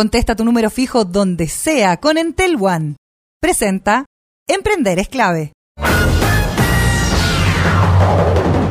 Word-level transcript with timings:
Contesta 0.00 0.34
tu 0.34 0.46
número 0.46 0.70
fijo 0.70 1.04
donde 1.04 1.46
sea 1.46 1.98
con 1.98 2.16
Entel 2.16 2.56
One. 2.58 2.96
Presenta 3.38 4.06
Emprender 4.48 4.98
es 4.98 5.10
clave. 5.10 5.52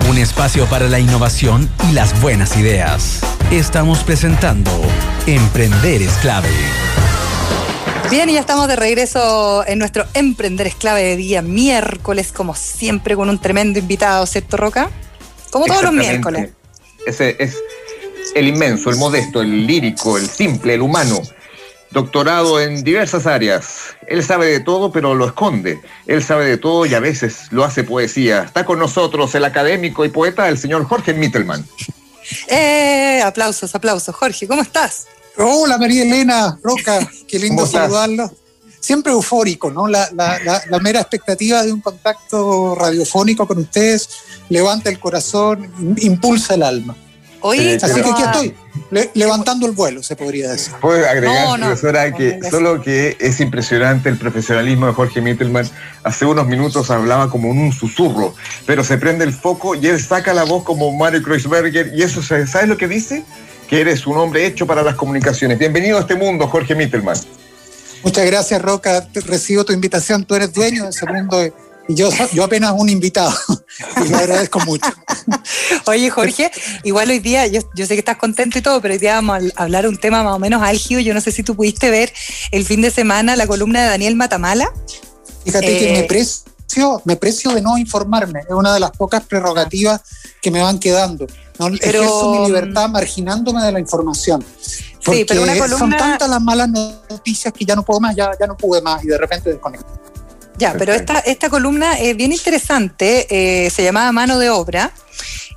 Un 0.09 0.17
espacio 0.17 0.65
para 0.65 0.87
la 0.87 0.99
innovación 0.99 1.69
y 1.87 1.91
las 1.93 2.19
buenas 2.19 2.57
ideas. 2.57 3.21
Estamos 3.51 4.03
presentando 4.03 4.71
Emprender 5.27 6.01
es 6.01 6.13
clave. 6.13 6.49
Bien, 8.09 8.27
y 8.27 8.33
ya 8.33 8.39
estamos 8.39 8.67
de 8.67 8.75
regreso 8.75 9.63
en 9.67 9.77
nuestro 9.77 10.07
Emprender 10.15 10.65
es 10.65 10.73
clave 10.73 11.03
de 11.03 11.15
día 11.15 11.43
miércoles, 11.43 12.31
como 12.31 12.55
siempre, 12.55 13.15
con 13.15 13.29
un 13.29 13.37
tremendo 13.37 13.77
invitado, 13.77 14.25
¿cierto, 14.25 14.57
Roca? 14.57 14.89
Como 15.51 15.67
todos 15.67 15.83
los 15.83 15.93
miércoles. 15.93 16.53
Ese 17.05 17.35
es 17.37 17.55
el 18.35 18.47
inmenso, 18.47 18.89
el 18.89 18.97
modesto, 18.97 19.41
el 19.41 19.65
lírico, 19.65 20.17
el 20.17 20.27
simple, 20.27 20.73
el 20.75 20.81
humano. 20.81 21.21
Doctorado 21.91 22.59
en 22.59 22.83
diversas 22.83 23.25
áreas. 23.25 23.95
Él 24.07 24.23
sabe 24.23 24.47
de 24.47 24.59
todo, 24.59 24.91
pero 24.91 25.15
lo 25.15 25.25
esconde. 25.25 25.79
Él 26.05 26.23
sabe 26.23 26.45
de 26.45 26.57
todo 26.57 26.85
y 26.85 26.93
a 26.93 26.99
veces 26.99 27.47
lo 27.51 27.63
hace 27.63 27.83
poesía. 27.83 28.43
Está 28.43 28.63
con 28.63 28.77
nosotros 28.77 29.33
el 29.33 29.43
académico 29.43 30.05
y 30.05 30.09
poeta, 30.09 30.47
el 30.49 30.57
señor 30.57 30.85
Jorge 30.85 31.13
Mittelman. 31.13 31.65
Eh, 32.47 33.21
aplausos, 33.23 33.73
aplausos. 33.73 34.15
Jorge, 34.15 34.47
¿cómo 34.47 34.61
estás? 34.61 35.07
Hola 35.37 35.77
María 35.77 36.03
Elena, 36.03 36.59
Roca, 36.61 36.99
qué 37.27 37.39
lindo 37.39 37.65
saludarlo. 37.65 38.31
Siempre 38.79 39.11
eufórico, 39.11 39.71
¿no? 39.71 39.87
La, 39.87 40.09
mera 40.81 41.01
expectativa 41.01 41.63
de 41.63 41.71
un 41.71 41.81
contacto 41.81 42.75
radiofónico 42.75 43.47
con 43.47 43.59
ustedes 43.59 44.09
levanta 44.49 44.89
el 44.89 44.99
corazón, 44.99 45.71
impulsa 45.97 46.55
el 46.55 46.63
alma. 46.63 46.95
Oye, 47.41 47.77
Así 47.81 48.01
que 48.01 48.09
aquí 48.09 48.23
estoy, 48.23 48.55
levantando 49.13 49.65
el 49.65 49.71
vuelo, 49.73 50.03
se 50.03 50.15
podría 50.15 50.51
decir. 50.51 50.73
Puedo 50.81 51.07
agregar, 51.07 51.59
profesora, 51.59 52.13
que 52.13 52.39
solo 52.49 52.81
que 52.81 53.15
es 53.19 53.39
impresionante 53.39 54.09
el 54.09 54.17
profesionalismo 54.17 54.87
de 54.87 54.93
Jorge 54.93 55.21
Mittelman. 55.21 55.69
Hace 56.03 56.25
unos 56.25 56.47
minutos 56.47 56.89
hablaba 56.89 57.29
como 57.29 57.49
un 57.49 57.71
susurro, 57.71 58.33
pero 58.65 58.83
se 58.83 58.97
prende 58.97 59.23
el 59.23 59.33
foco 59.33 59.75
y 59.75 59.87
él 59.87 60.03
saca 60.03 60.33
la 60.33 60.43
voz 60.43 60.63
como 60.63 60.91
Mario 60.91 61.23
Kreuzberger. 61.23 61.91
Y 61.95 62.03
eso, 62.03 62.21
¿sabes 62.21 62.67
lo 62.67 62.77
que 62.77 62.87
dice? 62.87 63.23
que 63.69 63.81
eres 63.81 64.07
un 64.07 64.17
hombre 64.17 64.47
hecho 64.47 64.65
para 64.65 64.81
las 64.81 64.95
comunicaciones. 64.95 65.59
Bienvenido 65.59 65.97
a 65.97 66.01
este 66.01 66.15
mundo, 66.15 66.47
Jorge 66.47 66.73
Mittelman. 66.73 67.15
Muchas 68.03 68.25
gracias, 68.25 68.59
Roca. 68.59 69.07
Recibo 69.13 69.63
tu 69.63 69.73
invitación. 69.73 70.25
Tú 70.25 70.33
eres 70.33 70.51
dueño 70.51 70.85
de 70.85 70.89
ese 70.89 71.05
mundo 71.05 71.45
y 71.87 71.95
yo, 71.95 72.09
yo 72.33 72.43
apenas 72.43 72.73
un 72.75 72.89
invitado. 72.89 73.31
Y 74.05 74.09
lo 74.09 74.17
agradezco 74.17 74.59
mucho. 74.61 74.89
Oye, 75.85 76.09
Jorge, 76.09 76.51
igual 76.83 77.09
hoy 77.09 77.19
día, 77.19 77.47
yo, 77.47 77.61
sé 77.61 77.87
que 77.87 77.99
estás 77.99 78.17
contento 78.17 78.57
y 78.57 78.61
todo, 78.61 78.81
pero 78.81 78.93
hoy 78.93 78.99
día 78.99 79.15
vamos 79.15 79.51
a 79.55 79.63
hablar 79.63 79.87
un 79.87 79.97
tema 79.97 80.23
más 80.23 80.35
o 80.35 80.39
menos 80.39 80.61
álgido. 80.61 80.99
Yo 80.99 81.13
no 81.13 81.21
sé 81.21 81.31
si 81.31 81.43
tú 81.43 81.55
pudiste 81.55 81.89
ver 81.89 82.11
el 82.51 82.65
fin 82.65 82.81
de 82.81 82.91
semana 82.91 83.35
la 83.35 83.47
columna 83.47 83.81
de 83.83 83.89
Daniel 83.89 84.15
Matamala. 84.15 84.71
Fíjate 85.43 85.79
que 85.79 85.91
me, 85.91 85.99
eh, 85.99 86.03
precio, 86.03 87.01
me 87.05 87.15
precio 87.15 87.51
de 87.51 87.61
no 87.61 87.77
informarme. 87.77 88.41
Es 88.41 88.55
una 88.55 88.73
de 88.73 88.79
las 88.79 88.91
pocas 88.91 89.23
prerrogativas 89.25 90.01
que 90.41 90.51
me 90.51 90.61
van 90.61 90.79
quedando. 90.79 91.25
No 91.57 91.67
pero, 91.79 91.99
ejerzo 91.99 92.31
mi 92.31 92.47
libertad 92.47 92.89
marginándome 92.89 93.63
de 93.63 93.71
la 93.71 93.79
información. 93.79 94.43
Porque 95.03 95.19
sí, 95.19 95.25
pero 95.25 95.43
una 95.43 95.57
columna... 95.57 95.77
son 95.77 95.91
tantas 95.91 96.29
las 96.29 96.41
malas 96.41 96.69
noticias 96.69 97.53
que 97.53 97.65
ya 97.65 97.75
no 97.75 97.83
puedo 97.83 97.99
más, 97.99 98.15
ya, 98.15 98.31
ya 98.39 98.47
no 98.47 98.55
pude 98.55 98.81
más 98.81 99.03
y 99.03 99.07
de 99.07 99.17
repente 99.17 99.49
desconecto. 99.49 99.87
Ya, 100.59 100.73
pero 100.77 100.93
esta, 100.93 101.19
esta 101.19 101.49
columna 101.49 101.97
es 101.97 102.17
bien 102.17 102.33
interesante, 102.33 103.27
eh, 103.29 103.69
se 103.69 103.81
llamaba 103.81 104.11
Mano 104.11 104.37
de 104.37 104.49
Obra. 104.49 104.91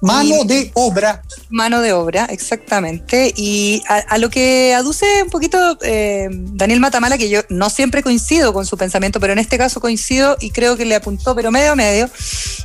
Mano 0.00 0.42
de 0.44 0.72
obra. 0.74 1.22
Mano 1.48 1.80
de 1.80 1.92
obra, 1.92 2.24
exactamente. 2.24 3.32
Y 3.36 3.84
a, 3.86 4.18
lo 4.18 4.30
que 4.30 4.74
aduce 4.74 5.06
un 5.22 5.30
poquito 5.30 5.78
eh, 5.82 6.28
Daniel 6.28 6.80
Matamala, 6.80 7.16
que 7.16 7.28
yo 7.28 7.42
no 7.50 7.70
siempre 7.70 8.02
coincido 8.02 8.52
con 8.52 8.66
su 8.66 8.76
pensamiento, 8.76 9.20
pero 9.20 9.32
en 9.32 9.38
este 9.38 9.58
caso 9.58 9.80
coincido 9.80 10.36
y 10.40 10.50
creo 10.50 10.76
que 10.76 10.86
le 10.86 10.96
apuntó, 10.96 11.36
pero 11.36 11.52
medio 11.52 11.72
a 11.72 11.76
medio, 11.76 12.10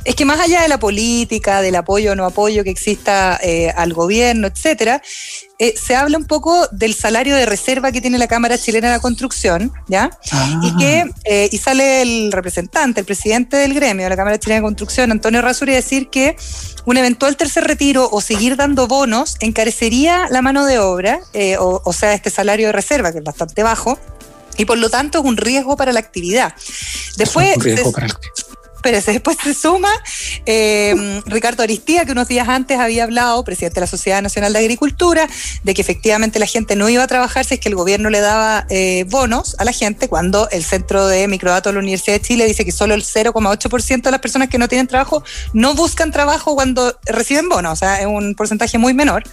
es 0.04 0.16
que 0.16 0.24
más 0.24 0.40
allá 0.40 0.62
de 0.62 0.68
la 0.68 0.80
política, 0.80 1.62
del 1.62 1.76
apoyo 1.76 2.12
o 2.12 2.14
no 2.16 2.24
apoyo 2.24 2.64
que 2.64 2.70
exista 2.70 3.38
eh, 3.40 3.72
al 3.76 3.92
gobierno, 3.94 4.48
etcétera, 4.48 5.00
eh, 5.60 5.74
se 5.76 5.96
habla 5.96 6.18
un 6.18 6.24
poco 6.24 6.68
del 6.70 6.94
salario 6.94 7.34
de 7.34 7.44
reserva 7.44 7.90
que 7.90 8.00
tiene 8.00 8.16
la 8.16 8.28
Cámara 8.28 8.56
Chilena 8.56 8.88
de 8.88 8.94
la 8.94 9.00
Construcción, 9.00 9.72
¿ya? 9.88 10.10
Y 10.62 10.76
que 10.76 11.10
eh, 11.24 11.48
y 11.50 11.58
sale 11.58 12.02
el 12.02 12.30
representante, 12.30 13.00
el 13.00 13.06
presidente 13.06 13.56
del 13.56 13.74
gremio 13.74 14.04
de 14.04 14.10
la 14.10 14.16
Cámara 14.16 14.38
Chilena 14.38 14.60
de 14.60 14.66
Construcción, 14.66 15.10
Antonio 15.10 15.42
Rasuri, 15.42 15.72
a 15.72 15.76
decir 15.76 16.10
que 16.10 16.36
un 16.84 16.96
eventual 16.96 17.36
tercer 17.36 17.64
retiro 17.64 18.08
o 18.10 18.20
seguir 18.20 18.54
dando 18.54 18.86
bonos 18.86 19.36
encarecería 19.40 20.28
la 20.30 20.42
mano 20.42 20.64
de 20.64 20.78
obra, 20.78 21.18
eh, 21.32 21.56
o, 21.58 21.92
sea, 21.92 22.14
este 22.14 22.30
salario 22.30 22.68
de 22.68 22.72
reserva, 22.72 23.10
que 23.10 23.18
es 23.18 23.24
bastante 23.24 23.64
bajo, 23.64 23.98
y 24.58 24.64
por 24.64 24.78
lo 24.78 24.90
tanto 24.90 25.18
es 25.18 25.24
un 25.24 25.36
riesgo 25.36 25.76
para 25.76 25.92
la 25.92 25.98
actividad. 25.98 26.54
Después, 27.16 27.56
un 27.56 27.62
riesgo 27.62 27.90
para 27.90 28.06
la 28.06 28.14
pero 28.82 29.00
después 29.00 29.36
se 29.42 29.54
suma 29.54 29.90
eh, 30.46 31.22
Ricardo 31.26 31.62
Aristía, 31.62 32.04
que 32.04 32.12
unos 32.12 32.28
días 32.28 32.48
antes 32.48 32.78
había 32.78 33.04
hablado, 33.04 33.42
presidente 33.44 33.76
de 33.76 33.80
la 33.82 33.86
Sociedad 33.86 34.22
Nacional 34.22 34.52
de 34.52 34.60
Agricultura, 34.60 35.28
de 35.62 35.74
que 35.74 35.82
efectivamente 35.82 36.38
la 36.38 36.46
gente 36.46 36.76
no 36.76 36.88
iba 36.88 37.02
a 37.02 37.06
trabajar 37.06 37.44
si 37.44 37.54
es 37.54 37.60
que 37.60 37.68
el 37.68 37.74
gobierno 37.74 38.10
le 38.10 38.20
daba 38.20 38.66
eh, 38.68 39.04
bonos 39.08 39.56
a 39.58 39.64
la 39.64 39.72
gente, 39.72 40.08
cuando 40.08 40.48
el 40.50 40.64
Centro 40.64 41.06
de 41.06 41.28
Microdatos 41.28 41.70
de 41.70 41.74
la 41.74 41.80
Universidad 41.80 42.16
de 42.16 42.22
Chile 42.22 42.46
dice 42.46 42.64
que 42.64 42.72
solo 42.72 42.94
el 42.94 43.04
0,8% 43.04 44.02
de 44.02 44.10
las 44.10 44.20
personas 44.20 44.48
que 44.48 44.58
no 44.58 44.68
tienen 44.68 44.86
trabajo 44.86 45.22
no 45.52 45.74
buscan 45.74 46.10
trabajo 46.12 46.54
cuando 46.54 46.98
reciben 47.06 47.48
bonos, 47.48 47.72
o 47.72 47.76
sea, 47.76 48.00
es 48.00 48.06
un 48.06 48.34
porcentaje 48.34 48.78
muy 48.78 48.94
menor. 48.94 49.24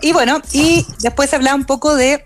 Y 0.00 0.12
bueno, 0.12 0.40
y 0.52 0.86
después 1.00 1.30
se 1.30 1.36
hablaba 1.36 1.56
un 1.56 1.64
poco 1.64 1.94
de 1.94 2.22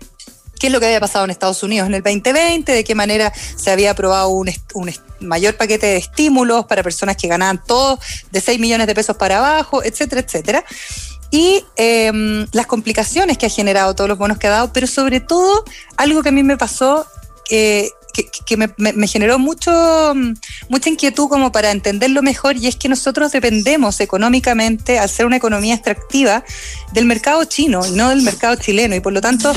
qué 0.61 0.67
es 0.67 0.73
lo 0.73 0.79
que 0.79 0.85
había 0.85 0.99
pasado 0.99 1.25
en 1.25 1.31
Estados 1.31 1.63
Unidos 1.63 1.87
en 1.87 1.95
el 1.95 2.03
2020, 2.03 2.71
de 2.71 2.83
qué 2.83 2.93
manera 2.93 3.33
se 3.33 3.71
había 3.71 3.91
aprobado 3.91 4.29
un, 4.29 4.51
mayor 5.19 5.55
paquete 5.57 5.87
de 5.87 5.97
estímulos 5.97 6.67
para 6.67 6.83
personas 6.83 7.17
que 7.17 7.27
ganaban 7.27 7.63
todo 7.65 7.97
de 8.31 8.41
6 8.41 8.59
millones 8.59 8.85
de 8.85 8.93
pesos 8.93 9.17
para 9.17 9.39
abajo, 9.39 9.83
etcétera, 9.83 10.21
etcétera. 10.21 10.63
Y 11.31 11.65
em, 11.77 12.45
las 12.51 12.67
complicaciones 12.67 13.39
que 13.39 13.47
ha 13.47 13.49
generado 13.49 13.95
todos 13.95 14.07
los 14.07 14.19
bonos 14.19 14.37
que 14.37 14.45
ha 14.45 14.51
dado, 14.51 14.71
pero 14.71 14.85
sobre 14.85 15.19
todo 15.19 15.65
algo 15.97 16.21
que 16.21 16.29
a 16.29 16.31
mí 16.31 16.43
me 16.43 16.57
pasó, 16.57 17.07
que, 17.49 17.89
me, 18.55 19.07
generó 19.07 19.39
mucho, 19.39 20.13
mucha 20.69 20.89
inquietud 20.89 21.27
como 21.27 21.51
para 21.51 21.71
entenderlo 21.71 22.21
mejor 22.21 22.55
y 22.57 22.67
es 22.67 22.75
que 22.75 22.87
nosotros 22.87 23.31
dependemos 23.31 23.99
económicamente, 23.99 24.99
al 24.99 25.09
ser 25.09 25.25
una 25.25 25.37
economía 25.37 25.73
extractiva, 25.73 26.43
del 26.93 27.05
mercado 27.05 27.45
chino 27.45 27.81
no 27.93 28.09
del 28.09 28.21
mercado 28.21 28.55
chileno 28.57 28.95
y 28.95 28.99
por 28.99 29.13
lo 29.13 29.21
tanto 29.21 29.53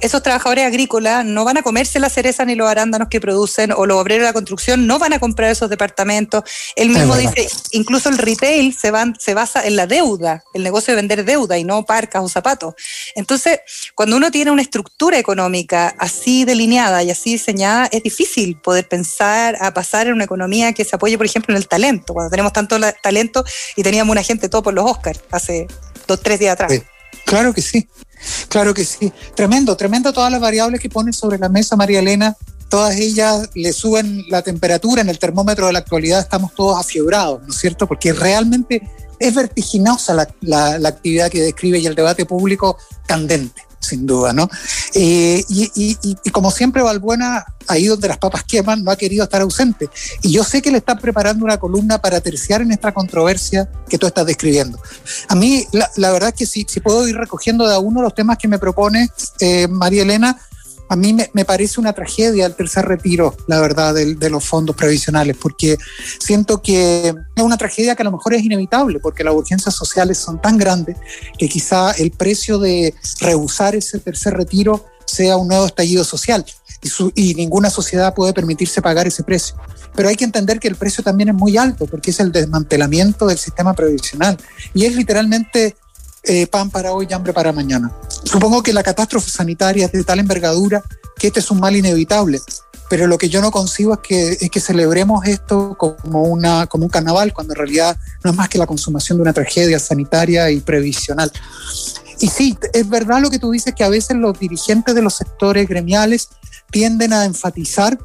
esos 0.00 0.22
trabajadores 0.22 0.64
agrícolas 0.64 1.24
no 1.24 1.44
van 1.44 1.58
a 1.58 1.62
comerse 1.62 1.98
la 1.98 2.08
cereza 2.08 2.44
ni 2.44 2.54
los 2.54 2.68
arándanos 2.68 3.08
que 3.08 3.20
producen, 3.20 3.72
o 3.72 3.86
los 3.86 3.98
obreros 3.98 4.22
de 4.22 4.28
la 4.28 4.32
construcción 4.32 4.86
no 4.86 4.98
van 4.98 5.12
a 5.12 5.18
comprar 5.18 5.50
esos 5.50 5.70
departamentos. 5.70 6.44
Él 6.76 6.90
mismo 6.90 7.16
dice, 7.16 7.48
incluso 7.72 8.08
el 8.08 8.18
retail 8.18 8.76
se, 8.76 8.90
van, 8.90 9.16
se 9.18 9.34
basa 9.34 9.66
en 9.66 9.76
la 9.76 9.86
deuda, 9.86 10.42
el 10.54 10.62
negocio 10.62 10.92
de 10.92 10.96
vender 10.96 11.24
deuda 11.24 11.58
y 11.58 11.64
no 11.64 11.84
parcas 11.84 12.22
o 12.22 12.28
zapatos. 12.28 12.74
Entonces, 13.14 13.60
cuando 13.94 14.16
uno 14.16 14.30
tiene 14.30 14.50
una 14.50 14.62
estructura 14.62 15.18
económica 15.18 15.94
así 15.98 16.44
delineada 16.44 17.02
y 17.02 17.10
así 17.10 17.32
diseñada, 17.32 17.88
es 17.92 18.02
difícil 18.02 18.56
poder 18.56 18.88
pensar 18.88 19.56
a 19.60 19.72
pasar 19.72 20.06
en 20.06 20.14
una 20.14 20.24
economía 20.24 20.72
que 20.72 20.84
se 20.84 20.96
apoye, 20.96 21.16
por 21.16 21.26
ejemplo, 21.26 21.54
en 21.54 21.58
el 21.58 21.68
talento, 21.68 22.14
cuando 22.14 22.30
tenemos 22.30 22.52
tanto 22.52 22.78
talento 23.02 23.44
y 23.76 23.82
teníamos 23.82 24.12
una 24.12 24.22
gente 24.22 24.48
todo 24.48 24.62
por 24.62 24.74
los 24.74 24.90
Oscars 24.90 25.20
hace 25.30 25.66
dos, 26.06 26.20
tres 26.20 26.38
días 26.38 26.54
atrás. 26.54 26.72
Claro 27.24 27.52
que 27.52 27.62
sí. 27.62 27.88
Claro 28.48 28.74
que 28.74 28.84
sí. 28.84 29.12
Tremendo, 29.34 29.76
tremendo 29.76 30.12
todas 30.12 30.30
las 30.30 30.40
variables 30.40 30.80
que 30.80 30.88
pone 30.88 31.12
sobre 31.12 31.38
la 31.38 31.48
mesa 31.48 31.76
María 31.76 32.00
Elena. 32.00 32.36
Todas 32.68 32.96
ellas 32.96 33.50
le 33.54 33.72
suben 33.72 34.24
la 34.28 34.42
temperatura 34.42 35.02
en 35.02 35.08
el 35.08 35.18
termómetro 35.18 35.66
de 35.66 35.72
la 35.72 35.80
actualidad. 35.80 36.20
Estamos 36.20 36.54
todos 36.54 36.78
afiebrados, 36.78 37.42
¿no 37.42 37.48
es 37.48 37.58
cierto? 37.58 37.86
Porque 37.86 38.12
realmente 38.12 38.88
es 39.18 39.34
vertiginosa 39.34 40.14
la, 40.14 40.78
la 40.78 40.88
actividad 40.88 41.30
que 41.30 41.42
describe 41.42 41.78
y 41.78 41.86
el 41.86 41.94
debate 41.94 42.26
público 42.26 42.76
candente 43.06 43.69
sin 43.80 44.06
duda, 44.06 44.32
¿no? 44.32 44.48
Eh, 44.94 45.42
y, 45.48 46.30
como 46.30 46.50
siempre, 46.50 46.82
Valbuena, 46.82 47.44
ahí 47.66 47.86
donde 47.86 48.08
las 48.08 48.18
papas 48.18 48.44
queman, 48.44 48.84
no 48.84 48.90
ha 48.90 48.96
querido 48.96 49.24
estar 49.24 49.40
ausente. 49.40 49.88
Y 50.22 50.32
yo 50.32 50.44
sé 50.44 50.62
que 50.62 50.70
le 50.70 50.78
están 50.78 50.98
preparando 50.98 51.44
una 51.44 51.58
columna 51.58 51.98
para 51.98 52.20
terciar 52.20 52.60
en 52.60 52.72
esta 52.72 52.92
controversia 52.92 53.68
que 53.88 53.98
tú 53.98 54.06
estás 54.06 54.26
describiendo. 54.26 54.78
A 55.28 55.34
mí, 55.34 55.66
la, 55.72 56.12
verdad 56.12 56.30
es 56.30 56.34
que 56.34 56.46
si, 56.46 56.64
puedo 56.80 57.08
ir 57.08 57.16
recogiendo 57.16 57.66
de 57.66 57.74
a 57.74 57.78
uno 57.78 58.02
los 58.02 58.14
temas 58.14 58.38
que 58.38 58.48
me 58.48 58.58
propone 58.58 59.10
eh, 59.40 59.66
María 59.68 60.02
Elena, 60.02 60.38
a 60.90 60.96
mí 60.96 61.16
me, 61.32 61.44
parece 61.44 61.78
una 61.78 61.92
tragedia 61.92 62.46
el 62.46 62.56
tercer 62.56 62.84
retiro, 62.84 63.36
la 63.46 63.60
verdad, 63.60 63.94
de, 63.94 64.28
los 64.28 64.44
fondos 64.44 64.74
previsionales, 64.74 65.36
porque 65.40 65.78
siento 66.18 66.60
que 66.60 67.14
es 67.36 67.42
una 67.44 67.56
tragedia 67.56 67.94
que 67.94 68.02
a 68.02 68.06
lo 68.06 68.10
mejor 68.10 68.34
es 68.34 68.42
inevitable, 68.42 68.98
porque 68.98 69.22
las 69.22 69.32
urgencias 69.32 69.72
sociales 69.72 70.18
son 70.18 70.42
tan 70.42 70.58
grandes 70.58 70.96
que 71.38 71.48
quizá 71.48 71.92
el 71.92 72.10
precio 72.10 72.58
de 72.58 72.92
rehusar 73.20 73.76
ese 73.76 74.00
tercer 74.00 74.34
retiro 74.34 74.84
sea 75.06 75.36
un 75.36 75.46
nuevo 75.46 75.64
estallido 75.64 76.02
social 76.02 76.44
y, 77.14 77.34
ninguna 77.34 77.70
sociedad 77.70 78.12
puede 78.12 78.32
permitirse 78.32 78.82
pagar 78.82 79.06
ese 79.06 79.22
precio. 79.22 79.54
Pero 79.94 80.08
hay 80.08 80.16
que 80.16 80.24
entender 80.24 80.58
que 80.58 80.66
el 80.66 80.74
precio 80.74 81.04
también 81.04 81.28
es 81.28 81.36
muy 81.36 81.56
alto, 81.56 81.86
porque 81.86 82.10
es 82.10 82.18
el 82.18 82.32
desmantelamiento 82.32 83.28
del 83.28 83.38
sistema 83.38 83.74
previsional 83.74 84.36
y 84.74 84.86
es 84.86 84.96
literalmente 84.96 85.76
eh, 86.24 86.48
pan 86.48 86.68
para 86.68 86.90
hoy 86.90 87.06
y 87.08 87.12
hambre 87.12 87.32
para 87.32 87.52
mañana. 87.52 87.92
Supongo 88.24 88.62
que 88.62 88.72
la 88.72 88.82
catástrofe 88.82 89.30
sanitaria 89.30 89.86
es 89.86 89.92
de 89.92 90.04
tal 90.04 90.18
envergadura 90.18 90.82
que 91.18 91.28
este 91.28 91.40
es 91.40 91.50
un 91.50 91.60
mal 91.60 91.76
inevitable, 91.76 92.40
pero 92.88 93.06
lo 93.06 93.18
que 93.18 93.28
yo 93.28 93.40
no 93.40 93.50
consigo 93.50 93.94
es 93.94 94.00
que, 94.00 94.38
es 94.40 94.50
que 94.50 94.60
celebremos 94.60 95.26
esto 95.26 95.76
como, 95.78 96.24
una, 96.24 96.66
como 96.66 96.84
un 96.84 96.90
carnaval, 96.90 97.32
cuando 97.32 97.52
en 97.52 97.58
realidad 97.58 97.96
no 98.24 98.30
es 98.30 98.36
más 98.36 98.48
que 98.48 98.58
la 98.58 98.66
consumación 98.66 99.18
de 99.18 99.22
una 99.22 99.32
tragedia 99.32 99.78
sanitaria 99.78 100.50
y 100.50 100.60
previsional. 100.60 101.30
Y 102.18 102.28
sí, 102.28 102.58
es 102.72 102.88
verdad 102.88 103.20
lo 103.20 103.30
que 103.30 103.38
tú 103.38 103.50
dices, 103.50 103.74
que 103.74 103.84
a 103.84 103.88
veces 103.88 104.16
los 104.16 104.38
dirigentes 104.38 104.94
de 104.94 105.02
los 105.02 105.14
sectores 105.14 105.68
gremiales 105.68 106.30
tienden 106.70 107.12
a 107.12 107.24
enfatizar 107.24 107.98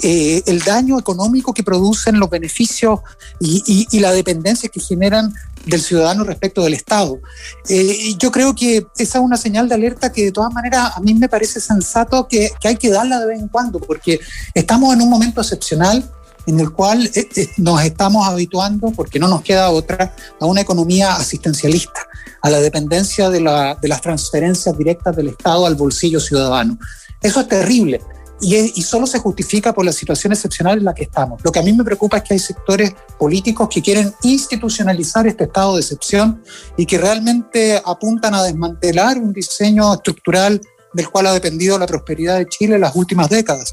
eh, 0.00 0.42
el 0.46 0.60
daño 0.60 0.98
económico 0.98 1.52
que 1.52 1.64
producen 1.64 2.20
los 2.20 2.30
beneficios 2.30 3.00
y, 3.40 3.98
la 3.98 4.12
dependencia 4.12 4.68
que 4.68 4.80
generan 4.80 5.34
del 5.68 5.80
ciudadano 5.80 6.24
respecto 6.24 6.62
del 6.62 6.74
Estado. 6.74 7.20
Eh, 7.68 8.14
yo 8.18 8.32
creo 8.32 8.54
que 8.54 8.86
esa 8.96 9.18
es 9.18 9.24
una 9.24 9.36
señal 9.36 9.68
de 9.68 9.74
alerta 9.74 10.10
que 10.10 10.24
de 10.24 10.32
todas 10.32 10.52
maneras 10.52 10.92
a 10.96 11.00
mí 11.00 11.14
me 11.14 11.28
parece 11.28 11.60
sensato 11.60 12.26
que, 12.26 12.50
hay 12.64 12.76
que 12.76 12.90
darla 12.90 13.20
de 13.20 13.26
vez 13.26 13.40
en 13.40 13.48
cuando, 13.48 13.78
porque 13.78 14.20
estamos 14.54 14.94
en 14.94 15.02
un 15.02 15.10
momento 15.10 15.40
excepcional 15.40 16.04
en 16.46 16.60
el 16.60 16.70
cual 16.70 17.10
eh, 17.14 17.28
nos 17.58 17.82
estamos 17.82 18.26
habituando, 18.26 18.90
porque 18.92 19.18
no 19.18 19.28
nos 19.28 19.42
queda 19.42 19.70
otra, 19.70 20.14
a 20.40 20.46
una 20.46 20.62
economía 20.62 21.14
asistencialista, 21.14 22.06
a 22.40 22.48
la 22.48 22.60
dependencia 22.60 23.28
de 23.28 23.40
las 23.40 24.00
transferencias 24.00 24.76
directas 24.76 25.14
del 25.14 25.28
Estado 25.28 25.66
al 25.66 25.74
bolsillo 25.74 26.20
ciudadano. 26.20 26.78
Eso 27.20 27.40
es 27.40 27.48
terrible 27.48 28.00
y, 28.40 28.82
solo 28.82 29.06
se 29.06 29.18
justifica 29.18 29.72
por 29.72 29.84
la 29.84 29.92
situación 29.92 30.32
excepcional 30.32 30.78
en 30.78 30.84
la 30.84 30.94
que 30.94 31.04
estamos. 31.04 31.42
Lo 31.44 31.50
que 31.50 31.58
a 31.58 31.62
mí 31.62 31.72
me 31.72 31.84
preocupa 31.84 32.18
es 32.18 32.22
que 32.22 32.34
hay 32.34 32.40
sectores 32.40 32.94
políticos 33.18 33.68
que 33.70 33.82
quieren 33.82 34.12
institucionalizar 34.22 35.26
este 35.26 35.44
estado 35.44 35.74
de 35.74 35.80
excepción 35.80 36.42
y 36.76 36.86
que 36.86 36.98
realmente 36.98 37.80
apuntan 37.84 38.34
a 38.34 38.42
desmantelar 38.44 39.18
un 39.18 39.32
diseño 39.32 39.92
estructural 39.94 40.60
del 40.98 41.08
cual 41.10 41.28
ha 41.28 41.32
dependido 41.32 41.78
la 41.78 41.86
prosperidad 41.86 42.38
de 42.38 42.46
Chile 42.46 42.74
en 42.74 42.80
las 42.80 42.96
últimas 42.96 43.28
décadas. 43.28 43.72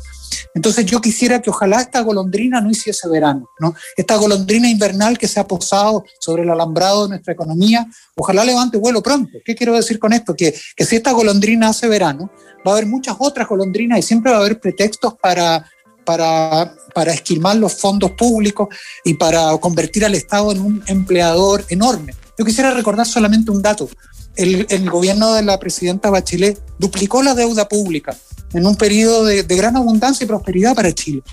Entonces 0.53 0.85
yo 0.85 1.01
quisiera 1.01 1.41
que 1.41 1.49
ojalá 1.49 1.81
esta 1.81 2.01
golondrina 2.01 2.61
no 2.61 2.69
hiciese 2.69 3.09
verano, 3.09 3.49
¿no? 3.59 3.73
Esta 3.97 4.15
golondrina 4.15 4.69
invernal 4.69 5.17
que 5.17 5.27
se 5.27 5.39
ha 5.39 5.47
posado 5.47 6.05
sobre 6.19 6.43
el 6.43 6.51
alambrado 6.51 7.03
de 7.03 7.09
nuestra 7.09 7.33
economía, 7.33 7.87
ojalá 8.15 8.45
levante 8.45 8.77
vuelo 8.77 9.01
pronto. 9.01 9.39
¿Qué 9.43 9.55
quiero 9.55 9.73
decir 9.73 9.97
con 9.97 10.13
esto? 10.13 10.35
Que, 10.35 10.53
que 10.75 10.85
si 10.85 10.97
esta 10.97 11.13
golondrina 11.13 11.69
hace 11.69 11.87
verano, 11.87 12.29
va 12.65 12.71
a 12.71 12.75
haber 12.75 12.85
muchas 12.85 13.15
otras 13.17 13.47
golondrinas 13.47 13.97
y 13.97 14.03
siempre 14.03 14.31
va 14.31 14.37
a 14.37 14.41
haber 14.41 14.59
pretextos 14.59 15.15
para, 15.15 15.65
para, 16.05 16.75
para 16.93 17.11
esquilmar 17.11 17.55
los 17.55 17.73
fondos 17.73 18.11
públicos 18.11 18.67
y 19.03 19.15
para 19.15 19.57
convertir 19.57 20.05
al 20.05 20.13
Estado 20.13 20.51
en 20.51 20.61
un 20.61 20.83
empleador 20.85 21.65
enorme. 21.69 22.13
Yo 22.37 22.45
quisiera 22.45 22.69
recordar 22.69 23.07
solamente 23.07 23.49
un 23.49 23.63
dato. 23.63 23.89
El, 24.35 24.65
el 24.69 24.89
gobierno 24.89 25.33
de 25.33 25.43
la 25.43 25.59
presidenta 25.59 26.09
Bachelet 26.09 26.61
duplicó 26.77 27.23
la 27.23 27.35
deuda 27.35 27.67
pública 27.67 28.15
en 28.53 28.65
un 28.65 28.75
periodo 28.75 29.25
de, 29.25 29.43
de 29.43 29.55
gran 29.55 29.75
abundancia 29.75 30.23
y 30.23 30.27
prosperidad 30.27 30.75
para 30.75 30.93
Chile. 30.93 31.23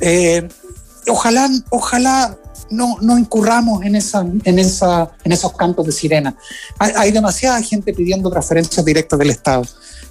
Eh, 0.00 0.46
ojalá, 1.08 1.48
ojalá 1.70 2.36
no, 2.70 2.96
no 3.00 3.18
incurramos 3.18 3.84
en, 3.84 3.96
esa, 3.96 4.20
en, 4.20 4.58
esa, 4.58 5.10
en 5.24 5.32
esos 5.32 5.52
cantos 5.54 5.86
de 5.86 5.92
sirena. 5.92 6.36
Hay, 6.78 6.92
hay 6.96 7.12
demasiada 7.12 7.62
gente 7.62 7.92
pidiendo 7.92 8.30
transferencias 8.30 8.84
directas 8.84 9.18
del 9.18 9.30
Estado 9.30 9.64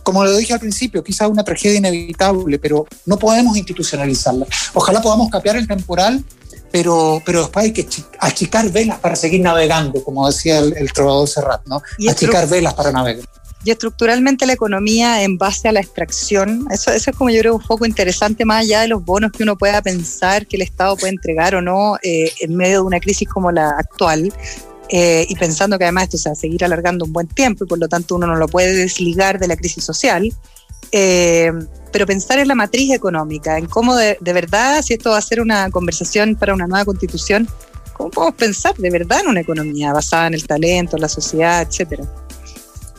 como 0.05 0.23
lo 0.23 0.37
dije 0.37 0.53
al 0.53 0.59
principio, 0.59 1.03
quizás 1.03 1.27
una 1.27 1.43
tragedia 1.43 1.79
inevitable, 1.79 2.59
pero 2.59 2.85
no 3.07 3.17
podemos 3.17 3.57
institucionalizarla. 3.57 4.45
Ojalá 4.75 5.01
podamos 5.01 5.31
capear 5.31 5.55
el 5.55 5.67
temporal, 5.67 6.23
pero, 6.71 7.21
pero 7.25 7.41
después 7.41 7.65
hay 7.65 7.73
que 7.73 7.87
achicar 8.19 8.69
velas 8.69 8.99
para 8.99 9.15
seguir 9.15 9.41
navegando, 9.41 10.03
como 10.03 10.27
decía 10.27 10.59
el, 10.59 10.91
trovador 10.93 11.27
Serrat, 11.27 11.65
¿no? 11.67 11.81
achicar 12.09 12.47
velas 12.47 12.73
para 12.73 12.91
navegar. 12.91 13.25
Y 13.65 13.71
estructuralmente 13.71 14.45
la 14.45 14.53
economía 14.53 15.23
en 15.23 15.39
base 15.39 15.67
a 15.67 15.71
la 15.71 15.79
extracción, 15.79 16.67
eso, 16.69 16.91
eso 16.91 17.09
es 17.09 17.17
como 17.17 17.31
yo 17.31 17.39
creo 17.39 17.55
un 17.55 17.63
poco 17.63 17.87
interesante, 17.87 18.45
más 18.45 18.61
allá 18.61 18.81
de 18.81 18.89
los 18.89 19.03
bonos 19.03 19.31
que 19.31 19.41
uno 19.41 19.57
pueda 19.57 19.81
pensar 19.81 20.45
que 20.45 20.55
el 20.55 20.61
Estado 20.61 20.95
puede 20.95 21.13
entregar 21.13 21.55
o 21.55 21.63
no 21.63 21.97
eh, 22.03 22.31
en 22.41 22.55
medio 22.55 22.81
de 22.81 22.81
una 22.81 22.99
crisis 22.99 23.27
como 23.27 23.51
la 23.51 23.69
actual. 23.71 24.31
Eh, 24.89 25.25
y 25.27 25.35
pensando 25.35 25.79
que 25.79 25.85
además 25.85 26.03
esto 26.03 26.19
se 26.19 26.29
va 26.29 26.33
a 26.33 26.35
seguir 26.35 26.63
alargando 26.63 27.05
un 27.05 27.11
buen 27.11 27.27
tiempo 27.27 27.63
y 27.63 27.67
por 27.67 27.79
lo 27.79 27.87
tanto 27.87 28.13
uno 28.13 28.27
no 28.27 28.35
lo 28.35 28.47
puede 28.47 28.71
desligar 28.71 29.39
de 29.39 29.47
la 29.47 29.55
crisis 29.55 29.83
social, 29.83 30.31
eh, 30.91 31.51
pero 31.91 32.05
pensar 32.05 32.39
en 32.39 32.47
la 32.47 32.55
matriz 32.55 32.93
económica, 32.93 33.57
en 33.57 33.67
cómo 33.67 33.95
de, 33.95 34.17
verdad, 34.21 34.81
si 34.81 34.93
esto 34.93 35.11
va 35.11 35.17
a 35.17 35.21
ser 35.21 35.41
una 35.41 35.69
conversación 35.69 36.35
para 36.35 36.53
una 36.53 36.67
nueva 36.67 36.85
constitución, 36.85 37.47
¿cómo 37.93 38.09
podemos 38.09 38.35
pensar 38.35 38.75
de 38.75 38.89
verdad 38.89 39.21
en 39.21 39.27
una 39.27 39.41
economía 39.41 39.93
basada 39.93 40.27
en 40.27 40.33
el 40.33 40.45
talento, 40.45 40.97
la 40.97 41.07
sociedad, 41.07 41.61
etcétera? 41.61 42.03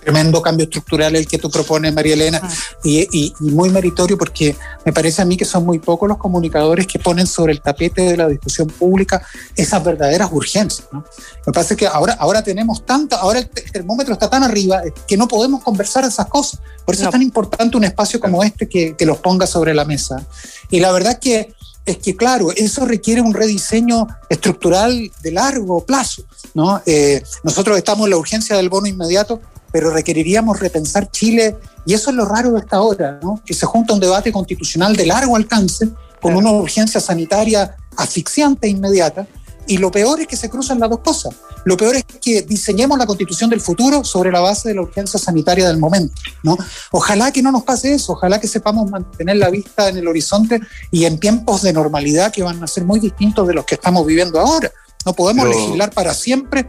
Tremendo 0.06 0.41
cambio 0.41 0.64
estructural 0.64 1.17
el 1.17 1.26
que 1.26 1.37
tú 1.37 1.50
propones, 1.50 1.93
María 1.93 2.14
Elena, 2.14 2.41
ah. 2.41 2.49
y, 2.85 3.35
muy 3.41 3.70
meritorio 3.70 4.17
porque 4.17 4.55
me 4.85 4.93
parece 4.93 5.20
a 5.20 5.25
mí 5.25 5.37
que 5.37 5.44
son 5.44 5.67
muy 5.67 5.81
pocos 5.81 6.08
los 6.08 6.17
comunicadores 6.17 6.87
que 6.87 7.00
ponen 7.00 7.26
sobre 7.26 7.55
el 7.55 7.61
tapete 7.61 8.03
de 8.03 8.17
la 8.17 8.29
discusión 8.29 8.69
pública 8.69 9.20
esas 9.56 9.82
verdaderas 9.82 10.31
urgencias. 10.31 10.87
¿no? 10.93 11.05
Me 11.44 11.53
parece 11.53 11.75
que 11.75 11.88
ahora, 11.88 12.12
ahora 12.20 12.41
tenemos 12.41 12.87
tanto, 12.87 13.17
ahora 13.17 13.41
el 13.41 13.49
termómetro 13.49 14.12
está 14.12 14.31
tan 14.31 14.44
arriba 14.44 14.81
que 15.08 15.17
no 15.17 15.26
podemos 15.26 15.64
conversar 15.64 16.05
esas 16.05 16.26
cosas. 16.26 16.61
Por 16.85 16.94
eso 16.94 17.05
es 17.05 17.11
tan 17.11 17.23
importante 17.23 17.76
un 17.76 17.82
espacio 17.82 18.20
como 18.20 18.44
este 18.44 18.69
que, 18.69 18.94
que 18.94 19.06
los 19.06 19.19
ponga 19.19 19.44
sobre 19.49 19.75
la 19.75 19.85
mesa. 19.85 20.25
Y 20.70 20.79
la 20.79 20.93
verdad 20.93 21.19
que 21.19 21.52
es 21.87 21.99
que, 21.99 22.17
claro, 22.17 22.52
eso 22.55 22.85
requiere 22.85 23.20
un 23.20 23.32
rediseño 23.32 24.09
estructural 24.29 25.11
de 25.23 25.31
largo 25.31 25.85
plazo. 25.85 26.23
¿no? 26.52 26.82
Eh, 26.85 27.23
nosotros 27.44 27.79
estamos 27.79 28.06
en 28.06 28.11
la 28.11 28.17
urgencia 28.17 28.56
del 28.56 28.69
bono 28.69 28.88
inmediato, 28.88 29.41
pero 29.76 29.90
requeriríamos 29.90 30.58
repensar 30.58 31.11
Chile, 31.11 31.55
y 31.84 31.93
eso 31.93 32.08
es 32.08 32.17
lo 32.17 32.25
raro 32.25 32.50
de 32.52 32.61
esta 32.61 32.81
hora, 32.81 33.20
¿no? 33.23 33.43
que 33.44 33.52
se 33.52 33.67
junta 33.67 33.93
un 33.93 34.00
debate 34.00 34.32
constitucional 34.32 34.96
de 34.96 35.05
largo 35.05 35.37
alcance 35.37 35.90
con 36.19 36.34
una 36.34 36.50
urgencia 36.50 36.99
sanitaria 36.99 37.76
asfixiante 37.94 38.69
e 38.69 38.70
inmediata, 38.70 39.26
y 39.67 39.76
lo 39.76 39.90
peor 39.90 40.19
es 40.19 40.28
que 40.28 40.37
se 40.38 40.49
cruzan 40.49 40.81
las 40.81 40.88
dos 40.88 41.00
cosas. 41.00 41.34
Lo 41.67 41.76
peor 41.76 41.94
es 41.94 42.05
que 42.05 42.40
diseñemos 42.40 42.96
la 42.96 43.05
constitución 43.05 43.50
del 43.50 43.61
futuro 43.61 44.02
sobre 44.02 44.32
la 44.32 44.40
base 44.40 44.70
de 44.70 44.76
la 44.76 44.81
urgencia 44.81 45.20
sanitaria 45.20 45.69
del 45.69 45.76
momento. 45.76 46.14
¿no? 46.43 46.56
Ojalá 46.90 47.31
que 47.31 47.43
no 47.43 47.52
nos 47.52 47.64
pase 47.64 47.93
eso, 47.93 48.14
ojalá 48.14 48.40
que 48.40 48.49
sepamos 48.49 48.90
mantener 48.90 49.37
la 49.37 49.50
vista 49.50 49.90
en 49.90 49.99
el 49.99 50.08
horizonte 50.08 50.58
y 50.90 51.05
en 51.05 51.20
tiempos 51.20 51.61
de 51.61 51.75
normalidad 51.75 52.32
que 52.32 52.43
van 52.43 52.64
a 52.64 52.67
ser 52.67 52.87
muy 52.87 52.99
distintos 52.99 53.46
de 53.46 53.52
los 53.52 53.67
que 53.67 53.75
estamos 53.75 54.06
viviendo 54.06 54.40
ahora. 54.40 54.73
No 55.05 55.12
podemos 55.12 55.46
legislar 55.46 55.90
para 55.90 56.14
siempre 56.14 56.67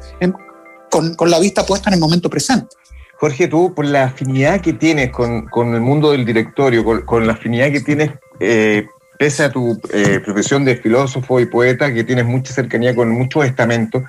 con, 0.92 1.16
con 1.16 1.32
la 1.32 1.40
vista 1.40 1.66
puesta 1.66 1.90
en 1.90 1.94
el 1.94 2.02
momento 2.02 2.30
presente. 2.30 2.76
Jorge, 3.20 3.48
tú, 3.48 3.74
por 3.74 3.86
la 3.86 4.06
afinidad 4.06 4.62
que 4.62 4.74
tienes 4.74 5.12
con, 5.12 5.48
con 5.48 5.74
el 5.74 5.82
mundo 5.82 6.12
del 6.12 6.26
directorio, 6.26 6.84
con, 7.06 7.26
la 7.26 7.34
afinidad 7.34 7.72
que 7.72 7.82
tienes, 7.82 8.12
eh, 8.40 8.86
pese 9.18 9.46
a 9.46 9.52
tu 9.52 9.80
eh, 9.92 10.20
profesión 10.24 10.64
de 10.66 10.76
filósofo 10.76 11.40
y 11.40 11.48
poeta, 11.48 11.92
que 11.92 12.04
tienes 12.04 12.26
mucha 12.26 12.54
cercanía 12.54 12.96
con 12.96 13.10
muchos 13.10 13.46
estamentos, 13.46 14.04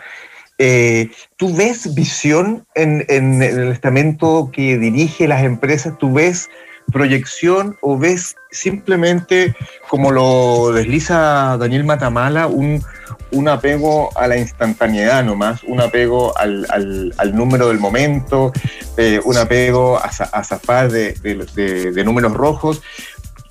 eh, 0.58 1.10
¿tú 1.36 1.56
ves 1.56 1.94
visión 1.94 2.66
en, 2.74 3.04
en, 3.08 3.42
el 3.42 3.68
estamento 3.68 4.50
que 4.52 4.76
dirige 4.76 5.26
las 5.26 5.42
empresas? 5.42 5.96
¿Tú 5.98 6.12
ves 6.12 6.50
proyección 6.92 7.76
o 7.80 7.98
ves 7.98 8.36
simplemente, 8.50 9.54
como 9.88 10.10
lo 10.10 10.72
desliza 10.72 11.56
Daniel 11.58 11.84
Matamala, 11.84 12.46
un, 12.46 12.82
un 13.30 13.48
apego 13.48 14.10
a 14.16 14.26
la 14.26 14.38
instantaneidad 14.38 15.24
nomás, 15.24 15.62
un 15.64 15.80
apego 15.80 16.36
al, 16.38 16.66
al, 16.70 17.14
al 17.18 17.34
número 17.34 17.68
del 17.68 17.78
momento, 17.78 18.52
eh, 18.96 19.20
un 19.24 19.36
apego 19.36 19.98
a, 19.98 20.06
a 20.06 20.44
zafar 20.44 20.90
de, 20.90 21.12
de, 21.14 22.04
números 22.04 22.32
rojos, 22.32 22.82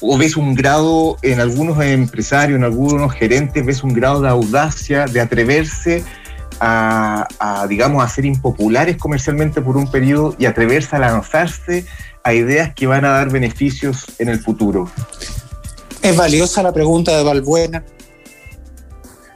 o 0.02 0.18
ves 0.18 0.38
un 0.38 0.56
grado 0.56 1.18
en 1.22 1.40
algunos 1.40 1.84
empresarios, 1.84 2.58
en 2.58 2.64
algunos 2.64 3.14
gerentes, 3.14 3.66
ves 3.66 3.84
un 3.84 3.94
grado 3.94 4.22
de 4.22 4.30
audacia, 4.30 5.06
de 5.06 5.22
atreverse 5.22 6.04
a, 6.60 7.28
a, 7.40 7.68
digamos, 7.68 8.04
a 8.04 8.08
ser 8.08 8.26
impopulares 8.26 8.98
comercialmente 8.98 9.62
por 9.62 9.78
un 9.78 9.90
periodo 9.90 10.36
y 10.40 10.46
atreverse 10.46 10.96
a 10.96 11.00
lanzarse 11.00 11.86
a 12.28 12.34
ideas 12.34 12.74
que 12.76 12.88
van 12.88 13.06
a 13.06 13.12
dar 13.12 13.30
beneficios 13.30 14.06
en 14.20 14.28
el 14.28 14.42
futuro. 14.42 14.92
Es 16.02 16.14
valiosa 16.14 16.62
la 16.62 16.74
pregunta 16.74 17.16
de 17.16 17.24
Valbuena 17.24 17.86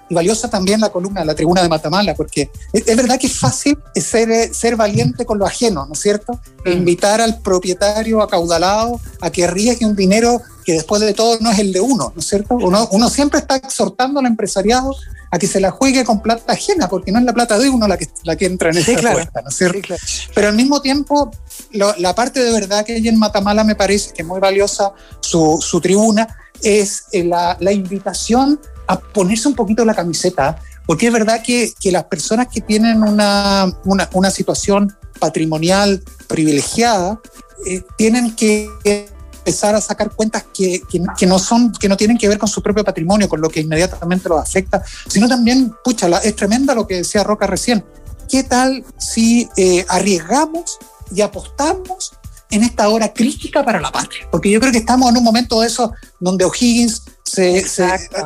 y 0.10 0.14
valiosa 0.14 0.50
también 0.50 0.82
la 0.82 0.90
columna, 0.90 1.24
la 1.24 1.34
tribuna 1.34 1.62
de 1.62 1.70
Matamala, 1.70 2.16
porque 2.16 2.52
es, 2.74 2.86
es 2.86 2.98
verdad 2.98 3.18
que 3.18 3.28
es 3.28 3.40
fácil 3.40 3.78
ser, 3.96 4.54
ser 4.54 4.76
valiente 4.76 5.26
con 5.26 5.40
lo 5.40 5.46
ajeno, 5.46 5.86
¿no 5.86 5.94
es 5.94 6.00
cierto? 6.00 6.38
E 6.66 6.74
invitar 6.74 7.22
al 7.22 7.40
propietario 7.40 8.22
acaudalado 8.22 9.00
a 9.22 9.32
que 9.32 9.46
arriesgue 9.46 9.86
un 9.86 9.96
dinero 9.96 10.42
que 10.66 10.74
después 10.74 11.00
de 11.00 11.14
todo 11.14 11.38
no 11.40 11.50
es 11.50 11.60
el 11.60 11.72
de 11.72 11.80
uno, 11.80 12.12
¿no 12.14 12.20
es 12.20 12.28
cierto? 12.28 12.56
Uno, 12.56 12.90
uno 12.92 13.10
siempre 13.10 13.40
está 13.40 13.56
exhortando 13.56 14.20
al 14.20 14.26
empresariado 14.26 14.94
a 15.32 15.40
que 15.40 15.48
se 15.48 15.62
la 15.62 15.72
juegue 15.72 16.04
con 16.04 16.22
plata 16.22 16.52
ajena, 16.52 16.90
porque 16.90 17.12
no 17.12 17.20
es 17.20 17.26
la 17.26 17.34
plata 17.34 17.58
de 17.58 17.70
uno 17.70 17.88
la 17.88 17.98
que, 17.98 18.10
la 18.24 18.36
que 18.36 18.46
entra 18.46 18.70
en 18.70 18.78
esa 18.78 18.92
sí, 18.92 18.98
claro. 18.98 19.20
¿no 19.20 19.50
es 19.50 19.56
cierto? 19.56 19.78
Sí, 19.78 19.82
claro. 19.82 20.02
Pero 20.36 20.48
al 20.50 20.56
mismo 20.56 20.82
tiempo, 20.82 21.32
lo, 21.74 21.94
la 21.98 22.16
parte 22.16 22.44
de 22.44 22.52
verdad 22.52 22.86
que 22.86 22.94
hay 22.94 23.08
en 23.08 23.18
Matamala 23.18 23.64
me 23.64 23.76
parece 23.76 24.14
que 24.14 24.22
es 24.22 24.28
muy 24.28 24.40
valiosa 24.40 24.92
su, 25.20 25.60
su 25.62 25.80
tribuna, 25.82 26.28
es 26.62 27.06
la, 27.12 27.58
la 27.60 27.72
invitación 27.72 28.60
a 28.88 29.00
ponerse 29.00 29.48
un 29.48 29.56
poquito 29.56 29.86
la 29.86 29.94
camiseta, 29.94 30.58
porque 30.86 31.08
es 31.08 31.14
verdad 31.14 31.42
que, 31.42 31.74
las 31.86 32.04
personas 32.06 32.48
que 32.48 32.62
tienen 32.62 33.04
una, 33.04 33.74
una, 33.86 34.32
situación 34.32 34.96
patrimonial 35.20 36.04
privilegiada 36.28 37.20
eh, 37.66 37.84
tienen 37.98 38.36
que 38.36 38.70
empezar 38.84 39.76
a 39.76 39.82
sacar 39.82 40.12
cuentas 40.12 40.44
que, 40.54 40.82
que, 41.18 41.26
no 41.26 41.40
son, 41.40 41.72
que 41.72 41.88
no 41.88 41.98
tienen 41.98 42.18
que 42.18 42.28
ver 42.28 42.38
con 42.38 42.50
su 42.50 42.62
propio 42.62 42.84
patrimonio, 42.84 43.30
con 43.30 43.42
lo 43.42 43.50
que 43.50 43.62
inmediatamente 43.62 44.28
los 44.30 44.40
afecta, 44.40 44.84
sino 45.08 45.28
también, 45.28 45.74
pucha, 45.84 46.08
es 46.24 46.36
tremenda 46.36 46.76
lo 46.76 46.86
que 46.86 46.98
decía 46.98 47.24
Roca 47.24 47.48
recién. 47.48 47.84
¿Qué 48.30 48.44
tal 48.44 48.84
si 48.98 49.50
eh, 49.58 49.86
arriesgamos 49.90 50.78
y 51.14 51.22
apostamos 51.22 52.14
en 52.50 52.64
esta 52.64 52.90
hora 52.90 53.14
crítica 53.14 53.64
para 53.64 53.80
la 53.80 53.92
patria? 53.92 54.28
Porque 54.32 54.50
yo 54.50 54.60
creo 54.60 54.72
que 54.72 54.80
estamos 54.80 55.10
en 55.10 55.18
un 55.18 55.24
momento 55.24 55.62
de 55.62 55.68
eso 55.68 55.94
donde 56.20 56.46
O'Higgins 56.46 57.04
se, 57.24 57.66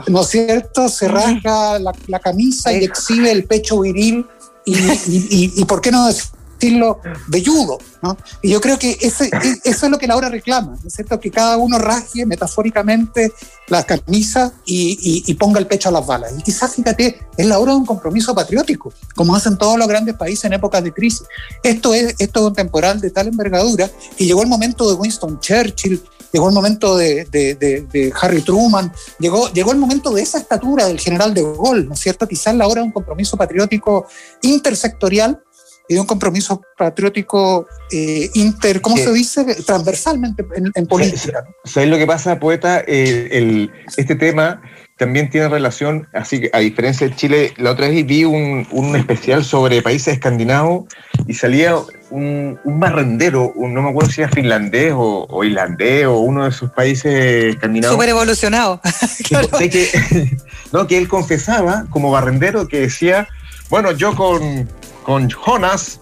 ¿no 0.08 0.22
es 0.22 0.28
cierto? 0.28 0.90
Se 0.90 1.08
rasga 1.08 1.80
la, 1.80 2.20
camisa 2.20 2.74
y 2.74 2.84
exhibe 2.84 3.32
el 3.32 3.46
pecho 3.46 3.82
viril 3.82 4.26
y, 4.66 4.76
y, 4.76 5.54
y, 5.56 5.66
¿por 5.66 5.80
qué 5.80 5.92
no 5.92 6.08
decir 6.08 6.36
estilo 6.56 7.00
velludo, 7.28 7.78
¿no? 8.02 8.18
Y 8.42 8.52
yo 8.52 8.62
creo 8.62 8.80
que 8.80 8.98
ese, 9.02 9.26
e, 9.44 9.60
eso 9.64 9.86
es 9.86 9.92
lo 9.92 9.98
que 9.98 10.08
la 10.08 10.16
hora 10.16 10.30
reclama, 10.30 10.78
¿no 10.82 10.88
es 10.88 10.94
cierto? 10.94 11.20
Que 11.20 11.30
cada 11.30 11.58
uno 11.58 11.78
rasgue 11.78 12.26
metafóricamente 12.26 13.32
la 13.68 13.84
camisa 13.84 14.54
y, 14.66 15.34
ponga 15.36 15.60
el 15.60 15.68
pecho 15.68 15.90
a 15.90 15.92
las 15.92 16.06
balas. 16.06 16.34
Y 16.38 16.42
quizás, 16.42 16.76
fíjate, 16.76 17.20
es 17.36 17.46
la 17.46 17.60
hora 17.60 17.74
de 17.74 17.80
un 17.80 17.86
compromiso 17.86 18.34
patriótico, 18.34 18.94
como 19.16 19.36
hacen 19.36 19.58
todos 19.58 19.78
los 19.78 19.88
grandes 19.88 20.16
países 20.16 20.46
en 20.46 20.54
épocas 20.54 20.84
de 20.84 20.94
crisis. 20.94 21.24
Esto 21.62 21.94
es, 21.94 22.16
esto 22.20 22.40
es 22.40 22.46
un 22.48 22.54
temporal 22.54 23.02
de 23.02 23.12
tal 23.12 23.28
envergadura 23.28 23.90
que 24.18 24.26
llegó 24.26 24.42
el 24.42 24.48
momento 24.48 24.88
de 24.88 24.96
Winston 24.96 25.40
Churchill, 25.40 26.02
llegó 26.32 26.48
el 26.48 26.56
momento 26.56 26.96
de, 26.96 27.26
de, 27.32 28.14
Harry 28.22 28.42
Truman, 28.42 28.92
llegó, 29.20 29.52
llegó 29.52 29.72
el 29.72 29.78
momento 29.78 30.12
de 30.12 30.22
esa 30.22 30.38
estatura 30.38 30.86
del 30.86 31.00
general 31.00 31.34
de 31.34 31.44
Gaulle, 31.44 31.86
¿no 31.86 31.94
es 31.94 32.00
cierto? 32.00 32.28
Quizás 32.28 32.56
la 32.56 32.68
hora 32.68 32.82
de 32.82 32.88
un 32.88 32.94
compromiso 32.94 33.36
patriótico 33.36 34.08
intersectorial 34.42 35.42
y 35.88 35.94
de 35.96 36.00
un 36.00 36.06
compromiso 36.06 36.62
patriótico 36.78 37.68
eh, 37.92 38.30
inter, 38.34 38.82
¿cómo 38.82 38.98
se 38.98 39.12
dice? 39.14 39.46
Transversalmente 39.66 40.46
en, 40.74 40.88
política. 40.88 41.46
¿Sabes 41.64 41.90
lo 41.90 41.98
que 41.98 42.08
pasa, 42.08 42.40
poeta? 42.40 42.82
Eh, 42.88 43.30
el, 43.32 43.72
este 43.98 44.16
tema 44.16 44.62
también 44.98 45.30
tiene 45.30 45.50
relación, 45.50 46.08
así 46.14 46.40
que 46.40 46.50
a 46.54 46.60
diferencia 46.60 47.08
de 47.08 47.16
Chile, 47.16 47.54
la 47.58 47.72
otra 47.72 47.90
vez 47.90 48.06
vi 48.06 48.24
un, 48.24 48.66
un 48.72 48.96
especial 48.96 49.44
sobre 49.44 49.82
países 49.82 50.14
escandinavos 50.14 50.86
y 51.28 51.34
salía 51.34 51.76
un, 52.10 52.58
un 52.64 52.80
barrendero, 52.80 53.54
no 53.58 53.82
me 53.82 53.90
acuerdo 53.90 54.10
si 54.10 54.22
era 54.22 54.32
finlandés 54.32 54.94
o, 54.94 55.26
o, 55.30 55.44
irlandés 55.44 56.06
o 56.06 56.20
uno 56.20 56.44
de 56.44 56.50
esos 56.50 56.72
países 56.72 57.56
escandinavos. 57.56 57.96
Súper 57.96 58.10
evolucionado. 58.10 58.80
que, 59.28 60.38
no, 60.72 60.88
que 60.88 60.98
él 60.98 61.10
confesaba 61.10 61.86
como 61.90 62.10
barrendero 62.12 62.70
que 62.70 62.80
decía, 62.82 63.28
bueno, 63.70 63.92
yo 63.92 64.16
con 64.16 64.70
con 65.06 65.30
Jonas, 65.30 66.02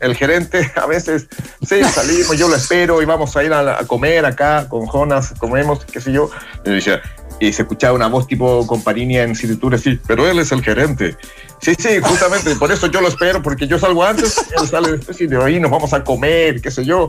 el 0.00 0.14
gerente, 0.14 0.70
a 0.76 0.86
veces, 0.86 1.26
sí, 1.66 1.82
salimos, 1.84 2.38
yo 2.38 2.48
lo 2.48 2.54
espero 2.54 3.02
y 3.02 3.04
vamos 3.04 3.36
a 3.36 3.44
ir 3.44 3.52
a, 3.52 3.78
comer 3.86 4.24
acá 4.24 4.68
con 4.68 4.86
Jonas, 4.86 5.34
comemos, 5.38 5.84
qué 5.84 6.00
sé 6.00 6.12
yo. 6.12 6.30
Y, 6.64 6.70
decía, 6.70 7.02
y 7.40 7.52
se 7.52 7.62
escuchaba 7.62 7.94
una 7.94 8.06
voz 8.06 8.26
tipo 8.26 8.66
compañía 8.66 9.24
en 9.24 9.34
Cititur, 9.34 9.78
sí, 9.78 10.00
pero 10.06 10.28
él 10.28 10.38
es 10.38 10.52
el 10.52 10.62
gerente. 10.62 11.16
Sí, 11.60 11.74
sí, 11.78 12.00
justamente, 12.02 12.54
por 12.56 12.70
eso 12.70 12.86
yo 12.88 13.00
lo 13.00 13.08
espero, 13.08 13.42
porque 13.42 13.66
yo 13.66 13.78
salgo 13.78 14.04
antes, 14.04 14.36
él 14.60 14.68
sale 14.68 14.92
después 14.92 15.20
y 15.20 15.26
de 15.26 15.42
ahí 15.42 15.58
nos 15.60 15.70
vamos 15.70 15.92
a 15.92 16.04
comer, 16.04 16.60
qué 16.60 16.70
sé 16.70 16.84
yo. 16.84 17.08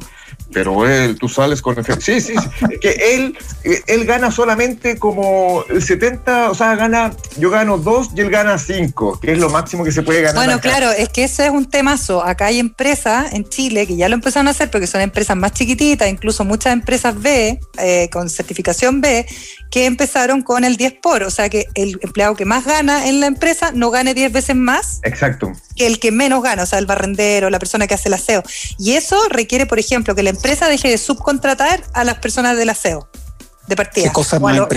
Pero 0.54 0.88
él, 0.88 1.18
tú 1.18 1.28
sales 1.28 1.62
con 1.62 1.78
el 1.78 1.86
Sí, 2.02 2.22
sí, 2.22 2.34
sí. 2.34 2.80
que 2.80 3.16
él, 3.16 3.38
él 3.88 4.06
gana 4.06 4.32
solamente 4.32 4.98
como 4.98 5.64
el 5.70 5.84
70, 5.84 6.52
o 6.52 6.56
sea, 6.56 6.75
gana, 6.75 7.12
yo 7.38 7.50
gano 7.50 7.78
dos 7.78 8.10
y 8.16 8.22
él 8.22 8.30
gana 8.30 8.58
cinco, 8.58 9.20
que 9.20 9.34
es 9.34 9.38
lo 9.38 9.50
máximo 9.50 9.84
que 9.84 9.92
se 9.92 10.04
puede 10.04 10.22
ganar. 10.22 10.46
Bueno, 10.46 10.60
claro, 10.62 10.92
es 10.92 11.10
que 11.10 11.24
ese 11.24 11.46
es 11.46 11.52
un 11.52 11.70
temazo. 11.70 12.24
Acá 12.24 12.48
hay 12.48 12.60
empresas 12.60 13.34
en 13.34 13.48
Chile 13.48 13.88
que 13.88 13.96
ya 13.96 14.08
lo 14.10 14.16
empezaron 14.16 14.48
a 14.48 14.52
hacer 14.52 14.70
porque 14.70 14.88
son 14.88 15.02
empresas 15.02 15.36
más 15.36 15.54
chiquititas, 15.54 16.08
incluso 16.10 16.46
muchas 16.46 16.74
empresas 16.74 17.20
B, 17.20 17.60
eh, 17.80 18.10
con 18.12 18.30
certificación 18.30 19.02
B, 19.02 19.25
que 19.72 19.86
empezaron 19.86 20.42
con 20.42 20.64
el 20.64 20.78
10 20.78 20.94
por, 21.02 21.24
o 21.24 21.30
sea 21.30 21.50
que 21.50 21.68
el 21.74 22.00
empleado 22.02 22.36
que 22.36 22.46
más 22.46 22.66
gana 22.66 23.08
en 23.08 23.20
la 23.20 23.28
empresa 23.28 23.72
no 23.74 23.90
gane 23.90 24.14
10 24.14 24.32
veces 24.32 24.45
más 24.54 25.00
Exacto. 25.04 25.52
que 25.75 25.88
el 25.88 26.00
que 26.00 26.12
menos 26.12 26.44
gana, 26.44 26.64
o 26.64 26.66
sea, 26.66 26.80
el 26.80 26.86
barrendero, 26.86 27.50
la 27.50 27.60
persona 27.60 27.88
que 27.88 27.94
hace 27.94 28.10
el 28.10 28.14
aseo. 28.14 28.44
Y 28.78 28.94
eso 28.94 29.18
requiere, 29.30 29.66
por 29.66 29.80
ejemplo, 29.80 30.14
que 30.14 30.24
la 30.24 30.30
empresa 30.30 30.68
deje 30.68 30.90
de 30.90 30.98
subcontratar 30.98 31.84
a 31.94 32.04
las 32.04 32.20
personas 32.20 32.58
del 32.58 32.70
aseo 32.70 33.10
de 33.68 33.75
partida. 33.75 34.12
Cosa 34.12 34.38
o, 34.38 34.48
a 34.48 34.68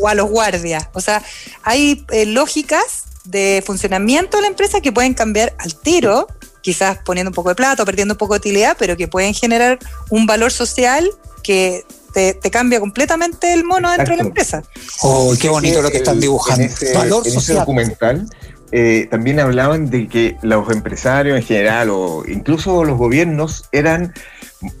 o, 0.00 0.08
a 0.08 0.14
los 0.14 0.30
guardias. 0.30 0.88
O 0.94 1.00
sea, 1.00 1.22
hay 1.62 2.06
eh, 2.10 2.26
lógicas 2.26 3.04
de 3.24 3.62
funcionamiento 3.64 4.38
de 4.38 4.42
la 4.42 4.48
empresa 4.48 4.80
que 4.80 4.92
pueden 4.92 5.14
cambiar 5.14 5.54
al 5.58 5.74
tiro, 5.74 6.26
quizás 6.60 6.98
poniendo 7.04 7.30
un 7.30 7.34
poco 7.34 7.50
de 7.50 7.54
plata 7.54 7.82
o 7.82 7.86
perdiendo 7.86 8.14
un 8.14 8.18
poco 8.18 8.34
de 8.34 8.38
utilidad, 8.38 8.76
pero 8.78 8.96
que 8.96 9.08
pueden 9.08 9.34
generar 9.34 9.78
un 10.10 10.26
valor 10.26 10.50
social 10.50 11.08
que 11.42 11.84
te, 12.12 12.38
cambia 12.50 12.78
completamente 12.78 13.52
el 13.52 13.64
mono 13.64 13.90
dentro 13.90 14.14
de 14.14 14.22
la 14.22 14.28
empresa. 14.28 14.62
Oh, 15.02 15.34
qué 15.40 15.48
bonito 15.48 15.82
lo 15.82 15.90
que 15.90 15.98
están 15.98 16.20
dibujando. 16.20 16.64
En 16.64 17.36
ese, 17.36 17.54
documental 17.54 18.28
eh, 18.72 19.06
también 19.10 19.38
hablaban 19.38 19.90
de 19.90 20.08
que 20.08 20.36
los 20.42 20.70
empresarios 20.70 21.36
en 21.36 21.42
general 21.44 21.90
o 21.90 22.24
incluso 22.26 22.84
los 22.84 22.96
gobiernos 22.96 23.68
eran 23.70 24.14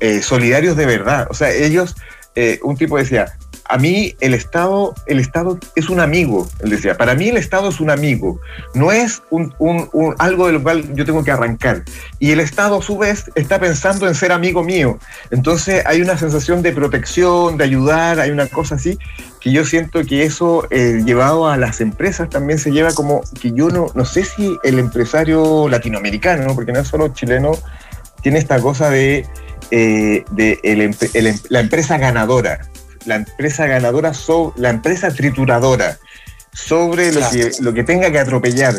eh, 0.00 0.22
solidarios 0.22 0.76
de 0.76 0.86
verdad. 0.86 1.26
O 1.30 1.34
sea, 1.34 1.50
ellos, 1.52 1.94
eh, 2.34 2.58
un 2.62 2.76
tipo 2.76 2.96
decía, 2.96 3.34
a 3.66 3.78
mí 3.78 4.16
el 4.20 4.34
Estado, 4.34 4.94
el 5.06 5.18
Estado 5.18 5.58
es 5.76 5.88
un 5.88 6.00
amigo, 6.00 6.48
él 6.60 6.70
decía, 6.70 6.96
para 6.96 7.14
mí 7.14 7.28
el 7.28 7.36
Estado 7.36 7.68
es 7.68 7.80
un 7.80 7.90
amigo, 7.90 8.40
no 8.74 8.92
es 8.92 9.22
un, 9.30 9.54
algo 10.18 10.46
de 10.46 10.52
lo 10.52 10.62
cual 10.62 10.94
yo 10.94 11.04
tengo 11.04 11.22
que 11.22 11.30
arrancar. 11.30 11.82
Y 12.18 12.32
el 12.32 12.40
Estado 12.40 12.78
a 12.78 12.82
su 12.82 12.98
vez 12.98 13.30
está 13.34 13.60
pensando 13.60 14.08
en 14.08 14.14
ser 14.14 14.32
amigo 14.32 14.64
mío. 14.64 14.98
Entonces 15.30 15.84
hay 15.86 16.00
una 16.00 16.16
sensación 16.16 16.62
de 16.62 16.72
protección, 16.72 17.56
de 17.56 17.64
ayudar, 17.64 18.20
hay 18.20 18.30
una 18.30 18.46
cosa 18.46 18.74
así, 18.74 18.98
que 19.42 19.52
yo 19.52 19.64
siento 19.64 20.04
que 20.04 20.24
eso 20.24 20.66
eh, 20.70 21.02
llevado 21.04 21.48
a 21.48 21.56
las 21.56 21.80
empresas 21.80 22.28
también 22.30 22.58
se 22.58 22.70
lleva 22.70 22.92
como 22.92 23.22
que 23.40 23.52
yo 23.52 23.70
no, 23.70 23.86
no 23.94 24.04
sé 24.04 24.24
si 24.24 24.56
el 24.62 24.78
empresario 24.78 25.68
latinoamericano, 25.68 26.54
porque 26.54 26.72
no 26.72 26.80
es 26.80 26.88
solo 26.88 27.08
chileno, 27.08 27.52
tiene 28.22 28.38
esta 28.38 28.60
cosa 28.60 28.88
de, 28.90 29.26
eh, 29.70 30.24
de 30.30 31.40
la 31.48 31.60
empresa 31.60 31.98
ganadora 31.98 32.60
la 33.06 33.16
empresa 33.16 33.66
ganadora, 33.66 34.12
la 34.56 34.70
empresa 34.70 35.10
trituradora, 35.12 35.98
sobre 36.52 37.12
lo, 37.12 37.20
que, 37.30 37.50
lo 37.60 37.72
que 37.72 37.84
tenga 37.84 38.10
que 38.10 38.18
atropellar. 38.18 38.74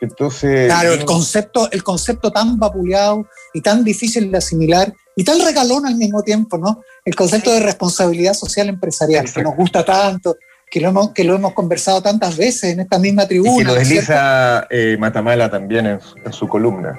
Entonces. 0.00 0.66
Claro, 0.66 0.92
el 0.92 1.04
concepto, 1.04 1.70
el 1.70 1.82
concepto 1.82 2.30
tan 2.30 2.58
vapuleado 2.58 3.26
y 3.54 3.60
tan 3.60 3.84
difícil 3.84 4.30
de 4.30 4.38
asimilar 4.38 4.92
y 5.14 5.24
tan 5.24 5.40
regalón 5.40 5.86
al 5.86 5.96
mismo 5.96 6.22
tiempo, 6.22 6.58
¿no? 6.58 6.82
El 7.04 7.14
concepto 7.14 7.52
de 7.52 7.60
responsabilidad 7.60 8.34
social 8.34 8.68
empresarial, 8.68 9.32
que 9.32 9.42
nos 9.42 9.56
gusta 9.56 9.84
tanto, 9.84 10.36
que 10.70 10.80
lo, 10.80 10.88
hemos, 10.88 11.10
que 11.12 11.24
lo 11.24 11.36
hemos 11.36 11.52
conversado 11.54 12.02
tantas 12.02 12.36
veces 12.36 12.72
en 12.72 12.80
esta 12.80 12.98
misma 12.98 13.26
tribuna. 13.26 13.62
Y 13.62 13.64
lo 13.64 13.74
desliza 13.74 14.66
eh, 14.70 14.96
Matamala 14.98 15.50
también 15.50 15.86
en 15.86 16.32
su 16.32 16.48
columna. 16.48 16.98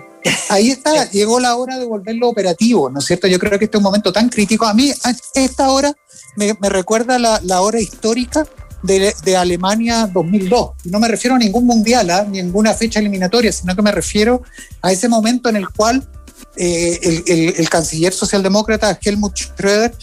Ahí 0.49 0.71
está, 0.71 1.09
llegó 1.09 1.39
la 1.39 1.55
hora 1.55 1.77
de 1.77 1.85
volverlo 1.85 2.29
operativo, 2.29 2.89
¿no 2.89 2.99
es 2.99 3.05
cierto? 3.05 3.27
Yo 3.27 3.39
creo 3.39 3.57
que 3.57 3.65
este 3.65 3.77
es 3.77 3.79
un 3.79 3.83
momento 3.83 4.11
tan 4.11 4.29
crítico. 4.29 4.65
A 4.65 4.73
mí, 4.73 4.91
esta 5.35 5.69
hora 5.69 5.93
me, 6.35 6.53
recuerda 6.69 7.19
la, 7.19 7.39
la, 7.43 7.61
hora 7.61 7.79
histórica 7.79 8.45
de, 8.87 9.13
de, 9.23 9.37
Alemania 9.37 10.09
2002. 10.11 10.71
Y 10.85 10.89
no 10.89 10.99
me 10.99 11.07
refiero 11.07 11.35
a 11.35 11.39
ningún 11.39 11.65
mundial, 11.65 12.09
¿ah? 12.09 12.25
ni 12.27 12.41
ninguna 12.41 12.73
fecha 12.73 12.99
eliminatoria, 12.99 13.51
sino 13.51 13.75
que 13.75 13.81
me 13.81 13.91
refiero 13.91 14.41
a 14.81 14.91
ese 14.91 15.07
momento 15.07 15.49
en 15.49 15.57
el 15.57 15.69
cual 15.69 16.07
eh, 16.55 16.99
el, 17.03 17.23
el, 17.27 17.53
el, 17.57 17.69
canciller 17.69 18.13
socialdemócrata 18.13 18.97
Helmut 18.99 19.35
Schröder 19.35 19.93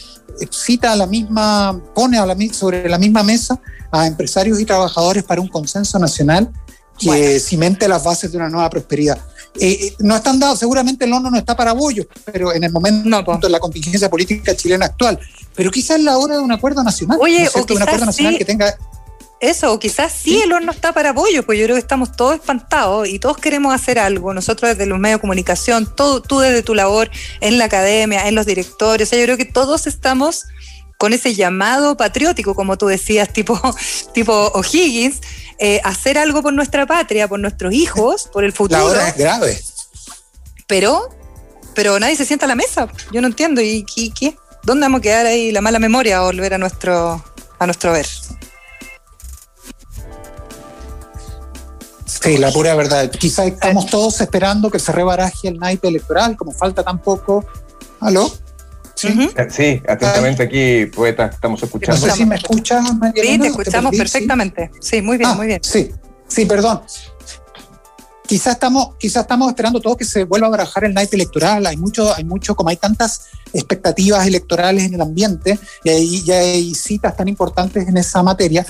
cita 0.51 0.93
a 0.93 0.97
la 0.97 1.07
misma, 1.07 1.81
pone 1.95 2.19
a 2.19 2.27
la, 2.27 2.37
sobre 2.53 2.89
la 2.89 2.99
misma 2.99 3.23
mesa 3.23 3.61
a 3.91 4.07
empresarios 4.07 4.61
y 4.61 4.65
trabajadores 4.65 5.25
para 5.25 5.41
un 5.41 5.49
consenso 5.49 5.99
nacional 5.99 6.51
que 6.99 7.41
cimente 7.41 7.89
las 7.89 8.05
bases 8.05 8.31
de 8.31 8.39
una 8.39 8.49
nueva 8.49 8.71
prosperidad. 8.71 9.19
Eh, 9.61 9.95
no 10.01 10.17
están 10.17 10.41
dados, 10.41 10.59
seguramente 10.59 11.05
el 11.05 11.13
horno 11.13 11.31
no 11.31 11.39
está 11.39 11.57
para 11.57 11.73
bollos, 11.73 12.07
pero 12.25 12.53
en 12.53 12.65
el 12.65 12.73
momento 12.73 13.09
no, 13.09 13.23
de 13.23 13.49
la 13.49 13.61
contingencia 13.61 14.11
política 14.11 14.57
chilena 14.57 14.87
actual. 14.87 15.19
Pero 15.55 15.71
quizás 15.71 15.99
es 15.99 16.05
la 16.05 16.19
hora 16.19 16.35
de 16.35 16.41
un 16.41 16.51
acuerdo 16.51 16.83
nacional. 16.83 17.19
Oye, 17.21 17.49
un 17.55 17.83
acuerdo 17.83 18.07
nacional 18.07 18.37
que 18.37 18.45
tenga 18.45 18.77
eso, 19.41 19.73
o 19.73 19.79
quizás 19.79 20.13
sí, 20.13 20.41
el 20.41 20.53
horno 20.53 20.73
está 20.73 20.93
para 20.93 21.13
bollos, 21.13 21.45
pues 21.45 21.59
yo 21.59 21.67
creo 21.67 21.77
que 21.77 21.81
estamos 21.81 22.17
todos 22.17 22.37
espantados 22.37 23.07
y 23.07 23.19
todos 23.19 23.37
queremos 23.37 23.75
hacer 23.75 23.99
algo. 23.99 24.33
Nosotros 24.33 24.71
desde 24.71 24.87
los 24.87 24.99
medios 24.99 25.19
de 25.19 25.21
comunicación, 25.21 25.87
todo, 25.95 26.23
tú 26.23 26.39
desde 26.39 26.63
tu 26.63 26.75
labor 26.75 27.11
en 27.41 27.59
la 27.59 27.67
academia, 27.67 28.27
en 28.27 28.35
los 28.35 28.47
directorios, 28.47 29.11
yo 29.11 29.23
creo 29.23 29.37
que 29.37 29.45
todos 29.45 29.87
estamos 29.87 30.45
con 30.99 31.13
ese 31.13 31.35
llamado 31.35 31.97
patriótico, 31.97 32.55
como 32.55 32.79
tú 32.79 32.87
decías, 32.87 33.33
tipo, 33.33 33.61
tipo 34.15 34.33
O'Higgins, 34.55 35.21
eh, 35.59 35.81
hacer 35.85 36.19
algo 36.19 36.43
por 36.43 36.53
nuestra 36.53 36.87
patria, 36.87 37.29
por 37.29 37.39
nuestros 37.39 37.73
hijos, 37.73 38.29
por 38.33 38.45
el 38.45 38.53
futuro. 38.53 38.81
La 38.81 38.85
hora 38.85 39.09
es 39.09 39.17
grave. 39.17 39.61
Pero, 40.67 41.09
pero 41.75 41.99
nadie 42.01 42.17
se 42.17 42.25
sienta 42.25 42.47
a 42.47 42.49
la 42.49 42.55
mesa. 42.55 42.89
Yo 43.13 43.21
no 43.21 43.29
entiendo. 43.29 43.61
¿Y, 43.61 43.85
qué? 43.85 44.37
¿Dónde 44.63 44.85
vamos 44.85 45.01
a 45.01 45.03
quedar 45.03 45.27
ahí 45.27 45.53
la 45.53 45.61
mala 45.61 45.79
memoria 45.79 46.19
a 46.19 46.23
volver 46.23 46.55
a 46.55 46.59
nuestro, 46.59 47.23
a 47.59 47.67
nuestro 47.67 47.93
ver? 47.93 48.07
Sí, 52.07 52.39
la 52.39 52.51
pura 52.51 52.75
verdad. 52.75 53.11
Quizá 53.11 53.45
estamos 53.45 53.87
todos 53.87 54.21
esperando 54.21 54.71
que 54.71 54.79
se 54.79 54.93
rebaraje 54.93 55.49
el 55.49 55.59
naipe 55.59 55.89
electoral, 55.89 56.37
como 56.37 56.53
falta 56.53 56.83
tan 56.83 56.99
poco. 57.01 57.45
¿Aló? 58.01 58.33
Sí, 59.13 59.31
sí 59.51 59.83
atentamente 59.89 60.43
aquí, 60.43 60.87
poeta, 60.87 61.27
estamos 61.27 61.63
escuchando. 61.63 62.01
No 62.07 62.13
sé 62.13 62.19
si 62.19 62.27
me 62.27 62.37
escuchas, 62.37 62.85
Sí, 63.15 63.39
te 63.39 63.47
escuchamos 63.47 63.97
perfectamente. 63.97 64.71
Sí, 64.81 65.03
muy 65.03 65.17
bien, 65.19 65.31
Ah, 65.31 65.35
muy 65.35 65.47
bien. 65.47 65.61
Sí, 65.63 65.91
sí, 66.29 66.47
perdón. 66.47 66.83
Quizá 68.27 68.53
estamos, 68.53 68.95
quizá 68.99 69.21
estamos 69.21 69.49
esperando 69.49 69.81
todos 69.81 69.99
que 69.99 70.05
se 70.07 70.25
vuelva 70.25 70.47
a 70.47 70.51
barajar 70.51 70.85
el 70.85 70.95
naipe 70.95 71.15
electoral. 71.15 71.67
Hay 71.67 71.77
mucho, 71.77 72.15
hay 72.15 72.25
mucho, 72.25 72.57
como 72.57 72.71
hay 72.71 72.77
tantas 72.77 73.27
expectativas 73.53 74.27
electorales 74.27 74.85
en 74.85 74.95
el 74.95 75.01
ambiente 75.03 75.59
y 75.85 76.31
hay, 76.31 76.75
citas 76.75 77.17
tan 77.17 77.29
importantes 77.29 77.87
en 77.87 77.97
esa 77.99 78.23
materia, 78.23 78.67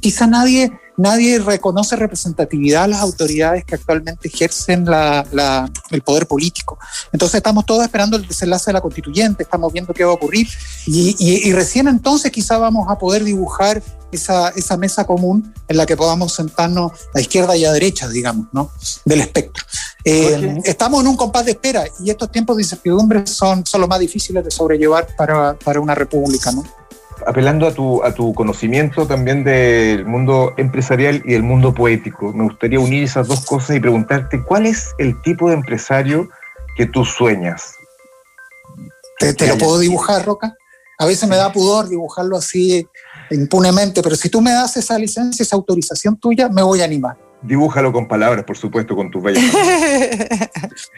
quizá 0.00 0.26
nadie, 0.26 0.70
nadie 0.96 1.38
reconoce 1.38 1.96
representatividad 1.96 2.84
a 2.84 2.88
las 2.88 3.00
autoridades 3.00 3.64
que 3.64 3.74
actualmente 3.76 4.28
ejercen 4.28 4.84
la- 4.84 5.68
el 5.90 6.02
poder 6.02 6.26
político. 6.26 6.78
Entonces 7.10 7.36
estamos 7.36 7.64
todos 7.64 7.84
esperando 7.84 8.16
el 8.18 8.28
desenlace 8.28 8.66
de 8.66 8.74
la 8.74 8.80
constituyente, 8.82 9.42
estamos 9.42 9.72
viendo 9.72 9.94
qué 9.94 10.04
va 10.04 10.10
a 10.12 10.14
ocurrir 10.14 10.46
y 10.86 11.50
recién 11.52 11.88
entonces 11.88 12.30
quizá 12.30 12.58
vamos 12.58 12.88
a 12.90 12.98
poder 12.98 13.24
dibujar 13.24 13.82
esa, 14.12 14.50
esa 14.50 14.76
mesa 14.76 15.04
común 15.04 15.54
en 15.68 15.76
la 15.76 15.86
que 15.86 15.96
podamos 15.96 16.34
sentarnos 16.34 16.92
a 17.14 17.20
izquierda 17.20 17.56
y 17.56 17.64
a 17.64 17.72
derecha, 17.72 18.08
digamos, 18.08 18.48
¿no? 18.52 18.70
del 19.04 19.20
espectro. 19.20 19.64
Eh, 20.04 20.60
estamos 20.64 21.02
en 21.02 21.08
un 21.08 21.16
compás 21.16 21.44
de 21.44 21.52
espera 21.52 21.84
y 22.00 22.10
estos 22.10 22.30
tiempos 22.30 22.56
de 22.56 22.62
incertidumbre 22.62 23.26
son, 23.26 23.66
son 23.66 23.80
los 23.80 23.90
más 23.90 23.98
difíciles 23.98 24.44
de 24.44 24.50
sobrellevar 24.50 25.08
para, 25.16 25.54
para 25.54 25.80
una 25.80 25.94
república. 25.94 26.52
¿no? 26.52 26.64
apelando 27.26 27.66
a 27.66 27.72
tu, 27.72 28.02
a 28.02 28.14
tu 28.14 28.34
conocimiento 28.34 29.06
también 29.06 29.44
del 29.44 30.04
mundo 30.04 30.54
empresarial 30.56 31.22
y 31.24 31.32
del 31.32 31.42
mundo 31.42 31.74
poético, 31.74 32.32
me 32.32 32.44
gustaría 32.44 32.80
unir 32.80 33.04
esas 33.04 33.28
dos 33.28 33.44
cosas 33.44 33.76
y 33.76 33.80
preguntarte 33.80 34.42
cuál 34.42 34.66
es 34.66 34.94
el 34.98 35.20
tipo 35.22 35.48
de 35.48 35.54
empresario 35.54 36.28
que 36.76 36.86
tú 36.86 37.04
sueñas. 37.04 37.74
¿Te, 39.18 39.34
te 39.34 39.48
lo 39.48 39.58
puedo 39.58 39.78
dibujar, 39.78 40.24
Roca? 40.24 40.56
A 40.98 41.06
veces 41.06 41.28
me 41.28 41.36
da 41.36 41.52
pudor 41.52 41.88
dibujarlo 41.88 42.36
así 42.36 42.86
impunemente, 43.30 44.02
pero 44.02 44.16
si 44.16 44.28
tú 44.28 44.40
me 44.40 44.52
das 44.52 44.76
esa 44.76 44.98
licencia, 44.98 45.42
esa 45.42 45.56
autorización 45.56 46.16
tuya, 46.16 46.48
me 46.48 46.62
voy 46.62 46.80
a 46.80 46.84
animar. 46.84 47.16
Dibújalo 47.42 47.92
con 47.92 48.08
palabras, 48.08 48.44
por 48.44 48.56
supuesto, 48.56 48.96
con 48.96 49.10
tus 49.10 49.22
bellas 49.22 49.44
manos. 49.52 50.90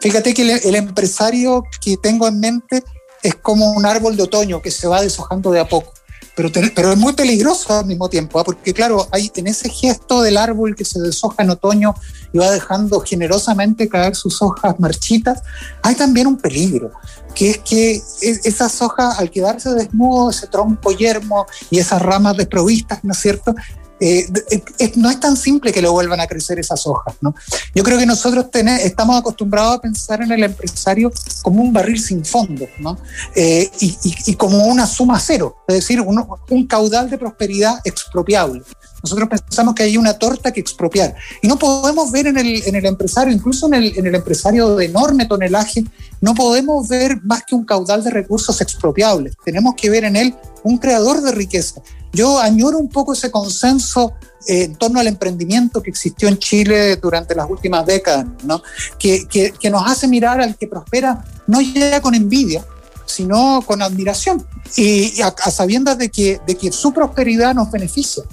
Fíjate 0.00 0.32
que 0.34 0.42
el, 0.42 0.50
el 0.64 0.74
empresario 0.74 1.64
que 1.82 1.96
tengo 1.96 2.26
en 2.26 2.40
mente 2.40 2.82
es 3.22 3.34
como 3.36 3.72
un 3.72 3.86
árbol 3.86 4.16
de 4.16 4.22
otoño 4.22 4.60
que 4.62 4.70
se 4.70 4.86
va 4.86 5.00
deshojando 5.00 5.50
de 5.50 5.60
a 5.60 5.68
poco. 5.68 5.92
Pero, 6.36 6.48
es 6.92 6.96
muy 6.98 7.12
peligroso 7.12 7.78
al 7.78 7.86
mismo 7.86 8.08
tiempo, 8.08 8.40
¿ah? 8.40 8.44
porque 8.44 8.74
claro, 8.74 9.06
hay 9.12 9.30
en 9.36 9.46
ese 9.46 9.68
gesto 9.68 10.20
del 10.20 10.36
árbol 10.36 10.74
que 10.74 10.84
se 10.84 11.00
deshoja 11.00 11.44
en 11.44 11.50
otoño 11.50 11.94
y 12.32 12.38
va 12.38 12.50
dejando 12.50 13.00
generosamente 13.00 13.88
caer 13.88 14.16
sus 14.16 14.42
hojas 14.42 14.74
marchitas, 14.80 15.42
hay 15.82 15.94
también 15.94 16.26
un 16.26 16.36
peligro, 16.36 16.90
que 17.36 17.50
es 17.50 17.58
que 17.58 18.02
es- 18.20 18.44
esas 18.46 18.82
hojas 18.82 19.18
al 19.20 19.30
quedarse 19.30 19.70
desnudo, 19.74 20.30
ese 20.30 20.48
tronco 20.48 20.90
yermo 20.90 21.46
y 21.70 21.78
esas 21.78 22.02
ramas 22.02 22.36
desprovistas, 22.36 22.98
¿no 23.04 23.12
es 23.12 23.18
cierto? 23.20 23.54
Eh, 24.00 24.26
eh, 24.50 24.62
es- 24.78 24.96
no 24.96 25.08
es 25.08 25.20
tan 25.20 25.36
simple 25.36 25.72
que 25.72 25.80
le 25.80 25.88
vuelvan 25.88 26.20
a 26.20 26.26
crecer 26.26 26.58
esas 26.58 26.86
hojas, 26.86 27.14
¿no? 27.20 27.34
Yo 27.74 27.82
creo 27.84 27.96
que 27.98 28.06
nosotros 28.06 28.50
tene- 28.50 28.84
estamos 28.84 29.18
acostumbrados 29.18 29.76
a 29.76 29.80
pensar 29.80 30.20
en 30.22 30.32
el 30.32 30.42
empresario 30.42 31.12
como 31.42 31.62
un 31.62 31.72
barril 31.72 32.00
sin 32.00 32.24
fondo, 32.24 32.66
¿no? 32.80 32.98
Eh, 33.34 33.70
y, 33.80 33.96
y- 34.02 34.14
y 34.26 34.34
como 34.34 34.66
una 34.66 34.86
suma 34.86 35.18
cero, 35.20 35.56
es 35.68 35.76
decir, 35.76 36.00
un, 36.00 36.24
un 36.50 36.66
caudal 36.66 37.08
de 37.08 37.18
prosperidad 37.18 37.80
expropiable. 37.84 38.62
Nosotros 39.02 39.28
pensamos 39.28 39.74
que 39.74 39.82
hay 39.82 39.96
una 39.98 40.14
torta 40.14 40.50
que 40.50 40.60
expropiar. 40.60 41.14
Y 41.42 41.46
no 41.48 41.58
podemos 41.58 42.10
ver 42.10 42.26
en 42.26 42.38
el, 42.38 42.66
en 42.66 42.74
el 42.74 42.86
empresario, 42.86 43.34
incluso 43.34 43.66
en 43.66 43.74
el, 43.74 43.98
en 43.98 44.06
el 44.06 44.14
empresario 44.14 44.76
de 44.76 44.86
enorme 44.86 45.26
tonelaje, 45.26 45.84
no 46.22 46.34
podemos 46.34 46.88
ver 46.88 47.22
más 47.22 47.42
que 47.46 47.54
un 47.54 47.64
caudal 47.66 48.02
de 48.02 48.10
recursos 48.10 48.60
expropiables. 48.62 49.34
Tenemos 49.44 49.74
que 49.76 49.90
ver 49.90 50.04
en 50.04 50.16
él 50.16 50.34
un 50.62 50.78
creador 50.78 51.20
de 51.20 51.32
riqueza. 51.32 51.82
Yo 52.14 52.38
añoro 52.38 52.78
un 52.78 52.88
poco 52.88 53.12
ese 53.12 53.30
consenso 53.30 54.14
eh, 54.46 54.64
en 54.64 54.76
torno 54.76 55.00
al 55.00 55.06
emprendimiento 55.06 55.82
que 55.82 55.90
existió 55.90 56.28
en 56.28 56.38
Chile 56.38 56.96
durante 56.96 57.34
las 57.34 57.48
últimas 57.50 57.84
décadas, 57.84 58.26
¿no? 58.44 58.62
que, 58.98 59.26
que, 59.28 59.52
que 59.52 59.70
nos 59.70 59.86
hace 59.86 60.06
mirar 60.08 60.40
al 60.40 60.56
que 60.56 60.66
prospera 60.66 61.24
no 61.46 61.60
ya 61.60 62.00
con 62.00 62.14
envidia, 62.14 62.64
sino 63.06 63.62
con 63.66 63.82
admiración 63.82 64.46
y, 64.76 65.20
a, 65.20 65.28
a 65.28 65.50
sabiendas 65.50 65.98
de 65.98 66.10
que, 66.10 66.40
de 66.46 66.56
que 66.56 66.72
su 66.72 66.92
prosperidad 66.92 67.54
nos 67.54 67.70
beneficia. 67.70 68.24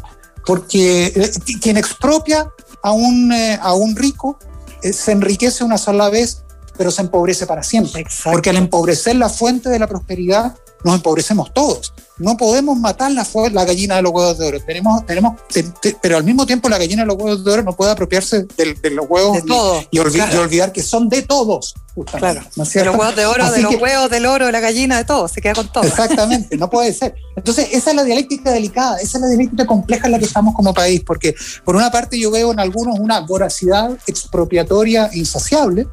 Porque 0.45 1.07
eh, 1.07 1.31
quien 1.61 1.77
expropia 1.77 2.49
a 2.81 2.91
un, 2.91 3.31
eh, 3.31 3.59
a 3.61 3.73
un 3.73 3.95
rico 3.95 4.39
eh, 4.81 4.93
se 4.93 5.11
enriquece 5.11 5.63
una 5.63 5.77
sola 5.77 6.09
vez, 6.09 6.43
pero 6.77 6.89
se 6.89 7.01
empobrece 7.01 7.45
para 7.45 7.63
siempre. 7.63 8.01
Exacto. 8.01 8.31
Porque 8.31 8.49
al 8.49 8.57
empobrecer 8.57 9.15
la 9.15 9.29
fuente 9.29 9.69
de 9.69 9.79
la 9.79 9.87
prosperidad, 9.87 10.55
nos 10.83 10.95
empobrecemos 10.95 11.53
todos. 11.53 11.93
No 12.17 12.37
podemos 12.37 12.77
matar 12.77 13.11
la, 13.11 13.25
la 13.51 13.65
gallina 13.65 13.95
de 13.95 14.03
los 14.03 14.11
huevos 14.11 14.37
de 14.37 14.45
oro. 14.47 14.59
Tenemos, 14.63 15.03
tenemos, 15.07 15.37
te- 15.51 15.63
te- 15.63 15.97
pero 15.99 16.17
al 16.17 16.23
mismo 16.23 16.45
tiempo 16.45 16.69
la 16.69 16.77
gallina 16.77 17.01
de 17.01 17.07
los 17.07 17.15
huevos 17.17 17.43
de 17.43 17.51
oro 17.51 17.63
no 17.63 17.75
puede 17.75 17.91
apropiarse 17.91 18.45
del- 18.55 18.79
de, 18.79 18.91
los 18.91 19.07
huevos 19.09 19.33
De 19.37 19.43
y- 19.43 19.47
todo. 19.47 19.81
y, 19.89 19.97
olvi- 19.97 20.11
Claro. 20.13 20.35
y 20.35 20.37
olvidar 20.37 20.71
que 20.71 20.83
son 20.83 21.09
de 21.09 21.23
todos. 21.23 21.73
justamente, 21.95 22.39
Claro. 22.39 22.49
¿no 22.55 22.63
De 22.63 22.85
los 22.85 22.95
huevos 22.95 23.15
de 23.17 23.25
oro, 23.25 23.43
Así 23.43 23.55
de 23.55 23.61
los 23.63 23.71
que- 23.75 23.77
huevos, 23.83 24.09
del 24.09 24.25
oro, 24.25 24.45
de 24.45 24.51
la 24.53 24.59
gallina, 24.61 24.97
de 24.97 25.03
todo. 25.03 25.27
Se 25.27 25.41
queda 25.41 25.55
con 25.55 25.67
todo. 25.73 25.83
Exactamente, 25.83 26.55
no 26.57 26.69
puede 26.69 26.93
ser. 26.93 27.15
Entonces, 27.35 27.67
esa 27.73 27.89
es 27.89 27.95
la 27.97 28.03
dialéctica 28.05 28.51
delicada, 28.51 28.97
esa 28.99 29.17
es 29.17 29.21
la 29.21 29.27
dialéctica 29.27 29.65
compleja 29.67 30.05
en 30.05 30.13
la 30.13 30.19
que 30.19 30.23
estamos 30.25 30.55
como 30.55 30.73
país, 30.73 31.01
porque 31.05 31.35
por 31.65 31.75
una 31.75 31.91
parte 31.91 32.17
yo 32.17 32.31
veo 32.31 32.51
en 32.53 32.59
algunos 32.61 32.97
una 32.99 33.19
voracidad 33.21 33.91
expropiatoria 34.07 35.09
insaciable, 35.13 35.87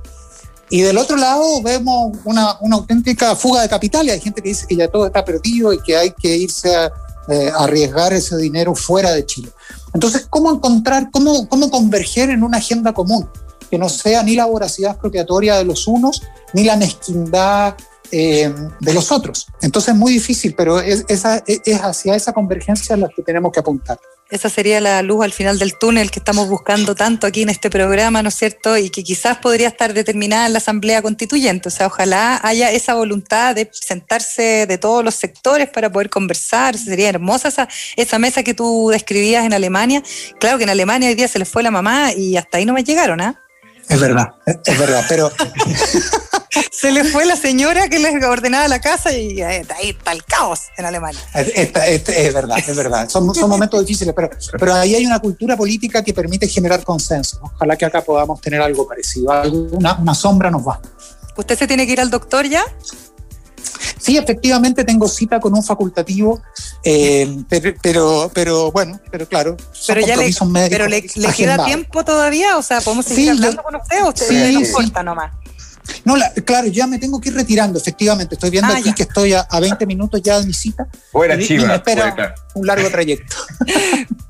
y 0.70 0.82
del 0.82 0.98
otro 0.98 1.16
lado 1.16 1.62
vemos 1.62 2.16
una, 2.24 2.56
una 2.60 2.76
auténtica 2.76 3.34
fuga 3.34 3.62
de 3.62 3.68
capital, 3.68 4.06
y 4.06 4.10
hay 4.10 4.20
gente 4.20 4.42
que 4.42 4.50
dice 4.50 4.66
que 4.66 4.76
ya 4.76 4.88
todo 4.88 5.06
está 5.06 5.24
perdido 5.24 5.72
y 5.72 5.80
que 5.82 5.96
hay 5.96 6.10
que 6.12 6.36
irse 6.36 6.74
a 6.74 6.92
eh, 7.28 7.50
arriesgar 7.56 8.12
ese 8.12 8.36
dinero 8.36 8.74
fuera 8.74 9.12
de 9.12 9.24
Chile. 9.26 9.50
Entonces, 9.94 10.26
¿cómo 10.28 10.52
encontrar, 10.52 11.10
cómo, 11.10 11.48
cómo 11.48 11.70
converger 11.70 12.30
en 12.30 12.42
una 12.42 12.58
agenda 12.58 12.92
común? 12.92 13.28
Que 13.70 13.78
no 13.78 13.88
sea 13.88 14.22
ni 14.22 14.34
la 14.34 14.46
voracidad 14.46 14.92
expropiatoria 14.92 15.56
de 15.56 15.64
los 15.64 15.86
unos, 15.86 16.22
ni 16.52 16.64
la 16.64 16.76
mezquindad 16.76 17.74
eh, 18.10 18.52
de 18.80 18.94
los 18.94 19.12
otros. 19.12 19.46
Entonces 19.60 19.92
es 19.92 19.98
muy 19.98 20.12
difícil, 20.12 20.54
pero 20.54 20.80
es, 20.80 21.04
es 21.08 21.80
hacia 21.80 22.14
esa 22.14 22.32
convergencia 22.32 22.94
a 22.94 22.98
la 22.98 23.08
que 23.08 23.22
tenemos 23.22 23.52
que 23.52 23.60
apuntar. 23.60 23.98
Esa 24.30 24.50
sería 24.50 24.78
la 24.82 25.00
luz 25.00 25.24
al 25.24 25.32
final 25.32 25.58
del 25.58 25.78
túnel 25.78 26.10
que 26.10 26.18
estamos 26.18 26.48
buscando 26.48 26.94
tanto 26.94 27.26
aquí 27.26 27.42
en 27.42 27.48
este 27.48 27.70
programa, 27.70 28.22
¿no 28.22 28.28
es 28.28 28.34
cierto? 28.34 28.76
Y 28.76 28.90
que 28.90 29.02
quizás 29.02 29.38
podría 29.38 29.68
estar 29.68 29.94
determinada 29.94 30.46
en 30.46 30.52
la 30.52 30.58
Asamblea 30.58 31.00
Constituyente. 31.00 31.68
O 31.68 31.70
sea, 31.70 31.86
ojalá 31.86 32.38
haya 32.42 32.70
esa 32.70 32.92
voluntad 32.92 33.54
de 33.54 33.70
sentarse 33.72 34.66
de 34.66 34.76
todos 34.76 35.02
los 35.02 35.14
sectores 35.14 35.70
para 35.70 35.90
poder 35.90 36.10
conversar. 36.10 36.76
Sería 36.76 37.08
hermosa 37.08 37.48
esa, 37.48 37.68
esa 37.96 38.18
mesa 38.18 38.42
que 38.42 38.52
tú 38.52 38.90
describías 38.90 39.46
en 39.46 39.54
Alemania. 39.54 40.02
Claro 40.38 40.58
que 40.58 40.64
en 40.64 40.70
Alemania 40.70 41.08
hoy 41.08 41.14
día 41.14 41.28
se 41.28 41.38
les 41.38 41.48
fue 41.48 41.62
la 41.62 41.70
mamá 41.70 42.12
y 42.12 42.36
hasta 42.36 42.58
ahí 42.58 42.66
no 42.66 42.74
me 42.74 42.84
llegaron, 42.84 43.22
¿ah? 43.22 43.42
Es 43.88 43.98
verdad, 43.98 44.34
es, 44.44 44.58
es 44.66 44.78
verdad, 44.78 45.06
pero 45.08 45.32
Se 46.72 46.90
les 46.92 47.10
fue 47.12 47.24
la 47.24 47.36
señora 47.36 47.88
que 47.88 47.98
les 47.98 48.22
ordenaba 48.24 48.68
la 48.68 48.80
casa 48.80 49.12
y 49.12 49.40
eh, 49.40 49.66
ahí 49.76 49.90
está 49.90 50.12
el 50.12 50.24
caos 50.24 50.60
en 50.76 50.86
Alemania. 50.86 51.20
es, 51.34 51.48
es- 51.54 52.08
es 52.08 52.34
verdad, 52.34 52.58
es 52.58 52.76
verdad. 52.76 53.08
Son, 53.08 53.34
son 53.34 53.50
momentos 53.50 53.80
difíciles, 53.84 54.14
pero, 54.14 54.30
pero 54.58 54.74
ahí 54.74 54.94
hay 54.94 55.04
una 55.06 55.18
cultura 55.18 55.56
política 55.56 56.02
que 56.02 56.12
permite 56.14 56.48
generar 56.48 56.82
consenso. 56.84 57.40
Ojalá 57.42 57.76
que 57.76 57.84
acá 57.84 58.02
podamos 58.02 58.40
tener 58.40 58.60
algo 58.60 58.86
parecido. 58.86 59.30
Algo- 59.32 59.68
Una, 59.72 59.94
una 59.98 60.14
sombra 60.14 60.50
nos 60.50 60.66
va. 60.66 60.80
¿Usted 61.36 61.58
se 61.58 61.66
tiene 61.66 61.86
que 61.86 61.92
ir 61.92 62.00
al 62.00 62.10
doctor 62.10 62.46
ya? 62.46 62.64
Sí, 64.00 64.16
efectivamente 64.16 64.84
tengo 64.84 65.06
cita 65.08 65.38
con 65.40 65.54
un 65.54 65.62
facultativo, 65.62 66.40
eh, 66.82 67.36
pero, 67.48 67.74
pero, 67.82 68.30
pero 68.32 68.72
bueno, 68.72 68.98
pero 69.10 69.26
claro, 69.28 69.56
son 69.72 69.94
Pero 69.94 70.00
ya 70.06 70.06
le, 70.08 70.12
compromisos 70.32 70.48
médicos 70.48 70.70
pero 70.70 70.88
le, 70.88 71.04
le 71.14 71.32
queda 71.32 71.64
tiempo 71.64 72.04
todavía, 72.04 72.56
o 72.56 72.62
sea, 72.62 72.80
podemos 72.80 73.04
seguir 73.06 73.24
Sí, 73.24 73.28
hablando 73.30 73.62
con 73.62 73.74
usted 73.76 74.02
o 74.04 74.08
usted 74.08 74.26
sí, 74.28 74.54
no 74.54 74.64
sí. 74.64 74.92
nomás. 75.04 75.32
No, 76.04 76.16
la- 76.16 76.30
claro, 76.32 76.66
ya 76.68 76.86
me 76.86 76.98
tengo 76.98 77.20
que 77.20 77.28
ir 77.30 77.34
retirando, 77.34 77.78
efectivamente. 77.78 78.34
Estoy 78.34 78.50
viendo 78.50 78.72
Ah, 78.72 78.76
aquí 78.76 78.88
ya. 78.90 78.94
que 78.94 79.02
estoy 79.04 79.32
a, 79.32 79.40
a 79.40 79.60
20 79.60 79.86
minutos 79.86 80.20
ya 80.22 80.38
de 80.40 80.46
mi 80.46 80.52
cita. 80.52 80.86
Fuera 81.12 81.34
y- 81.34 81.38
y 81.38 81.40
me 81.40 81.46
chiva, 81.46 81.74
espera 81.74 82.34
un 82.54 82.66
largo 82.66 82.88
trayecto. 82.90 83.36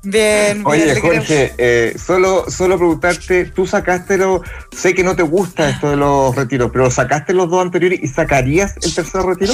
Bien, 0.01 0.63
bien, 0.63 0.63
Oye, 0.65 0.99
Jorge, 1.01 1.53
eh, 1.57 1.95
solo, 2.03 2.45
solo 2.49 2.77
preguntarte, 2.77 3.45
tú 3.45 3.67
sacaste 3.67 4.17
los, 4.17 4.41
sé 4.75 4.93
que 4.95 5.03
no 5.03 5.13
te 5.15 5.23
gusta 5.23 5.69
esto 5.69 5.89
de 5.89 5.97
los 5.97 6.33
retiros, 6.35 6.69
pero 6.71 6.89
sacaste 6.89 7.33
los 7.33 7.49
dos 7.49 7.61
anteriores 7.61 7.99
y 8.01 8.07
sacarías 8.07 8.75
el 8.81 8.95
tercer 8.95 9.21
retiro? 9.23 9.53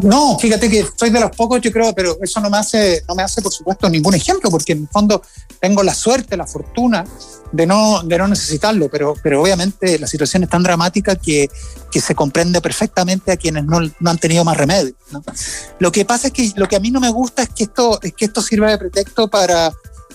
No, 0.00 0.38
fíjate 0.38 0.70
que 0.70 0.86
soy 0.96 1.10
de 1.10 1.20
los 1.20 1.30
pocos, 1.36 1.60
yo 1.60 1.70
creo, 1.72 1.92
pero 1.92 2.16
eso 2.22 2.40
no 2.40 2.48
me 2.48 2.56
hace, 2.56 3.02
no 3.08 3.14
me 3.14 3.22
hace, 3.22 3.42
por 3.42 3.52
supuesto, 3.52 3.88
ningún 3.90 4.14
ejemplo, 4.14 4.48
porque 4.50 4.72
en 4.72 4.82
el 4.82 4.88
fondo 4.88 5.20
tengo 5.60 5.82
la 5.82 5.92
suerte, 5.92 6.36
la 6.36 6.46
fortuna 6.46 7.04
de 7.52 7.66
no, 7.66 8.02
de 8.02 8.18
no 8.18 8.28
necesitarlo, 8.28 8.88
pero, 8.88 9.14
pero 9.22 9.40
obviamente 9.42 9.98
la 9.98 10.06
situación 10.06 10.42
es 10.42 10.48
tan 10.48 10.62
dramática 10.62 11.16
que, 11.16 11.48
que 11.90 12.00
se 12.00 12.14
comprende 12.14 12.60
perfectamente 12.60 13.32
a 13.32 13.36
quienes 13.36 13.64
no, 13.64 13.80
no 14.00 14.10
han 14.10 14.18
tenido 14.18 14.44
más 14.44 14.56
remedio. 14.56 14.94
¿no? 15.10 15.22
Lo 15.78 15.92
que 15.92 16.04
pasa 16.04 16.28
es 16.28 16.32
que 16.32 16.52
lo 16.56 16.68
que 16.68 16.76
a 16.76 16.80
mí 16.80 16.90
no 16.90 17.00
me 17.00 17.10
gusta 17.10 17.42
es 17.42 17.48
que 17.50 17.64
esto, 17.64 17.98
es 18.02 18.12
que 18.12 18.26
esto 18.26 18.42
sirva 18.42 18.70
de 18.70 18.78
pretexto 18.78 19.28
para, 19.28 19.72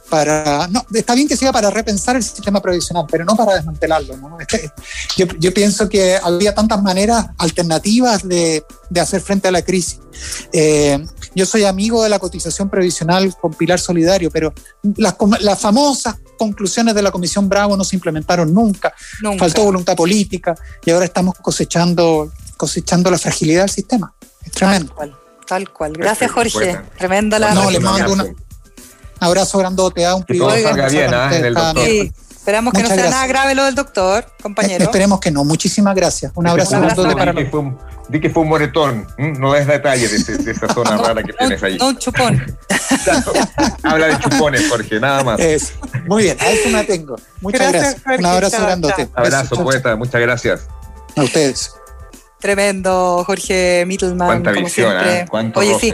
para 0.09 0.67
no, 0.67 0.85
está 0.93 1.15
bien 1.15 1.27
que 1.27 1.37
sea 1.37 1.51
para 1.51 1.69
repensar 1.69 2.15
el 2.15 2.23
sistema 2.23 2.61
previsional, 2.61 3.05
pero 3.09 3.25
no 3.25 3.35
para 3.35 3.55
desmantelarlo. 3.55 4.15
yo, 5.17 5.25
yo, 5.39 5.53
pienso 5.53 5.89
que 5.89 6.17
había 6.21 6.53
tantas 6.53 6.81
maneras 6.81 7.27
alternativas 7.37 8.27
de, 8.27 8.63
de 8.89 8.99
hacer 8.99 9.21
frente 9.21 9.47
a 9.47 9.51
la 9.51 9.61
crisis. 9.61 9.99
Eh, 10.51 11.03
yo 11.35 11.45
soy 11.45 11.63
amigo 11.63 12.03
de 12.03 12.09
la 12.09 12.19
cotización 12.19 12.69
previsional 12.69 13.35
con 13.39 13.53
Pilar 13.53 13.79
Solidario, 13.79 14.29
pero 14.29 14.53
las, 14.97 15.15
las 15.39 15.59
famosas 15.59 16.15
conclusiones 16.37 16.93
de 16.93 17.01
la 17.01 17.11
Comisión 17.11 17.49
Bravo 17.49 17.75
no 17.75 17.83
se 17.83 17.95
implementaron 17.95 18.53
nunca. 18.53 18.93
Faltó 19.37 19.63
voluntad 19.63 19.95
política 19.95 20.55
y 20.85 20.91
ahora 20.91 21.05
estamos 21.05 21.35
cosechando, 21.41 22.31
cosechando 22.57 23.09
la 23.09 23.17
fragilidad 23.17 23.61
del 23.61 23.71
sistema. 23.71 24.13
Es 24.43 24.51
tremendo. 24.51 24.93
Tal 25.47 25.69
cual. 25.71 25.93
Gracias, 25.93 26.31
Jorge. 26.31 26.79
Tremenda 26.97 27.39
la. 27.39 27.53
No, 27.53 27.69
le 27.69 27.79
mando 27.79 28.13
un 28.13 28.35
abrazo 29.23 29.57
grandote 29.57 30.05
a 30.05 30.15
un 30.15 30.23
privado. 30.23 30.53
¿ah? 30.53 31.73
Esperamos 32.43 32.73
que 32.73 32.83
no 32.83 32.89
sea 32.89 33.09
nada 33.09 33.25
grave 33.25 33.55
lo 33.55 33.63
del 33.63 33.73
doctor, 33.73 34.25
compañero. 34.41 34.83
esperemos 34.83 35.21
que 35.21 35.31
no. 35.31 35.45
Muchísimas 35.45 35.95
gracias. 35.95 36.33
Un 36.35 36.45
abrazo, 36.45 36.77
grandote 36.77 37.15
para 37.15 37.31
Di 37.31 37.45
que, 37.45 37.49
fue 37.49 37.59
un, 37.61 37.77
di 38.09 38.19
que 38.19 38.29
fue 38.29 38.43
un 38.43 38.49
moretón. 38.49 39.07
No 39.17 39.55
es 39.55 39.65
detalle 39.65 40.09
de, 40.09 40.51
esa 40.51 40.67
zona 40.73 40.97
rara 40.97 41.23
que 41.23 41.31
tienes 41.31 41.63
ahí. 41.63 41.77
No, 41.77 41.87
un 41.87 41.97
chupón. 41.97 42.43
Habla 43.83 44.07
de 44.07 44.19
chupones, 44.19 44.67
Jorge, 44.69 44.99
nada 44.99 45.23
más. 45.23 45.39
Muy 46.05 46.23
bien, 46.23 46.37
a 46.41 46.49
eso 46.49 46.67
me 46.67 46.83
tengo. 46.83 47.15
Muchas 47.39 47.71
gracias. 47.71 48.01
un 48.19 48.25
abrazo 48.25 48.61
grandote. 48.61 49.07
Abrazo, 49.13 49.63
poeta. 49.63 49.95
Muchas 49.95 50.19
gracias. 50.19 50.67
A 51.15 51.23
ustedes. 51.23 51.71
Tremendo, 52.41 53.23
Jorge 53.25 53.85
Mittelman. 53.87 54.27
Cuánta 54.27 54.51
visión, 54.51 54.93
¿eh? 55.07 55.25
Oye, 55.55 55.77
sí, 55.79 55.93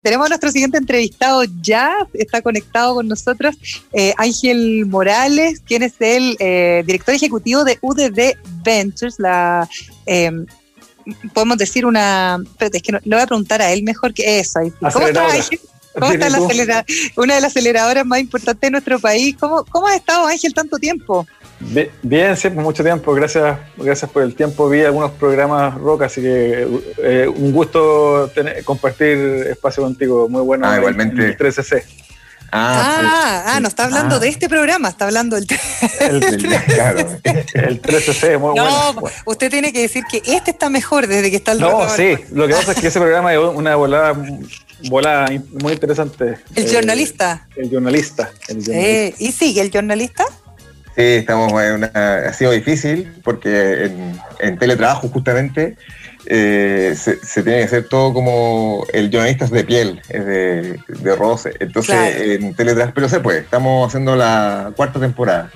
Tenemos 0.00 0.26
a 0.26 0.28
nuestro 0.28 0.50
siguiente 0.50 0.78
entrevistado 0.78 1.42
ya, 1.60 1.94
está 2.14 2.40
conectado 2.40 2.94
con 2.94 3.08
nosotros, 3.08 3.56
eh, 3.92 4.14
Ángel 4.16 4.86
Morales, 4.86 5.60
quien 5.60 5.82
es 5.82 5.94
el 5.98 6.36
eh, 6.38 6.82
director 6.86 7.14
ejecutivo 7.14 7.64
de 7.64 7.78
UDD 7.82 8.36
Ventures, 8.62 9.18
la 9.18 9.68
em, 10.06 10.46
podemos 11.34 11.58
decir 11.58 11.84
una, 11.84 12.38
pero 12.58 12.70
es 12.72 12.82
que 12.82 12.92
no, 12.92 13.00
le 13.02 13.16
voy 13.16 13.22
a 13.22 13.26
preguntar 13.26 13.60
a 13.60 13.72
él 13.72 13.82
mejor 13.82 14.14
que 14.14 14.38
eso. 14.38 14.60
¿Cómo 14.92 15.06
está 15.08 15.26
Ángel? 15.26 15.60
¿Cómo 15.94 16.12
está 16.12 16.30
la 16.30 16.84
una 17.16 17.34
de 17.34 17.40
las 17.40 17.50
aceleradoras 17.50 18.06
más 18.06 18.20
importantes 18.20 18.60
de 18.60 18.70
nuestro 18.70 19.00
país? 19.00 19.36
¿Cómo, 19.38 19.64
¿Cómo 19.64 19.88
has 19.88 19.96
estado 19.96 20.26
Ángel 20.26 20.54
tanto 20.54 20.78
tiempo? 20.78 21.26
Bien, 21.60 22.36
sí, 22.36 22.50
mucho 22.50 22.84
tiempo. 22.84 23.12
Gracias, 23.14 23.58
gracias 23.76 24.10
por 24.10 24.22
el 24.22 24.34
tiempo. 24.34 24.68
Vi 24.68 24.82
algunos 24.82 25.10
programas 25.12 25.74
rock, 25.74 26.02
así 26.02 26.20
que 26.20 26.66
eh, 26.98 27.28
un 27.28 27.52
gusto 27.52 28.30
compartir 28.64 29.18
espacio 29.50 29.82
contigo. 29.82 30.28
Muy 30.28 30.42
bueno. 30.42 30.68
Ah, 30.68 30.78
igualmente. 30.78 31.24
El 31.24 31.36
13C. 31.36 31.82
Ah, 32.50 33.02
ah, 33.02 33.44
ah, 33.46 33.60
no 33.60 33.68
está 33.68 33.84
hablando 33.84 34.16
ah. 34.16 34.18
de 34.20 34.28
este 34.28 34.48
programa, 34.48 34.88
está 34.88 35.04
hablando 35.04 35.36
del 35.36 35.46
el, 36.00 36.14
el 37.52 37.82
13C, 37.82 38.38
muy 38.38 38.54
no, 38.54 38.94
bueno. 38.94 39.16
usted 39.26 39.50
tiene 39.50 39.70
que 39.70 39.82
decir 39.82 40.02
que 40.10 40.22
este 40.24 40.52
está 40.52 40.70
mejor 40.70 41.06
desde 41.08 41.30
que 41.30 41.36
está 41.36 41.52
el 41.52 41.60
No, 41.60 41.86
sí, 41.90 42.16
lo 42.32 42.48
que 42.48 42.54
pasa 42.54 42.72
es 42.72 42.80
que 42.80 42.86
ese 42.86 43.00
programa 43.00 43.34
es 43.34 43.38
una 43.38 43.76
volada, 43.76 44.14
volada 44.88 45.28
muy 45.62 45.74
interesante. 45.74 46.38
El 46.54 46.64
eh, 46.64 46.74
jornalista. 46.74 47.46
El 47.54 47.68
jornalista. 47.68 48.30
El 48.48 48.56
jornalista. 48.56 48.80
Eh, 48.80 49.14
¿Y 49.18 49.32
sigue 49.32 49.60
el 49.60 49.70
jornalista? 49.70 50.24
Sí, 50.98 51.04
estamos 51.04 51.52
en 51.62 51.74
una, 51.74 51.92
ha 52.26 52.32
sido 52.32 52.50
difícil 52.50 53.08
porque 53.22 53.88
en, 54.40 54.58
teletrabajo 54.58 55.08
justamente 55.08 55.76
eh, 56.26 56.92
se, 56.98 57.14
tiene 57.44 57.58
que 57.58 57.64
hacer 57.66 57.88
todo 57.88 58.12
como 58.12 58.84
el 58.92 59.08
jornalista 59.08 59.44
es 59.44 59.52
de 59.52 59.62
piel, 59.62 60.02
es 60.08 60.26
de, 60.26 60.80
de 60.88 61.14
roce. 61.14 61.54
Entonces 61.60 61.96
en 62.20 62.52
teletrabajo, 62.52 62.94
pero 62.96 63.08
se 63.08 63.20
puede, 63.20 63.38
estamos 63.38 63.86
haciendo 63.86 64.16
la 64.16 64.72
cuarta 64.74 64.98
temporada. 64.98 65.52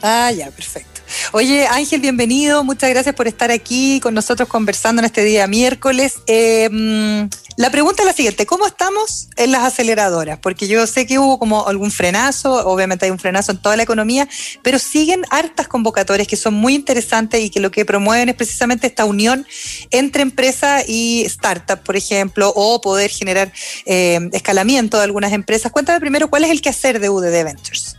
Ah, 0.00 0.30
ya, 0.30 0.48
perfecto. 0.52 0.93
Oye, 1.32 1.66
Ángel, 1.66 2.00
bienvenido. 2.00 2.64
Muchas 2.64 2.90
gracias 2.90 3.14
por 3.14 3.26
estar 3.28 3.50
aquí 3.50 4.00
con 4.00 4.14
nosotros 4.14 4.48
conversando 4.48 5.00
en 5.00 5.06
este 5.06 5.24
día 5.24 5.46
miércoles. 5.46 6.14
Eh, 6.26 6.68
mm, 6.70 7.28
la 7.56 7.70
pregunta 7.70 8.02
es 8.02 8.06
la 8.06 8.12
siguiente, 8.12 8.46
¿cómo 8.46 8.66
estamos 8.66 9.28
en 9.36 9.52
las 9.52 9.62
aceleradoras? 9.62 10.38
Porque 10.40 10.66
yo 10.66 10.86
sé 10.88 11.06
que 11.06 11.20
hubo 11.20 11.38
como 11.38 11.68
algún 11.68 11.92
frenazo, 11.92 12.66
obviamente 12.66 13.04
hay 13.04 13.12
un 13.12 13.20
frenazo 13.20 13.52
en 13.52 13.58
toda 13.58 13.76
la 13.76 13.84
economía, 13.84 14.28
pero 14.62 14.80
siguen 14.80 15.22
hartas 15.30 15.68
convocatorias 15.68 16.26
que 16.26 16.36
son 16.36 16.54
muy 16.54 16.74
interesantes 16.74 17.40
y 17.40 17.50
que 17.50 17.60
lo 17.60 17.70
que 17.70 17.84
promueven 17.84 18.28
es 18.28 18.34
precisamente 18.34 18.88
esta 18.88 19.04
unión 19.04 19.46
entre 19.90 20.22
empresa 20.22 20.82
y 20.86 21.22
startup, 21.26 21.80
por 21.84 21.94
ejemplo, 21.94 22.52
o 22.56 22.80
poder 22.80 23.10
generar 23.10 23.52
eh, 23.86 24.18
escalamiento 24.32 24.96
de 24.96 25.04
algunas 25.04 25.32
empresas. 25.32 25.70
Cuéntame 25.70 26.00
primero 26.00 26.28
cuál 26.28 26.44
es 26.44 26.50
el 26.50 26.60
quehacer 26.60 26.98
de 26.98 27.08
UDD 27.08 27.44
Ventures. 27.44 27.96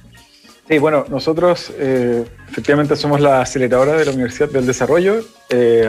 Sí, 0.67 0.79
bueno, 0.79 1.05
nosotros 1.09 1.71
eh, 1.77 2.25
efectivamente 2.49 2.95
somos 2.95 3.21
la 3.21 3.41
aceleradora 3.41 3.93
de 3.93 4.05
la 4.05 4.11
Universidad 4.11 4.49
del 4.49 4.65
Desarrollo. 4.65 5.23
Eh, 5.49 5.87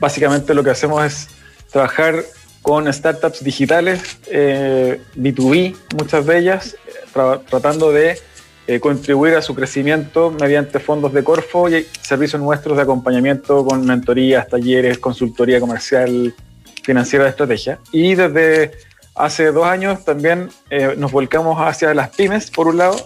básicamente 0.00 0.54
lo 0.54 0.64
que 0.64 0.70
hacemos 0.70 1.04
es 1.04 1.28
trabajar 1.70 2.24
con 2.62 2.90
startups 2.90 3.44
digitales, 3.44 4.18
B2B, 4.24 5.72
eh, 5.72 5.76
muchas 5.94 6.24
de 6.24 6.38
ellas, 6.38 6.76
tratando 7.48 7.92
de 7.92 8.18
contribuir 8.80 9.34
a 9.34 9.42
su 9.42 9.54
crecimiento 9.54 10.30
mediante 10.30 10.78
fondos 10.78 11.12
de 11.12 11.24
Corfo 11.24 11.68
y 11.70 11.86
servicios 12.02 12.40
nuestros 12.40 12.76
de 12.76 12.82
acompañamiento 12.82 13.64
con 13.64 13.86
mentorías, 13.86 14.48
talleres, 14.48 14.98
consultoría 14.98 15.60
comercial, 15.60 16.34
financiera 16.82 17.24
de 17.24 17.30
estrategia. 17.30 17.78
Y 17.92 18.14
desde 18.14 18.72
hace 19.14 19.52
dos 19.52 19.66
años 19.66 20.04
también 20.04 20.50
nos 20.96 21.12
volcamos 21.12 21.58
hacia 21.60 21.94
las 21.94 22.10
pymes, 22.10 22.50
por 22.50 22.68
un 22.68 22.78
lado 22.78 22.96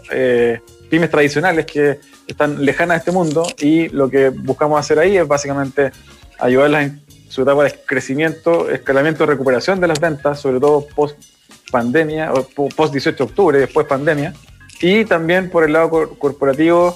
pymes 0.93 1.09
tradicionales 1.09 1.65
que 1.65 2.01
están 2.27 2.63
lejanas 2.63 2.97
de 2.97 2.99
este 2.99 3.13
mundo 3.13 3.47
y 3.59 3.89
lo 3.89 4.11
que 4.11 4.29
buscamos 4.29 4.79
hacer 4.79 4.99
ahí 4.99 5.17
es 5.17 5.27
básicamente 5.27 5.91
ayudarlas 6.39 6.83
en 6.83 7.03
su 7.31 7.41
etapa 7.41 7.65
de 7.65 7.75
crecimiento, 7.87 8.69
escalamiento, 8.69 9.25
recuperación 9.25 9.81
de 9.81 9.89
las 9.89 9.99
ventas, 9.99 10.39
sobre 10.39 10.61
todo 10.61 10.87
post 10.95 11.19
pandemia, 11.71 12.31
o 12.35 12.47
post 12.69 12.93
18 12.93 13.17
de 13.17 13.25
octubre, 13.25 13.59
después 13.59 13.87
pandemia, 13.87 14.35
y 14.83 15.07
también 15.07 15.49
por 15.49 15.65
el 15.65 15.73
lado 15.73 16.11
corporativo, 16.19 16.95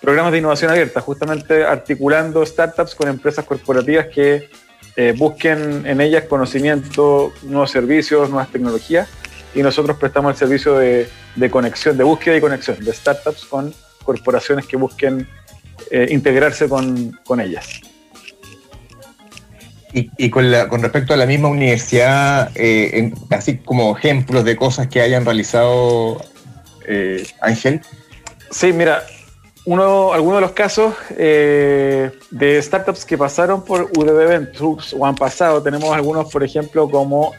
programas 0.00 0.32
de 0.32 0.38
innovación 0.38 0.72
abierta, 0.72 1.00
justamente 1.00 1.62
articulando 1.62 2.44
startups 2.44 2.96
con 2.96 3.08
empresas 3.08 3.44
corporativas 3.44 4.08
que 4.08 4.50
eh, 4.96 5.14
busquen 5.16 5.86
en 5.86 6.00
ellas 6.00 6.24
conocimiento, 6.24 7.32
nuevos 7.42 7.70
servicios, 7.70 8.28
nuevas 8.28 8.50
tecnologías 8.50 9.08
y 9.54 9.62
nosotros 9.62 9.96
prestamos 9.96 10.32
el 10.32 10.38
servicio 10.38 10.76
de, 10.76 11.08
conexión, 11.50 11.96
de 11.96 12.04
búsqueda 12.04 12.36
y 12.36 12.40
conexión 12.40 12.82
de 12.84 12.92
startups 12.92 13.44
con 13.46 13.74
corporaciones 14.04 14.66
que 14.66 14.76
busquen 14.76 15.26
eh, 15.90 16.06
integrarse 16.10 16.68
con, 16.68 17.40
ellas. 17.40 17.80
Y, 19.92 20.30
con, 20.30 20.82
respecto 20.82 21.14
a 21.14 21.16
la 21.16 21.26
misma 21.26 21.48
universidad, 21.48 22.50
eh, 22.54 23.12
así 23.30 23.58
como 23.58 23.96
ejemplos 23.96 24.44
de 24.44 24.56
cosas 24.56 24.86
que 24.86 25.00
hayan 25.00 25.24
realizado 25.24 26.22
eh, 26.86 27.26
Ángel. 27.40 27.80
Sí, 28.50 28.72
mira, 28.72 29.02
uno, 29.64 30.12
algunos 30.12 30.36
de 30.36 30.40
los 30.42 30.52
casos 30.52 30.94
de 31.08 32.60
startups 32.62 33.04
que 33.04 33.18
pasaron 33.18 33.64
por 33.64 33.90
UDB 33.96 34.28
Ventures 34.28 34.94
o 34.96 35.04
han 35.04 35.16
pasado, 35.16 35.60
tenemos 35.60 35.92
algunos, 35.92 36.30
por 36.32 36.44
ejemplo, 36.44 36.88
como 36.88 37.32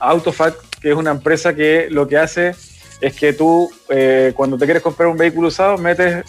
Autofact, 0.00 0.65
que 0.86 0.92
es 0.92 0.96
una 0.96 1.10
empresa 1.10 1.52
que 1.52 1.88
lo 1.90 2.06
que 2.06 2.16
hace 2.16 2.54
es 3.00 3.16
que 3.16 3.32
tú, 3.32 3.68
eh, 3.88 4.32
cuando 4.36 4.56
te 4.56 4.66
quieres 4.66 4.84
comprar 4.84 5.08
un 5.08 5.16
vehículo 5.16 5.48
usado, 5.48 5.76
metes 5.78 6.24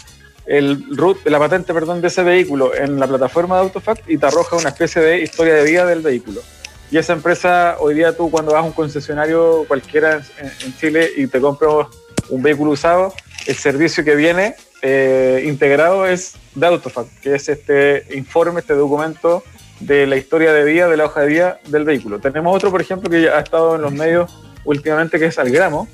el 0.47 0.83
root, 0.97 1.23
la 1.27 1.37
patente 1.37 1.75
perdón, 1.75 2.01
de 2.01 2.07
ese 2.07 2.23
vehículo 2.23 2.73
en 2.73 2.99
la 2.99 3.05
plataforma 3.05 3.57
de 3.57 3.61
AutoFact 3.61 4.09
y 4.09 4.17
te 4.17 4.25
arroja 4.25 4.55
una 4.55 4.69
especie 4.69 4.99
de 4.99 5.21
historia 5.21 5.53
de 5.53 5.63
vida 5.63 5.85
del 5.85 6.01
vehículo. 6.01 6.41
Y 6.89 6.97
esa 6.97 7.13
empresa, 7.13 7.75
hoy 7.79 7.93
día 7.93 8.17
tú 8.17 8.31
cuando 8.31 8.53
vas 8.53 8.63
a 8.63 8.65
un 8.65 8.71
concesionario 8.71 9.63
cualquiera 9.67 10.23
en, 10.39 10.75
Chile 10.79 11.07
y 11.15 11.27
te 11.27 11.39
compras 11.39 11.85
un 12.29 12.41
vehículo 12.41 12.71
usado, 12.71 13.13
el 13.45 13.55
servicio 13.57 14.03
que 14.03 14.15
viene 14.15 14.55
eh, 14.81 15.43
integrado 15.45 16.07
es 16.07 16.33
de 16.55 16.65
AutoFact, 16.65 17.19
que 17.19 17.35
es 17.35 17.47
este 17.47 18.07
informe, 18.17 18.61
este 18.61 18.73
documento 18.73 19.43
de 19.81 20.07
la 20.07 20.15
historia 20.15 20.51
de 20.51 20.63
vida, 20.63 20.87
de 20.87 20.97
la 20.97 21.05
hoja 21.05 21.21
de 21.21 21.27
vida 21.27 21.59
del 21.67 21.83
vehículo. 21.83 22.17
Tenemos 22.17 22.55
otro, 22.55 22.71
por 22.71 22.81
ejemplo, 22.81 23.07
que 23.07 23.29
ha 23.29 23.39
estado 23.39 23.75
en 23.75 23.83
los 23.83 23.91
medios 23.91 24.46
últimamente, 24.67 25.17
que 25.17 25.25
es 25.25 25.39
Algramo, 25.39 25.87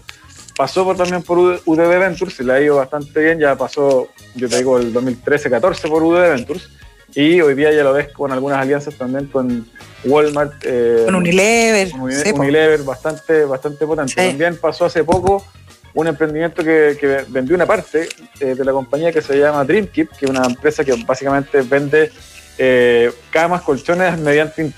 pasó 0.57 0.83
por, 0.83 0.97
también 0.97 1.21
por 1.21 1.37
UDB 1.37 1.99
Ventures, 1.99 2.35
se 2.35 2.43
le 2.43 2.53
ha 2.53 2.61
ido 2.61 2.75
bastante 2.75 3.19
bien, 3.21 3.39
ya 3.39 3.55
pasó, 3.55 4.09
yo 4.35 4.49
te 4.49 4.57
digo, 4.57 4.77
el 4.77 4.93
2013-14 4.93 5.89
por 5.89 6.03
UDB 6.03 6.35
Ventures, 6.35 6.69
y 7.15 7.39
hoy 7.41 7.53
día 7.53 7.71
ya 7.71 7.83
lo 7.83 7.93
ves 7.93 8.09
con 8.09 8.31
algunas 8.31 8.59
alianzas 8.59 8.95
también 8.95 9.27
con 9.27 9.67
Walmart. 10.03 10.53
Eh, 10.63 11.03
con 11.05 11.15
Unilever. 11.15 11.91
Con 11.91 12.01
Unilever, 12.01 12.81
bastante, 12.81 13.45
bastante 13.45 13.85
potente. 13.85 14.15
También 14.15 14.57
pasó 14.57 14.85
hace 14.85 15.03
poco 15.03 15.45
un 15.93 16.07
emprendimiento 16.07 16.63
que, 16.63 17.23
vendió 17.27 17.55
una 17.55 17.67
parte 17.67 18.09
eh, 18.39 18.55
de 18.55 18.65
la 18.65 18.71
compañía 18.71 19.11
que 19.11 19.21
se 19.21 19.37
llama 19.37 19.63
DreamKeep, 19.63 20.09
que 20.09 20.25
es 20.25 20.31
una 20.31 20.43
empresa 20.43 20.83
que 20.83 20.93
básicamente 21.05 21.61
vende 21.61 22.11
eh, 22.57 23.11
camas, 23.29 23.61
colchones 23.61 24.17
mediante 24.17 24.71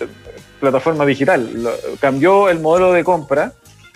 plataforma 0.60 1.06
digital. 1.06 1.50
cambió 2.02 2.50
el 2.50 2.60
modelo 2.60 2.92
de 2.92 3.06
compra 3.06 3.54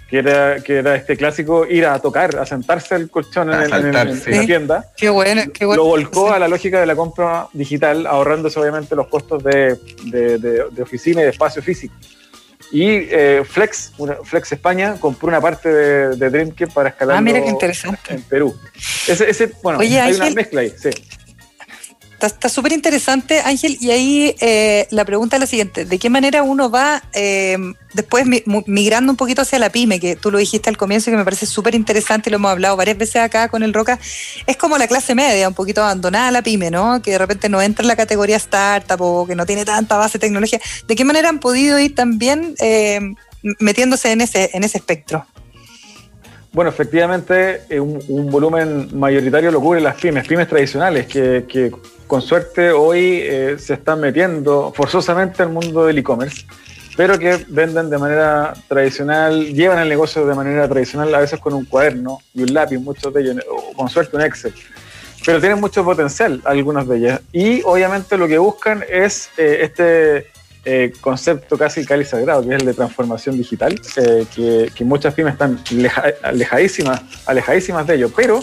que 0.10 0.18
era, 0.18 0.60
que 0.62 0.78
era 0.78 0.96
este 0.96 1.16
clásico 1.16 1.66
ir 1.66 1.86
a 1.86 2.00
tocar, 2.00 2.36
a 2.38 2.46
sentarse 2.46 2.96
el 2.96 3.10
colchón 3.12 3.54
en, 3.54 3.70
la 3.70 4.06
tienda. 4.46 4.86
Qué 4.98 5.10
bueno, 5.10 5.44
qué 5.54 5.66
bueno. 5.66 5.84
Lo 5.84 5.90
volcó 5.90 6.32
a 6.32 6.40
la 6.40 6.48
lógica 6.48 6.80
de 6.80 6.88
la 6.88 6.96
compra 6.96 7.48
digital, 7.54 8.08
ahorrándose 8.08 8.60
obviamente 8.60 8.96
los 8.96 9.08
costos 9.08 9.44
de, 9.44 9.78
de, 10.06 10.82
oficina 10.82 11.22
y 11.22 11.26
de 11.26 11.30
espacio 11.30 11.62
físico. 11.62 11.94
Y 12.72 12.86
eh, 12.88 13.44
Flex, 13.48 13.94
Flex 14.24 14.52
España, 14.52 14.96
compró 15.00 15.28
una 15.28 15.42
parte 15.42 15.70
de, 15.70 16.30
de 16.30 16.68
para 16.74 16.90
escalar 16.90 17.18
ah, 17.18 17.22
mira 17.22 17.42
qué 17.42 17.50
interesante. 17.50 18.14
en 18.14 18.22
Perú. 18.24 18.56
Ese, 19.08 19.30
ese 19.30 19.52
bueno, 19.64 19.80
hay 19.80 20.14
una 20.14 20.30
mezcla 20.32 20.62
ahí, 20.62 20.74
sí. 20.78 20.90
Está 22.22 22.50
súper 22.50 22.74
interesante, 22.74 23.40
Ángel, 23.40 23.78
y 23.80 23.92
ahí 23.92 24.36
eh, 24.42 24.88
la 24.92 25.06
pregunta 25.06 25.38
es 25.38 25.40
la 25.40 25.48
siguiente, 25.48 25.86
¿de 25.86 26.00
qué 26.00 26.10
manera 26.10 26.44
uno 26.44 26.70
va 26.70 27.02
eh, 27.14 27.58
después 27.94 28.26
migrando 28.66 29.12
un 29.14 29.16
poquito 29.16 29.42
hacia 29.42 29.58
la 29.58 29.70
pyme, 29.70 30.02
que 30.02 30.18
tú 30.18 30.30
lo 30.30 30.38
dijiste 30.38 30.70
al 30.70 30.76
comienzo 30.76 31.10
y 31.10 31.14
que 31.14 31.18
me 31.18 31.24
parece 31.24 31.46
súper 31.46 31.76
interesante, 31.76 32.30
y 32.30 32.32
lo 32.32 32.36
hemos 32.36 32.52
hablado 32.52 32.76
varias 32.76 32.98
veces 32.98 33.18
acá 33.18 33.48
con 33.48 33.64
el 33.64 33.74
Roca, 33.74 34.00
es 34.46 34.58
como 34.58 34.78
la 34.78 34.88
clase 34.88 35.16
media, 35.16 35.48
un 35.48 35.54
poquito 35.54 35.82
abandonada 35.82 36.30
la 36.32 36.42
pyme, 36.42 36.70
¿no? 36.70 37.02
Que 37.02 37.12
de 37.12 37.18
repente 37.20 37.48
no 37.48 37.62
entra 37.62 37.84
en 37.84 37.88
la 37.88 37.96
categoría 37.96 38.36
startup 38.36 39.02
o 39.02 39.26
que 39.26 39.36
no 39.36 39.46
tiene 39.46 39.64
tanta 39.64 39.96
base 39.96 40.18
de 40.18 40.20
tecnología. 40.20 40.60
¿De 40.88 40.96
qué 40.96 41.06
manera 41.06 41.30
han 41.30 41.40
podido 41.40 41.80
ir 41.80 41.96
también 41.96 42.56
eh, 42.60 43.00
metiéndose 43.60 44.12
en 44.12 44.22
ese, 44.22 44.50
en 44.54 44.66
ese 44.66 44.78
espectro? 44.78 45.26
Bueno, 46.52 46.70
efectivamente, 46.72 47.62
un, 47.80 48.02
un, 48.08 48.32
volumen 48.32 48.90
mayoritario 48.98 49.52
lo 49.52 49.62
cubre 49.62 49.82
las 49.82 49.96
pymes, 49.96 50.28
pymes 50.28 50.48
tradicionales, 50.48 51.06
que, 51.06 51.46
que 51.48 51.72
con 52.08 52.24
suerte 52.24 52.72
hoy 52.72 53.20
eh, 53.22 53.56
se 53.60 53.76
están 53.76 54.00
metiendo 54.00 54.74
forzosamente 54.76 55.44
al 55.44 55.50
mundo 55.50 55.86
del 55.86 56.00
e-commerce, 56.00 56.44
pero 56.98 57.20
que 57.20 57.46
venden 57.50 57.92
de 57.92 58.00
manera 58.00 58.54
tradicional, 58.68 59.54
llevan 59.54 59.78
el 59.78 59.90
negocio 59.90 60.26
de 60.26 60.34
manera 60.34 60.68
tradicional, 60.68 61.14
a 61.14 61.20
veces 61.20 61.40
con 61.40 61.54
un 61.54 61.66
cuaderno 61.66 62.18
y 62.34 62.42
un 62.42 62.52
lápiz, 62.52 62.80
muchos 62.80 63.14
de 63.14 63.22
ellos, 63.22 63.38
o 63.48 63.74
con 63.74 63.88
suerte 63.90 64.18
un 64.18 64.24
Excel. 64.24 64.54
Pero 65.24 65.40
tienen 65.40 65.60
mucho 65.60 65.86
potencial 65.86 66.42
algunas 66.46 66.88
de 66.88 66.98
ellas. 66.98 67.22
Y 67.32 67.62
obviamente 67.62 68.18
lo 68.18 68.28
que 68.28 68.40
buscan 68.40 68.84
es 68.90 69.30
eh, 69.38 69.60
este 69.62 70.32
eh, 70.66 70.94
concepto 71.02 71.58
casi 71.58 71.86
cali 71.86 72.06
sagrado, 72.06 72.42
que 72.42 72.56
es 72.56 72.62
el 72.62 72.66
de 72.66 72.74
transformación 72.74 73.38
digital, 73.38 73.80
que, 74.36 74.72
muchas 74.82 75.14
pymes 75.14 75.34
están 75.34 75.60
alejadísimas, 76.24 77.02
alejadísimas 77.26 77.88
de 77.88 77.96
ello. 77.96 78.12
Pero 78.16 78.42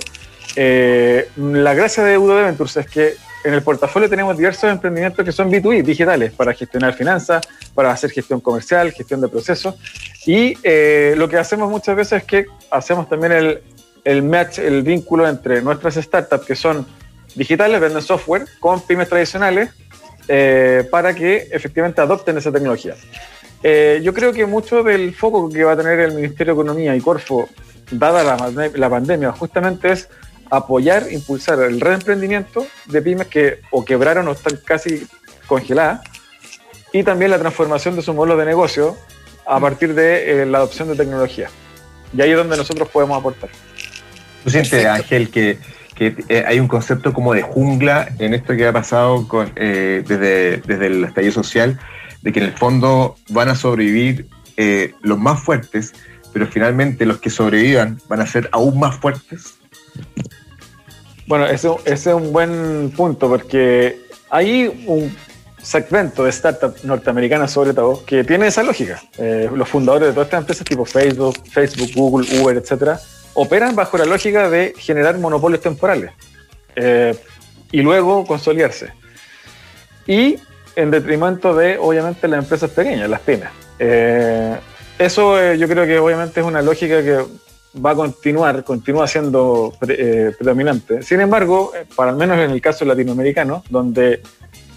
la 1.36 1.74
gracia 1.74 2.04
de 2.04 2.18
Udo 2.18 2.36
Ventures 2.36 2.76
es 2.78 2.86
que 2.86 3.14
en 3.46 3.54
el 3.54 3.62
portafolio 3.62 4.10
tenemos 4.10 4.36
diversos 4.36 4.68
emprendimientos 4.68 5.24
que 5.24 5.30
son 5.30 5.50
B2B, 5.50 5.84
digitales, 5.84 6.32
para 6.32 6.52
gestionar 6.52 6.94
finanzas, 6.94 7.46
para 7.74 7.92
hacer 7.92 8.10
gestión 8.10 8.40
comercial, 8.40 8.90
gestión 8.90 9.20
de 9.20 9.28
procesos. 9.28 9.76
Y 10.26 10.58
eh, 10.64 11.14
lo 11.16 11.28
que 11.28 11.36
hacemos 11.36 11.70
muchas 11.70 11.94
veces 11.94 12.22
es 12.22 12.24
que 12.24 12.46
hacemos 12.72 13.08
también 13.08 13.30
el, 13.30 13.62
el 14.02 14.24
match, 14.24 14.58
el 14.58 14.82
vínculo 14.82 15.28
entre 15.28 15.62
nuestras 15.62 15.94
startups 15.94 16.44
que 16.44 16.56
son 16.56 16.86
digitales, 17.36 17.80
venden 17.80 18.02
software, 18.02 18.46
con 18.58 18.80
pymes 18.80 19.08
tradicionales, 19.08 19.70
eh, 20.28 20.86
para 20.90 21.14
que 21.14 21.48
efectivamente 21.50 22.00
adopten 22.00 22.36
esa 22.38 22.52
tecnología. 22.52 22.94
Eh, 23.62 24.00
yo 24.02 24.12
creo 24.12 24.32
que 24.32 24.46
mucho 24.46 24.82
del 24.82 25.14
foco 25.14 25.48
que 25.48 25.64
va 25.64 25.72
a 25.72 25.76
tener 25.76 25.98
el 26.00 26.14
Ministerio 26.14 26.54
de 26.54 26.60
Economía 26.60 26.94
y 26.94 27.00
Corfo, 27.00 27.48
dada 27.90 28.22
la, 28.22 28.70
la 28.74 28.90
pandemia, 28.90 29.32
justamente 29.32 29.92
es 29.92 30.08
apoyar, 30.50 31.10
impulsar 31.10 31.60
el 31.60 31.80
reemprendimiento 31.80 32.66
de 32.86 33.02
pymes 33.02 33.26
que 33.28 33.60
o 33.70 33.84
quebraron 33.84 34.28
o 34.28 34.32
están 34.32 34.58
casi 34.64 35.06
congeladas 35.46 36.00
y 36.92 37.02
también 37.02 37.30
la 37.30 37.38
transformación 37.38 37.96
de 37.96 38.02
su 38.02 38.14
modelo 38.14 38.36
de 38.36 38.46
negocio 38.46 38.96
a 39.46 39.60
partir 39.60 39.94
de 39.94 40.42
eh, 40.42 40.46
la 40.46 40.58
adopción 40.58 40.88
de 40.88 40.96
tecnología. 40.96 41.48
Y 42.16 42.20
ahí 42.22 42.30
es 42.30 42.36
donde 42.36 42.56
nosotros 42.56 42.88
podemos 42.88 43.18
aportar. 43.18 43.50
¿Tú 44.44 44.50
sientes, 44.50 44.84
Ángel, 44.86 45.30
que, 45.30 45.58
eh, 45.98 46.44
hay 46.46 46.60
un 46.60 46.68
concepto 46.68 47.12
como 47.12 47.32
de 47.34 47.42
jungla 47.42 48.08
en 48.18 48.34
esto 48.34 48.54
que 48.56 48.66
ha 48.66 48.72
pasado 48.72 49.26
con, 49.28 49.52
eh, 49.56 50.04
desde, 50.06 50.58
desde 50.58 50.86
el 50.86 51.04
estallido 51.04 51.32
social, 51.32 51.78
de 52.22 52.32
que 52.32 52.40
en 52.40 52.46
el 52.46 52.52
fondo 52.52 53.16
van 53.30 53.48
a 53.48 53.54
sobrevivir 53.54 54.26
los 55.02 55.18
más 55.18 55.42
fuertes, 55.42 55.92
pero 56.32 56.46
finalmente 56.46 57.04
los 57.06 57.18
que 57.18 57.30
sobrevivan 57.30 58.00
van 58.08 58.20
a 58.20 58.26
ser 58.26 58.48
aún 58.52 58.78
más 58.78 58.96
fuertes? 58.96 59.54
Bueno, 61.26 61.46
ese, 61.46 61.68
es 61.84 62.06
un 62.06 62.32
buen 62.32 62.92
punto 62.96 63.28
porque 63.28 63.98
hay 64.30 64.84
un 64.86 65.14
segmento 65.60 66.22
de 66.22 66.30
startups 66.30 66.84
norteamericanas 66.84 67.50
sobre 67.50 67.74
todo 67.74 68.04
que 68.04 68.22
tiene 68.22 68.46
esa 68.46 68.62
lógica. 68.62 69.02
Eh, 69.18 69.50
los 69.52 69.68
fundadores 69.68 70.08
de 70.08 70.12
todas 70.12 70.26
estas 70.26 70.40
empresas 70.40 70.64
tipo 70.64 70.84
Facebook, 70.84 71.36
Facebook, 71.50 71.90
Google, 71.94 72.40
Uber, 72.40 72.56
etcétera, 72.56 73.00
operan 73.36 73.76
bajo 73.76 73.96
la 73.96 74.04
lógica 74.04 74.50
de 74.50 74.74
generar 74.76 75.18
monopolios 75.18 75.60
temporales 75.60 76.10
eh, 76.74 77.16
y 77.70 77.82
luego 77.82 78.26
consolidarse. 78.26 78.92
Y 80.06 80.38
en 80.74 80.90
detrimento 80.90 81.54
de, 81.54 81.78
obviamente, 81.78 82.28
las 82.28 82.42
empresas 82.42 82.70
pequeñas, 82.70 83.08
las 83.08 83.20
pymes. 83.20 83.48
Eh, 83.78 84.56
eso 84.98 85.54
yo 85.54 85.68
creo 85.68 85.86
que 85.86 85.98
obviamente 85.98 86.40
es 86.40 86.46
una 86.46 86.62
lógica 86.62 87.02
que 87.02 87.24
va 87.84 87.90
a 87.90 87.94
continuar, 87.94 88.64
continúa 88.64 89.06
siendo 89.06 89.74
eh, 89.88 90.32
predominante. 90.38 91.02
Sin 91.02 91.20
embargo, 91.20 91.72
eh, 91.74 91.84
para 91.94 92.10
al 92.10 92.16
menos 92.16 92.38
en 92.38 92.50
el 92.50 92.60
caso 92.60 92.84
latinoamericano, 92.84 93.62
donde 93.68 94.22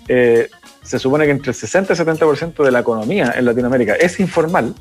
eh, 0.08 0.50
se 0.84 1.00
supone 1.00 1.26
que 1.26 1.32
entre 1.32 1.52
el 1.52 1.56
60 1.56 1.94
y 1.94 1.96
70% 1.96 2.64
de 2.64 2.72
la 2.72 2.80
economía 2.80 3.34
en 3.36 3.46
Latinoamérica 3.46 3.94
es 3.96 4.20
informal, 4.20 4.74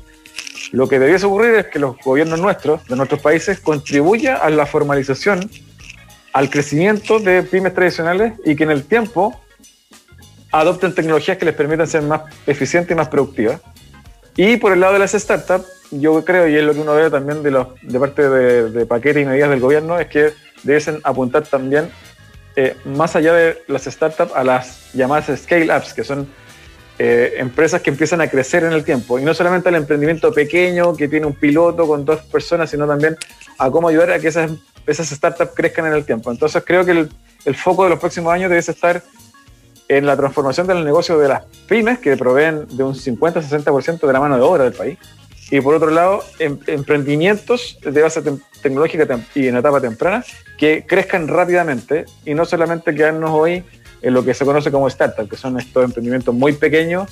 lo 0.71 0.87
que 0.87 0.99
debiese 0.99 1.25
ocurrir 1.25 1.55
es 1.55 1.65
que 1.67 1.79
los 1.79 1.97
gobiernos 1.97 2.39
nuestros, 2.39 2.85
de 2.85 2.95
nuestros 2.95 3.21
países, 3.21 3.59
contribuyan 3.59 4.37
a 4.41 4.49
la 4.49 4.65
formalización, 4.65 5.49
al 6.33 6.49
crecimiento 6.49 7.19
de 7.19 7.43
pymes 7.43 7.73
tradicionales 7.73 8.33
y 8.45 8.55
que 8.55 8.63
en 8.63 8.71
el 8.71 8.83
tiempo 8.83 9.39
adopten 10.51 10.93
tecnologías 10.93 11.37
que 11.37 11.45
les 11.45 11.55
permitan 11.55 11.87
ser 11.87 12.03
más 12.03 12.21
eficientes 12.45 12.91
y 12.91 12.95
más 12.95 13.07
productivas. 13.07 13.61
Y 14.35 14.57
por 14.57 14.73
el 14.73 14.79
lado 14.79 14.93
de 14.93 14.99
las 14.99 15.11
startups, 15.11 15.65
yo 15.91 16.23
creo, 16.23 16.47
y 16.47 16.55
es 16.55 16.63
lo 16.63 16.73
que 16.73 16.79
uno 16.79 16.93
ve 16.93 17.09
también 17.09 17.41
de, 17.41 17.51
los, 17.51 17.67
de 17.81 17.99
parte 17.99 18.29
de, 18.29 18.69
de 18.69 18.85
paquetes 18.85 19.23
y 19.23 19.25
medidas 19.25 19.49
del 19.49 19.59
gobierno, 19.59 19.99
es 19.99 20.07
que 20.07 20.33
deben 20.63 20.99
apuntar 21.03 21.43
también, 21.43 21.89
eh, 22.55 22.75
más 22.85 23.15
allá 23.15 23.33
de 23.33 23.63
las 23.67 23.85
startups, 23.85 24.33
a 24.35 24.43
las 24.43 24.93
llamadas 24.93 25.39
scale-ups, 25.39 25.93
que 25.93 26.03
son 26.03 26.27
eh, 26.99 27.35
empresas 27.37 27.81
que 27.81 27.89
empiezan 27.89 28.19
a 28.19 28.27
crecer 28.27 28.63
en 28.65 28.73
el 28.73 28.83
tiempo. 28.83 29.17
Y 29.17 29.23
no 29.23 29.33
solamente 29.33 29.69
al 29.69 29.75
emprendimiento 29.75 30.33
pequeño 30.33 30.95
que 30.95 31.07
tiene 31.07 31.25
un 31.25 31.33
piloto 31.33 31.87
con 31.87 32.03
dos 32.03 32.21
personas, 32.23 32.69
sino 32.69 32.85
también 32.85 33.17
a 33.57 33.71
cómo 33.71 33.87
ayudar 33.87 34.11
a 34.11 34.19
que 34.19 34.27
esas, 34.27 34.51
startups 34.87 35.53
crezcan 35.55 35.85
en 35.85 35.93
el 35.93 36.05
tiempo. 36.05 36.29
Entonces 36.29 36.61
creo 36.65 36.83
que 36.83 36.91
el, 36.91 37.09
el 37.45 37.55
foco 37.55 37.85
de 37.85 37.91
los 37.91 37.99
próximos 37.99 38.33
años 38.33 38.49
debe 38.49 38.59
estar 38.59 39.01
en 39.87 40.05
la 40.05 40.17
transformación 40.17 40.67
del 40.67 40.83
negocio 40.83 41.17
de 41.17 41.29
las 41.29 41.45
pymes, 41.67 41.99
que 41.99 42.15
proveen 42.17 42.67
de 42.69 42.83
un 42.83 42.93
50-60% 42.93 44.05
de 44.05 44.13
la 44.13 44.19
mano 44.19 44.35
de 44.35 44.41
obra 44.43 44.65
del 44.65 44.73
país 44.73 44.97
y 45.51 45.61
por 45.61 45.75
otro 45.75 45.89
lado, 45.89 46.23
em, 46.37 46.59
emprendimientos 46.67 47.79
de 47.81 48.01
base 48.01 48.21
tecnológica 48.61 49.07
y 49.33 49.47
en 49.47 49.57
etapa 49.57 49.81
temprana 49.81 50.23
que 50.57 50.85
crezcan 50.87 51.27
rápidamente 51.27 52.05
y 52.25 52.33
no 52.33 52.45
solamente 52.45 52.93
quedarnos 52.93 53.31
hoy 53.31 53.63
en 54.01 54.13
lo 54.13 54.23
que 54.23 54.33
se 54.33 54.45
conoce 54.45 54.71
como 54.71 54.87
startup, 54.87 55.29
que 55.29 55.35
son 55.35 55.59
estos 55.59 55.83
emprendimientos 55.83 56.33
muy 56.33 56.53
pequeños 56.53 57.09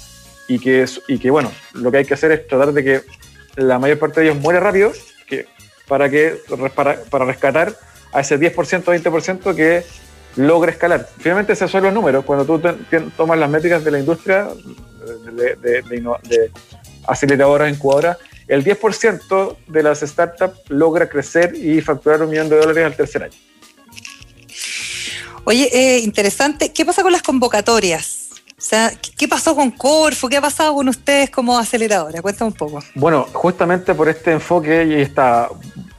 y 0.48 0.60
que, 0.60 0.86
y 1.08 1.20
que 1.20 1.30
bueno, 1.30 1.52
lo 1.74 1.92
que 1.92 1.98
hay 1.98 2.06
que 2.06 2.14
hacer 2.14 2.32
es 2.32 2.48
tratar 2.48 2.74
de 2.74 2.84
que 2.84 3.02
la 3.56 3.80
mayor 3.80 4.00
parte 4.00 4.22
de 4.22 4.28
ellos 4.28 4.42
muera 4.42 4.60
rápido 4.60 4.92
que, 5.28 5.46
para, 5.88 6.10
que, 6.10 6.40
para, 6.76 7.02
para 7.04 7.26
rescatar 7.26 7.76
a 8.14 8.22
ese 8.22 8.40
10%, 8.40 8.84
20% 8.84 9.56
que 9.56 9.84
logra 10.38 10.72
escalar. 10.72 11.08
Finalmente, 11.18 11.54
esos 11.54 11.70
son 11.70 11.84
los 11.84 11.94
números. 11.94 12.24
Cuando 12.24 12.46
tú 12.46 12.62
tomas 13.16 13.38
las 13.38 13.50
métricas 13.50 13.84
de 13.84 13.92
la 13.92 14.00
industria 14.00 14.48
de, 15.34 16.52
aceleradoras, 17.06 17.74
incubadoras, 17.74 18.18
el 18.48 18.64
10% 18.64 19.58
de 19.68 19.84
las 19.84 20.00
startups 20.00 20.70
logra 20.70 21.10
crecer 21.10 21.54
y 21.56 21.82
facturar 21.82 22.22
un 22.22 22.30
millón 22.30 22.50
de 22.50 22.58
dólares 22.58 22.86
al 22.86 22.96
tercer 22.96 23.24
año. 23.24 23.34
Oye, 25.50 25.70
eh, 25.72 26.00
interesante. 26.00 26.74
¿Qué 26.74 26.84
pasa 26.84 27.04
con 27.04 27.14
las 27.14 27.22
convocatorias? 27.22 28.32
O 28.58 28.62
sea, 28.62 28.92
¿qué 29.18 29.30
pasó 29.30 29.56
con 29.56 29.72
Corfo? 29.72 30.28
¿Qué 30.28 30.36
ha 30.36 30.42
pasado 30.42 30.76
con 30.76 30.90
ustedes 30.90 31.30
como 31.30 31.58
aceleradora? 31.58 32.22
Cuéntame 32.22 32.50
un 32.50 32.58
poco. 32.58 32.84
Bueno, 32.96 33.26
justamente 33.32 33.96
por 33.96 34.10
este 34.10 34.34
enfoque 34.34 34.84
y 34.84 34.96
esta 34.96 35.48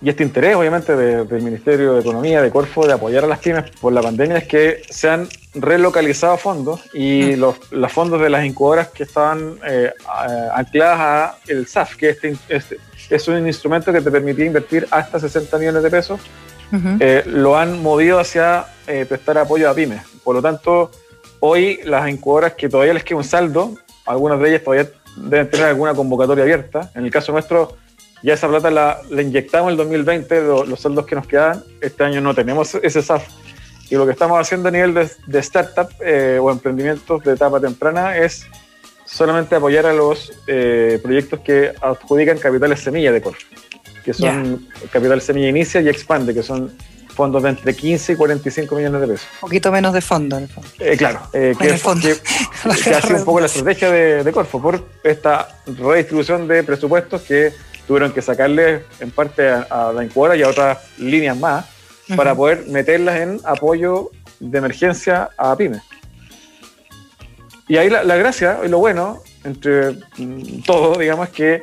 y 0.03 0.11
este 0.11 0.23
interés, 0.23 0.55
obviamente, 0.55 0.95
del 0.95 1.43
Ministerio 1.43 1.95
de 1.95 2.01
Economía, 2.01 2.43
de 2.43 2.51
Corfo, 2.51 2.87
de 2.87 2.93
apoyar 2.93 3.25
a 3.25 3.27
las 3.27 3.39
pymes 3.39 3.71
por 3.81 3.91
la 3.91 4.03
pandemia 4.03 4.37
es 4.37 4.47
que 4.47 4.83
se 4.91 5.09
han 5.09 5.27
relocalizado 5.55 6.37
fondos 6.37 6.83
y 6.93 7.23
mm. 7.23 7.41
los, 7.41 7.73
los, 7.73 7.91
fondos 7.91 8.21
de 8.21 8.29
las 8.29 8.45
incubadoras 8.45 8.89
que 8.89 9.05
estaban 9.05 9.59
eh, 9.67 9.91
ancladas 10.53 11.01
a 11.01 11.39
el 11.47 11.67
SAF, 11.67 11.97
que 11.97 12.11
este, 12.11 12.37
este, 12.51 12.77
es 13.09 13.29
un 13.29 13.47
instrumento 13.47 13.95
que 13.95 14.03
te 14.03 14.11
permitía 14.11 14.45
invertir 14.45 14.87
hasta 14.91 15.19
60 15.19 15.57
millones 15.57 15.83
de 15.83 15.91
pesos, 15.91 16.21
eh, 17.01 17.23
lo 17.27 17.57
han 17.57 17.83
movido 17.83 18.19
hacia 18.19 18.67
eh, 18.87 19.07
prestar 19.09 19.39
apoyo 19.39 19.71
a 19.71 19.75
pymes. 19.75 20.03
Por 20.25 20.35
lo 20.35 20.43
tanto, 20.43 20.91
hoy 21.41 21.81
las 21.85 22.09
incubadoras 22.09 22.55
que 22.55 22.69
todavía 22.69 22.95
les 22.95 23.05
queda 23.05 23.19
un 23.19 23.25
saldo, 23.25 23.75
algunas 24.07 24.41
de 24.41 24.49
ellas 24.51 24.65
todavía 24.65 24.91
deben 25.17 25.51
tener 25.51 25.67
alguna 25.67 25.95
convocatoria 25.95 26.45
abierta. 26.45 26.91
En 26.95 27.05
el 27.05 27.11
caso 27.11 27.33
nuestro, 27.33 27.77
ya 28.23 28.35
esa 28.35 28.49
plata 28.49 28.71
la, 28.71 29.01
inyectamos 29.11 29.69
en 29.69 29.73
el 29.73 29.77
2020, 29.77 30.43
los 30.67 30.81
saldos 30.81 31.07
que 31.07 31.15
nos 31.15 31.27
quedan. 31.27 31.63
Este 31.81 32.05
año 32.05 32.21
no 32.21 32.35
tenemos 32.35 32.75
ese 32.77 33.03
SAF. 33.03 33.27
Y 33.91 33.95
lo 33.95 34.05
que 34.05 34.13
estamos 34.13 34.39
haciendo 34.39 34.69
a 34.69 34.73
nivel 34.73 34.95
de, 34.95 35.39
startup 35.39 35.89
eh, 36.01 36.39
o 36.41 36.51
emprendimientos 36.51 37.23
de 37.25 37.33
etapa 37.33 37.59
temprana 37.59 38.19
es 38.19 38.47
solamente 39.07 39.55
apoyar 39.55 39.87
a 39.87 39.95
los 39.95 40.33
eh, 40.47 41.01
proyectos 41.03 41.41
que 41.41 41.73
adjudican 41.81 42.39
capitales 42.39 42.81
semilla 42.81 43.11
de 43.11 43.23
Corfo, 43.23 43.47
que 44.09 44.15
son 44.15 44.67
capital 44.91 45.21
semilla 45.21 45.49
inicia 45.49 45.83
y 45.83 45.89
expande, 45.91 46.33
que 46.33 46.43
son 46.43 46.73
fondos 47.15 47.43
de 47.43 47.51
entre 47.51 47.77
15 47.77 48.15
y 48.15 48.17
45 48.17 48.75
millones 48.75 49.03
de 49.03 49.07
pesos. 49.07 49.29
Un 49.35 49.41
poquito 49.41 49.71
menos 49.71 49.93
de 49.93 50.01
fondo, 50.01 50.39
en 50.39 50.45
el 50.45 50.49
fondo. 50.49 50.71
Eh, 50.79 50.97
claro, 50.97 51.21
que, 51.31 51.43
ha 51.43 53.03
sido 53.03 53.17
un 53.19 53.25
poco 53.27 53.41
la 53.41 53.47
estrategia 53.47 53.91
de, 53.91 54.33
Corfo 54.33 54.63
por 54.63 54.83
esta 55.05 55.61
redistribución 55.67 56.49
de 56.49 56.63
presupuestos 56.63 57.21
que 57.21 57.53
tuvieron 57.87 58.13
que 58.13 58.23
sacarle 58.23 58.85
en 59.01 59.11
parte 59.11 59.47
a, 59.47 59.93
la 59.95 60.03
incubadora 60.03 60.37
y 60.37 60.43
a 60.43 60.49
otras 60.49 60.79
líneas 60.97 61.37
más 61.37 61.67
para 62.17 62.35
poder 62.35 62.65
meterlas 62.69 63.21
en 63.21 63.41
apoyo 63.45 64.11
de 64.41 64.57
emergencia 64.57 65.29
a 65.37 65.55
pymes. 65.55 65.83
Y 67.67 67.77
ahí 67.77 67.91
la, 67.91 68.17
gracia 68.17 68.61
y 68.65 68.69
lo 68.69 68.79
bueno, 68.79 69.21
entre 69.45 69.99
mm, 70.17 70.63
todo, 70.65 70.99
digamos, 70.99 71.29
que 71.29 71.61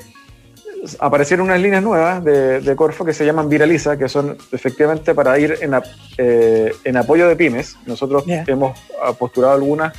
aparecieron 0.99 1.47
unas 1.47 1.59
líneas 1.59 1.83
nuevas 1.83 2.23
de, 2.23 2.73
Corfo 2.75 3.05
que 3.05 3.13
se 3.13 3.25
llaman 3.25 3.49
Viraliza, 3.49 3.97
que 3.97 4.09
son 4.09 4.37
efectivamente 4.51 5.13
para 5.13 5.37
ir 5.39 5.57
en, 5.61 5.73
eh, 6.17 6.73
en 6.83 6.97
apoyo 6.97 7.27
de 7.27 7.35
pymes. 7.35 7.77
Nosotros 7.85 8.23
hemos 8.27 8.77
postulado 9.17 9.53
algunas 9.53 9.93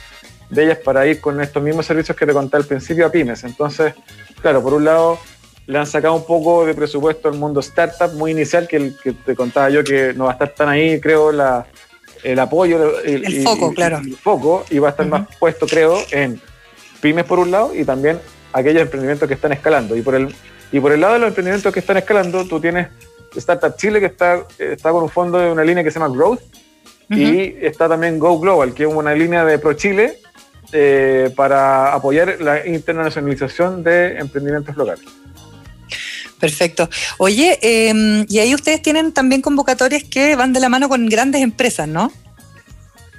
de 0.51 0.65
ellas 0.65 0.79
para 0.79 1.07
ir 1.07 1.21
con 1.21 1.41
estos 1.41 1.63
mismos 1.63 1.87
servicios 1.87 2.17
que 2.17 2.27
te 2.27 2.33
conté 2.33 2.57
al 2.57 2.65
principio 2.65 3.07
a 3.07 3.11
pymes. 3.11 3.45
Entonces, 3.45 3.95
claro, 4.41 4.63
por 4.63 4.75
un 4.75 4.85
lado 4.85 5.19
le 5.67 5.79
han 5.79 5.87
sacado 5.87 6.15
un 6.15 6.25
poco 6.25 6.65
de 6.65 6.75
presupuesto 6.75 7.29
al 7.29 7.37
mundo 7.37 7.61
startup 7.61 8.13
muy 8.15 8.31
inicial, 8.31 8.69
que, 8.69 8.77
el, 8.77 8.97
que 9.03 9.13
te 9.13 9.35
contaba 9.35 9.69
yo 9.71 9.83
que 9.83 10.13
no 10.15 10.25
va 10.25 10.31
a 10.31 10.33
estar 10.35 10.51
tan 10.51 10.69
ahí, 10.69 11.01
creo, 11.01 11.33
la, 11.33 11.67
el 12.23 12.39
apoyo. 12.39 13.01
El, 13.01 13.43
foco, 13.43 13.75
claro. 13.75 13.99
El 13.99 14.17
foco, 14.17 14.65
y 14.71 14.79
va 14.79 14.89
a 14.89 14.91
estar 14.93 15.07
más 15.07 15.27
puesto, 15.39 15.67
creo, 15.67 15.99
en 16.13 16.41
pymes 17.01 17.25
por 17.25 17.39
un 17.39 17.51
lado 17.51 17.75
y 17.75 17.85
también 17.85 18.21
aquellos 18.53 18.83
emprendimientos 18.83 19.27
que 19.27 19.35
están 19.35 19.53
escalando. 19.53 19.97
Y 19.97 20.03
por 20.03 20.15
el, 20.15 20.35
y 20.73 20.81
por 20.81 20.93
el 20.93 21.01
lado 21.01 21.15
de 21.15 21.19
los 21.21 21.29
emprendimientos 21.29 21.73
que 21.73 21.81
están 21.81 21.97
escalando, 21.97 22.45
tú 22.47 22.61
tienes 22.61 22.89
Startup 23.35 23.77
Chile, 23.77 24.01
que 24.01 24.07
está, 24.07 24.45
está 24.59 24.91
con 24.91 25.03
un 25.03 25.11
fondo 25.11 25.39
de 25.39 25.51
una 25.51 25.65
línea 25.65 25.85
que 25.85 25.91
se 25.91 25.99
llama 25.99 26.15
Growth, 26.15 26.41
y 27.09 27.55
está 27.65 27.89
también 27.89 28.19
Go 28.19 28.41
Global, 28.41 28.75
que 28.75 28.85
es 28.85 28.93
una 28.93 29.15
línea 29.15 29.45
de 29.45 29.59
Pro 29.59 29.75
Chile 29.75 30.19
eh, 30.73 31.31
para 31.37 31.95
apoyar 31.95 32.41
la 32.41 32.67
internacionalización 32.67 33.85
de 33.85 34.19
emprendimientos 34.19 34.77
locales. 34.77 35.05
Perfecto. 36.41 36.91
Oye, 37.19 37.59
em, 37.63 38.27
y 38.29 38.41
ahí 38.41 38.55
ustedes 38.55 38.83
tienen 38.83 39.13
también 39.13 39.41
convocatorias 39.41 40.05
que 40.05 40.37
van 40.37 40.53
de 40.53 40.61
la 40.61 40.69
mano 40.69 40.89
con 40.89 41.09
grandes 41.09 41.43
empresas, 41.43 41.89
¿no? 41.89 42.13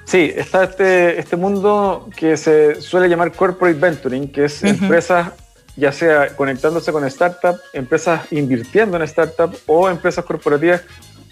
Sí, 0.06 0.32
está 0.36 0.66
este, 0.66 1.20
este 1.20 1.36
mundo 1.36 2.10
que 2.16 2.38
se 2.38 2.82
suele 2.82 3.10
llamar 3.10 3.32
corporate 3.34 3.78
venturing, 3.78 4.32
que 4.32 4.46
es 4.46 4.64
empresas, 4.64 5.32
ya 5.78 5.92
sea 5.92 6.36
conectándose 6.36 6.92
con 6.92 7.10
startups, 7.10 7.62
empresas 7.72 8.22
invirtiendo 8.32 8.98
en 8.98 9.08
startups 9.08 9.60
o 9.68 9.88
empresas 9.88 10.26
corporativas 10.26 10.82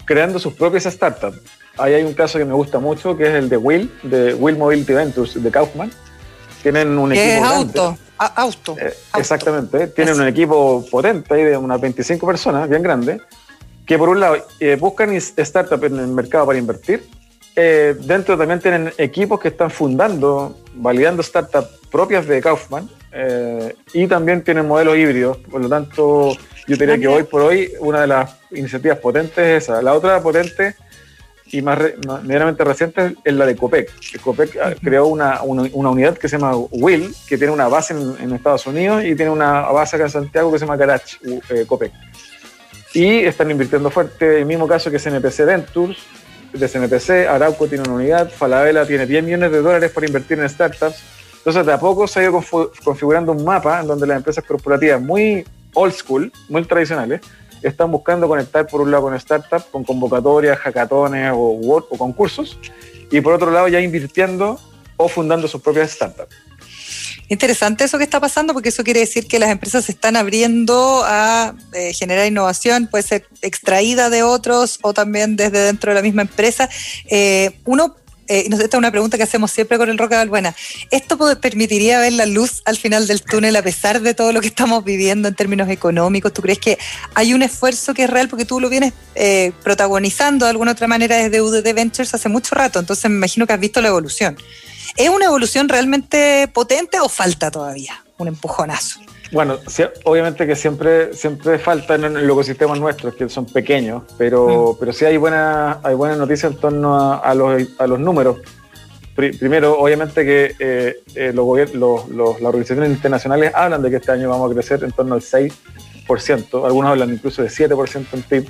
creando 0.04 0.38
sus 0.38 0.54
propias 0.54 0.84
startups. 0.84 1.38
Ahí 1.76 1.94
hay 1.94 2.04
un 2.04 2.14
caso 2.14 2.38
que 2.38 2.44
me 2.44 2.54
gusta 2.54 2.78
mucho, 2.78 3.16
que 3.16 3.24
es 3.24 3.34
el 3.34 3.48
de 3.48 3.56
Will, 3.56 3.92
de 4.04 4.34
Will 4.34 4.56
Mobility 4.56 4.94
Ventures, 4.94 5.42
de 5.42 5.50
Kaufman. 5.50 5.90
Tienen 6.62 6.96
un 6.96 7.12
equipo. 7.12 7.26
Es 7.26 7.42
auto. 7.42 7.98
Eh, 7.98 8.30
auto, 8.36 8.76
Exactamente. 9.18 9.88
Tienen 9.88 10.18
un 10.18 10.26
equipo 10.26 10.86
potente 10.90 11.34
ahí 11.34 11.42
de 11.42 11.56
unas 11.56 11.80
25 11.80 12.24
personas, 12.26 12.68
bien 12.68 12.82
grande, 12.82 13.20
que 13.84 13.98
por 13.98 14.08
un 14.08 14.20
lado 14.20 14.36
eh, 14.60 14.76
buscan 14.76 15.20
startups 15.20 15.84
en 15.84 15.98
el 15.98 16.08
mercado 16.08 16.46
para 16.46 16.58
invertir. 16.58 17.06
Eh, 17.56 17.96
dentro 18.00 18.38
también 18.38 18.60
tienen 18.60 18.92
equipos 18.96 19.40
que 19.40 19.48
están 19.48 19.70
fundando, 19.70 20.56
validando 20.74 21.22
startups 21.22 21.75
propias 21.90 22.26
de 22.26 22.40
Kaufman 22.40 22.88
y 23.92 24.06
también 24.06 24.42
tienen 24.42 24.66
modelos 24.66 24.96
híbridos. 24.96 25.38
Por 25.38 25.62
lo 25.62 25.68
tanto, 25.68 26.36
yo 26.66 26.76
diría 26.76 26.98
que 26.98 27.08
hoy 27.08 27.22
por 27.22 27.42
hoy 27.42 27.72
una 27.80 28.02
de 28.02 28.06
las 28.08 28.36
iniciativas 28.50 28.98
potentes 28.98 29.38
es 29.38 29.64
esa. 29.64 29.80
La 29.80 29.94
otra 29.94 30.20
potente 30.20 30.74
y 31.52 31.62
más, 31.62 31.78
medianamente 32.22 32.64
reciente 32.64 33.14
es 33.24 33.34
la 33.34 33.46
de 33.46 33.56
COPEC. 33.56 34.20
COPEC 34.22 34.56
ah, 34.56 34.74
creó 34.82 35.06
una, 35.06 35.42
una, 35.42 35.90
unidad 35.90 36.18
que 36.18 36.28
se 36.28 36.38
llama 36.38 36.56
WILL, 36.56 37.14
que 37.28 37.38
tiene 37.38 37.52
una 37.52 37.68
base 37.68 37.94
en, 37.94 38.32
Estados 38.32 38.66
Unidos 38.66 39.04
y 39.04 39.14
tiene 39.14 39.30
una 39.30 39.60
base 39.62 39.96
acá 39.96 40.06
en 40.06 40.10
Santiago 40.10 40.52
que 40.52 40.58
se 40.58 40.64
llama 40.64 40.76
Garage 40.76 41.18
eh, 41.50 41.64
COPEC. 41.66 41.92
Y 42.94 43.18
están 43.18 43.50
invirtiendo 43.50 43.90
fuerte, 43.90 44.38
el 44.38 44.46
mismo 44.46 44.66
caso 44.66 44.90
que 44.90 44.98
CNPC 44.98 45.44
Ventures, 45.44 45.98
de 46.52 46.68
CNPC, 46.68 47.28
Arauco 47.28 47.66
tiene 47.66 47.84
una 47.84 47.94
unidad, 47.94 48.30
Falabella 48.30 48.86
tiene 48.86 49.06
10 49.06 49.24
millones 49.24 49.52
de 49.52 49.60
dólares 49.60 49.90
para 49.92 50.06
invertir 50.06 50.38
en 50.40 50.48
startups. 50.48 51.02
Entonces, 51.46 51.64
de 51.64 51.74
a 51.74 51.78
poco 51.78 52.08
se 52.08 52.18
ha 52.18 52.22
ido 52.24 52.42
configurando 52.82 53.30
un 53.30 53.44
mapa 53.44 53.80
en 53.80 53.86
donde 53.86 54.04
las 54.04 54.16
empresas 54.16 54.42
corporativas 54.42 55.00
muy 55.00 55.46
old 55.74 55.92
school, 55.92 56.32
muy 56.48 56.64
tradicionales, 56.64 57.20
están 57.62 57.88
buscando 57.92 58.26
conectar 58.26 58.66
por 58.66 58.80
un 58.80 58.90
lado 58.90 59.04
con 59.04 59.20
startups, 59.20 59.66
con 59.66 59.84
convocatorias, 59.84 60.58
hackatones 60.58 61.30
o, 61.32 61.86
concursos, 61.96 62.58
y 63.12 63.20
por 63.20 63.32
otro 63.32 63.52
lado 63.52 63.68
ya 63.68 63.80
invirtiendo 63.80 64.58
o 64.96 65.08
fundando 65.08 65.46
sus 65.46 65.62
propias 65.62 65.92
startups. 65.92 66.34
Interesante 67.28 67.84
eso 67.84 67.96
que 67.96 68.04
está 68.04 68.18
pasando 68.18 68.52
porque 68.52 68.70
eso 68.70 68.82
quiere 68.82 68.98
decir 68.98 69.28
que 69.28 69.38
las 69.38 69.50
empresas 69.50 69.84
se 69.84 69.92
están 69.92 70.16
abriendo 70.16 71.02
a 71.04 71.54
eh, 71.74 71.92
generar 71.92 72.26
innovación, 72.26 72.88
puede 72.88 73.04
ser 73.04 73.28
extraída 73.42 74.10
de 74.10 74.24
otros 74.24 74.80
o 74.82 74.92
también 74.92 75.36
desde 75.36 75.60
dentro 75.60 75.92
de 75.92 75.94
la 75.94 76.02
misma 76.02 76.22
empresa. 76.22 76.68
Eh, 77.08 77.60
uno 77.64 77.94
eh, 78.28 78.48
esta 78.50 78.64
es 78.64 78.74
una 78.74 78.90
pregunta 78.90 79.16
que 79.16 79.22
hacemos 79.22 79.50
siempre 79.50 79.78
con 79.78 79.88
el 79.88 79.98
Roca 79.98 80.16
Balbuena. 80.16 80.54
¿Esto 80.90 81.18
permitiría 81.40 82.00
ver 82.00 82.12
la 82.14 82.26
luz 82.26 82.62
al 82.64 82.76
final 82.76 83.06
del 83.06 83.22
túnel 83.22 83.56
a 83.56 83.62
pesar 83.62 84.00
de 84.00 84.14
todo 84.14 84.32
lo 84.32 84.40
que 84.40 84.48
estamos 84.48 84.84
viviendo 84.84 85.28
en 85.28 85.34
términos 85.34 85.68
económicos? 85.68 86.32
¿Tú 86.32 86.42
crees 86.42 86.58
que 86.58 86.78
hay 87.14 87.34
un 87.34 87.42
esfuerzo 87.42 87.94
que 87.94 88.04
es 88.04 88.10
real 88.10 88.28
porque 88.28 88.44
tú 88.44 88.60
lo 88.60 88.68
vienes 88.68 88.92
eh, 89.14 89.52
protagonizando 89.62 90.46
de 90.46 90.50
alguna 90.50 90.72
otra 90.72 90.86
manera 90.86 91.16
desde 91.16 91.40
UDD 91.40 91.74
Ventures 91.74 92.14
hace 92.14 92.28
mucho 92.28 92.54
rato? 92.54 92.78
Entonces 92.78 93.10
me 93.10 93.16
imagino 93.16 93.46
que 93.46 93.52
has 93.52 93.60
visto 93.60 93.80
la 93.80 93.88
evolución. 93.88 94.36
¿Es 94.96 95.08
una 95.08 95.26
evolución 95.26 95.68
realmente 95.68 96.48
potente 96.52 97.00
o 97.00 97.08
falta 97.08 97.50
todavía 97.50 98.04
un 98.18 98.28
empujonazo? 98.28 99.00
Bueno, 99.32 99.58
obviamente 100.04 100.46
que 100.46 100.54
siempre, 100.54 101.12
siempre 101.12 101.58
falta 101.58 101.96
en 101.96 102.14
los 102.14 102.22
ecosistemas 102.22 102.78
nuestros, 102.78 103.14
que 103.14 103.28
son 103.28 103.46
pequeños, 103.46 104.04
pero, 104.16 104.72
mm. 104.72 104.78
pero 104.78 104.92
sí 104.92 105.04
hay 105.04 105.16
buenas 105.16 105.78
hay 105.82 105.94
buena 105.94 106.16
noticias 106.16 106.52
en 106.52 106.58
torno 106.58 107.20
a, 107.20 107.34
los, 107.34 107.62
a 107.78 107.86
los 107.86 107.98
números. 107.98 108.38
primero, 109.14 109.78
obviamente 109.78 110.24
que 110.24 110.54
eh, 110.58 111.00
eh, 111.14 111.32
los, 111.34 111.74
los, 111.74 112.10
las 112.10 112.42
organizaciones 112.42 112.90
internacionales 112.90 113.50
hablan 113.54 113.82
de 113.82 113.90
que 113.90 113.96
este 113.96 114.12
año 114.12 114.28
vamos 114.28 114.50
a 114.50 114.54
crecer 114.54 114.84
en 114.84 114.92
torno 114.92 115.14
al 115.14 115.22
6%, 115.22 116.64
algunos 116.64 116.90
hablan 116.90 117.12
incluso 117.12 117.42
de 117.42 117.48
7% 117.48 118.06
en 118.12 118.22
PIB, 118.22 118.48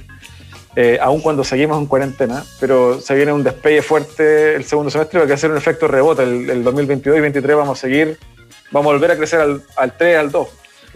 eh, 0.79 0.99
aun 1.01 1.23
cuando 1.23 1.43
seguimos 1.43 1.79
en 1.79 1.87
cuarentena, 1.87 2.45
pero 2.61 3.01
se 3.01 3.15
viene 3.15 3.33
un 3.33 3.43
despegue 3.43 3.81
fuerte 3.81 4.57
el 4.57 4.65
segundo 4.65 4.91
semestre, 4.91 5.21
va 5.21 5.31
a 5.31 5.35
hacer 5.35 5.51
un 5.51 5.57
efecto 5.57 5.89
rebote. 5.89 6.23
El, 6.23 6.51
el 6.51 6.63
2022 6.63 7.17
y 7.17 7.21
2023 7.21 7.57
vamos 7.57 7.79
a 7.79 7.81
seguir, 7.81 8.19
vamos 8.71 8.91
a 8.91 8.93
volver 8.93 9.13
a 9.13 9.17
crecer 9.17 9.41
al, 9.41 9.63
al 9.75 9.97
3, 9.97 10.19
al 10.19 10.31
2 10.31 10.49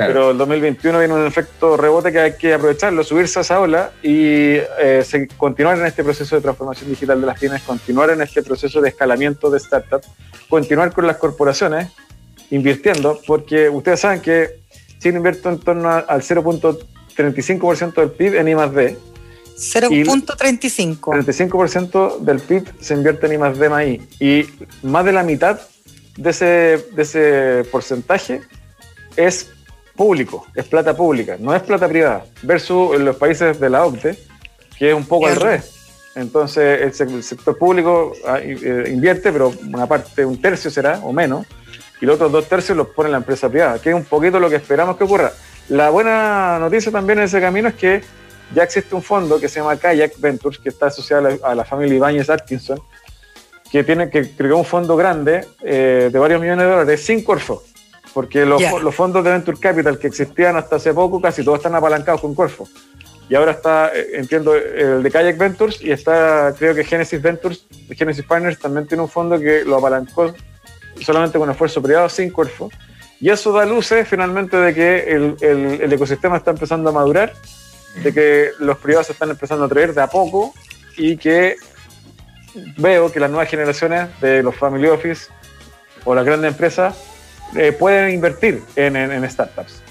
pero 0.07 0.30
el 0.30 0.38
2021 0.38 0.98
viene 0.98 1.14
un 1.14 1.26
efecto 1.26 1.76
rebote 1.76 2.11
que 2.11 2.18
hay 2.18 2.32
que 2.36 2.55
aprovecharlo, 2.55 3.05
subirse 3.05 3.38
a 3.38 3.42
esa 3.42 3.61
ola 3.61 3.92
y 4.03 4.57
eh, 4.78 5.28
continuar 5.36 5.78
en 5.78 5.86
este 5.86 6.03
proceso 6.03 6.36
de 6.36 6.42
transformación 6.42 6.90
digital 6.90 7.20
de 7.20 7.26
las 7.26 7.38
pymes, 7.38 7.62
continuar 7.62 8.11
en 8.11 8.22
este 8.22 8.42
proceso 8.42 8.80
de 8.80 8.88
escalamiento 8.88 9.51
de 9.51 9.61
startups, 9.61 10.09
continuar 10.48 10.92
con 10.92 11.07
las 11.07 11.16
corporaciones 11.16 11.88
invirtiendo, 12.51 13.20
porque 13.26 13.68
ustedes 13.68 14.01
saben 14.01 14.20
que 14.20 14.61
Chile 14.98 15.18
invierte 15.18 15.48
en 15.48 15.59
torno 15.59 15.88
al 15.90 16.22
0.35% 16.22 17.94
del 17.94 18.11
PIB 18.11 18.34
en 18.36 18.48
I+D. 18.48 18.98
0.35. 19.57 20.98
35% 20.98 22.18
del 22.20 22.40
PIB 22.40 22.64
se 22.80 22.94
invierte 22.94 23.26
en 23.26 23.32
I+D 23.34 23.68
más 23.68 23.86
I. 23.86 24.01
Y 24.18 24.46
más 24.82 25.05
de 25.05 25.12
la 25.12 25.22
mitad 25.22 25.61
de 26.16 26.30
ese, 26.30 26.86
de 26.92 27.03
ese 27.03 27.64
porcentaje 27.70 28.40
es 29.16 29.51
público, 29.97 30.47
es 30.55 30.64
plata 30.66 30.97
pública, 30.97 31.36
no 31.38 31.55
es 31.55 31.62
plata 31.62 31.88
privada. 31.88 32.24
Versus 32.43 32.95
en 32.97 33.05
los 33.05 33.16
países 33.16 33.59
de 33.61 33.70
la 33.70 33.84
OCDE, 33.84 34.18
que 34.78 34.91
es 34.91 34.95
un 34.95 35.05
poco 35.05 35.26
al 35.26 35.36
revés. 35.36 35.76
Entonces 36.14 37.01
el, 37.01 37.22
sector 37.22 37.57
público 37.57 38.12
ah, 38.26 38.38
eh, 38.41 38.91
invierte, 38.93 39.32
pero 39.32 39.53
una 39.66 39.86
parte, 39.86 40.24
un 40.24 40.41
tercio 40.41 40.70
será 40.70 41.01
o 41.05 41.12
menos, 41.12 41.47
y 42.01 42.07
los 42.07 42.16
otros 42.16 42.32
dos 42.32 42.49
tercios 42.49 42.76
los 42.76 42.88
pone 42.88 43.11
la 43.11 43.18
empresa 43.18 43.49
privada, 43.49 43.80
que 43.80 43.91
es 43.91 43.95
un 43.95 44.05
poquito 44.05 44.41
lo 44.41 44.49
que 44.49 44.57
esperamos 44.57 44.97
que 44.97 45.05
ocurra. 45.05 45.32
La 45.68 45.91
buena 45.91 46.59
noticia 46.59 46.91
también 46.91 47.20
en 47.20 47.26
ese 47.26 47.41
camino 47.41 47.68
es 47.68 47.74
que 47.74 48.03
ya 48.55 48.64
existe 48.64 48.95
un 48.95 49.03
fondo 49.03 49.38
que 49.38 49.49
se 49.49 49.61
llama 49.61 49.76
Kayak 49.76 50.18
Ventures, 50.18 50.59
que 50.59 50.70
está 50.70 50.86
asociado 50.86 51.38
a 51.43 51.55
la, 51.55 51.64
familia 51.64 51.97
Ibáñez 51.97 52.28
Atkinson, 52.28 52.80
que 53.70 53.84
tiene 53.84 54.11
que 54.11 54.30
crear 54.32 54.55
un 54.55 54.64
fondo 54.64 54.97
grande 54.97 55.47
eh, 55.62 56.11
de 56.12 56.18
varios 56.18 56.41
millones 56.41 56.64
de 56.64 56.70
dólares 56.70 57.05
sin 57.05 57.22
Corfo, 57.22 57.62
porque 58.12 58.44
los, 58.44 58.62
los, 58.82 58.94
fondos 58.94 59.24
de 59.24 59.30
Venture 59.30 59.58
Capital 59.58 59.98
que 59.98 60.08
existían 60.08 60.56
hasta 60.56 60.76
hace 60.76 60.92
poco, 60.92 61.20
casi 61.20 61.44
todos 61.44 61.58
están 61.58 61.74
apalancados 61.74 62.20
con 62.20 62.34
Corfo. 62.34 62.68
Y 63.28 63.36
ahora 63.36 63.52
está, 63.52 63.92
eh, 63.94 64.08
entiendo, 64.14 64.56
el 64.56 65.04
de 65.04 65.11
Kayak 65.11 65.38
Ventures 65.38 65.80
y 65.80 65.92
está, 65.92 66.52
creo 66.58 66.74
que 66.74 66.82
Genesis 66.82 67.22
Ventures, 67.22 67.64
Genesis 67.90 68.24
Partners 68.24 68.58
también 68.58 68.88
tiene 68.88 69.04
un 69.04 69.08
fondo 69.08 69.38
que 69.38 69.64
lo 69.64 69.76
apalancó 69.76 70.34
solamente 71.00 71.38
con 71.38 71.48
esfuerzo 71.48 71.80
privado, 71.80 72.08
sin 72.08 72.30
Corfo. 72.30 72.70
Y 73.20 73.30
eso 73.30 73.52
da 73.52 73.64
luces 73.64 74.08
finalmente 74.08 74.56
de 74.56 74.74
que 74.74 74.98
el, 75.14 75.36
el, 75.40 75.92
ecosistema 75.92 76.38
está 76.38 76.50
empezando 76.50 76.90
a 76.90 76.92
madurar, 76.92 77.34
de 78.02 78.12
que 78.12 78.50
los 78.58 78.78
privados 78.78 79.06
se 79.06 79.12
están 79.12 79.30
empezando 79.30 79.64
a 79.64 79.68
traer 79.68 79.94
de 79.94 80.02
a 80.02 80.08
poco 80.08 80.52
y 80.96 81.16
que 81.16 81.56
veo 82.78 83.12
que 83.12 83.20
las 83.20 83.30
nuevas 83.30 83.48
generaciones 83.48 84.08
de 84.20 84.42
los 84.42 84.56
family 84.56 84.88
office 84.88 85.30
o 86.04 86.14
las 86.14 86.24
grandes 86.24 86.50
empresas 86.50 86.96
eh, 87.57 87.72
pueden 87.72 88.11
invertir 88.14 88.62
en, 88.76 88.96
en 88.96 89.30
startups. 89.30 89.82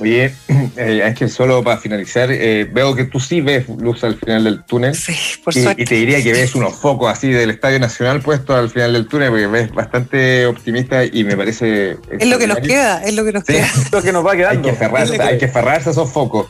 Oye, 0.00 0.32
eh, 0.76 1.02
es 1.04 1.14
que 1.18 1.28
solo 1.28 1.62
para 1.62 1.78
finalizar, 1.78 2.30
eh, 2.30 2.68
veo 2.70 2.94
que 2.94 3.04
tú 3.04 3.18
sí 3.18 3.40
ves 3.40 3.68
luz 3.68 4.04
al 4.04 4.16
final 4.16 4.44
del 4.44 4.64
túnel. 4.64 4.94
Sí, 4.94 5.14
por 5.42 5.56
y, 5.56 5.62
suerte. 5.62 5.82
Y 5.82 5.84
te 5.84 5.94
diría 5.96 6.22
que 6.22 6.32
ves 6.32 6.54
unos 6.54 6.76
focos 6.76 7.10
así 7.10 7.30
del 7.30 7.50
Estadio 7.50 7.78
Nacional 7.78 8.20
puestos 8.20 8.56
al 8.56 8.70
final 8.70 8.92
del 8.92 9.06
túnel, 9.06 9.30
porque 9.30 9.46
ves 9.46 9.72
bastante 9.72 10.46
optimista 10.46 11.04
y 11.04 11.24
me 11.24 11.36
parece. 11.36 11.96
Es 12.18 12.28
lo 12.28 12.38
que 12.38 12.46
nos 12.46 12.58
queda, 12.58 13.02
es 13.02 13.14
lo 13.14 13.24
que 13.24 13.32
nos 13.32 13.44
queda. 13.44 13.66
Es 13.66 13.92
lo 13.92 14.02
que 14.02 14.12
nos 14.12 14.24
va 14.24 14.36
quedando. 14.36 14.68
Hay 14.68 14.74
que 14.74 14.78
ferrarse, 14.78 15.22
hay 15.22 15.38
que 15.38 15.48
ferrarse 15.48 15.90
esos 15.90 16.10
focos. 16.10 16.48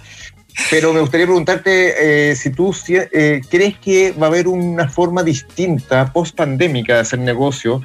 Pero 0.70 0.92
me 0.92 1.00
gustaría 1.00 1.26
preguntarte 1.26 2.30
eh, 2.30 2.36
si 2.36 2.50
tú 2.50 2.74
crees 3.48 3.78
que 3.78 4.12
va 4.12 4.26
a 4.26 4.28
haber 4.28 4.48
una 4.48 4.88
forma 4.88 5.22
distinta 5.22 6.12
post 6.12 6.36
pandémica 6.36 6.94
de 6.94 7.00
hacer 7.00 7.20
negocio. 7.20 7.82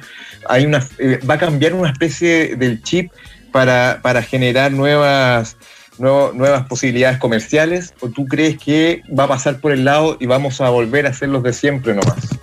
Hay 0.48 0.66
una, 0.66 0.86
va 1.28 1.34
a 1.34 1.38
cambiar 1.38 1.72
una 1.72 1.90
especie 1.90 2.56
del 2.56 2.82
chip 2.82 3.12
para, 3.54 4.00
para 4.02 4.20
generar 4.20 4.72
nuevas, 4.72 5.56
nuevas 5.98 6.66
posibilidades 6.66 7.18
comerciales? 7.18 7.94
¿O 8.00 8.08
tú 8.08 8.26
crees 8.26 8.58
que 8.58 9.02
va 9.16 9.24
a 9.24 9.28
pasar 9.28 9.60
por 9.60 9.70
el 9.70 9.84
lado 9.84 10.16
y 10.18 10.26
vamos 10.26 10.60
a 10.60 10.68
volver 10.70 11.06
a 11.06 11.10
hacer 11.10 11.28
los 11.28 11.42
de 11.44 11.52
siempre 11.52 11.94
nomás? 11.94 12.36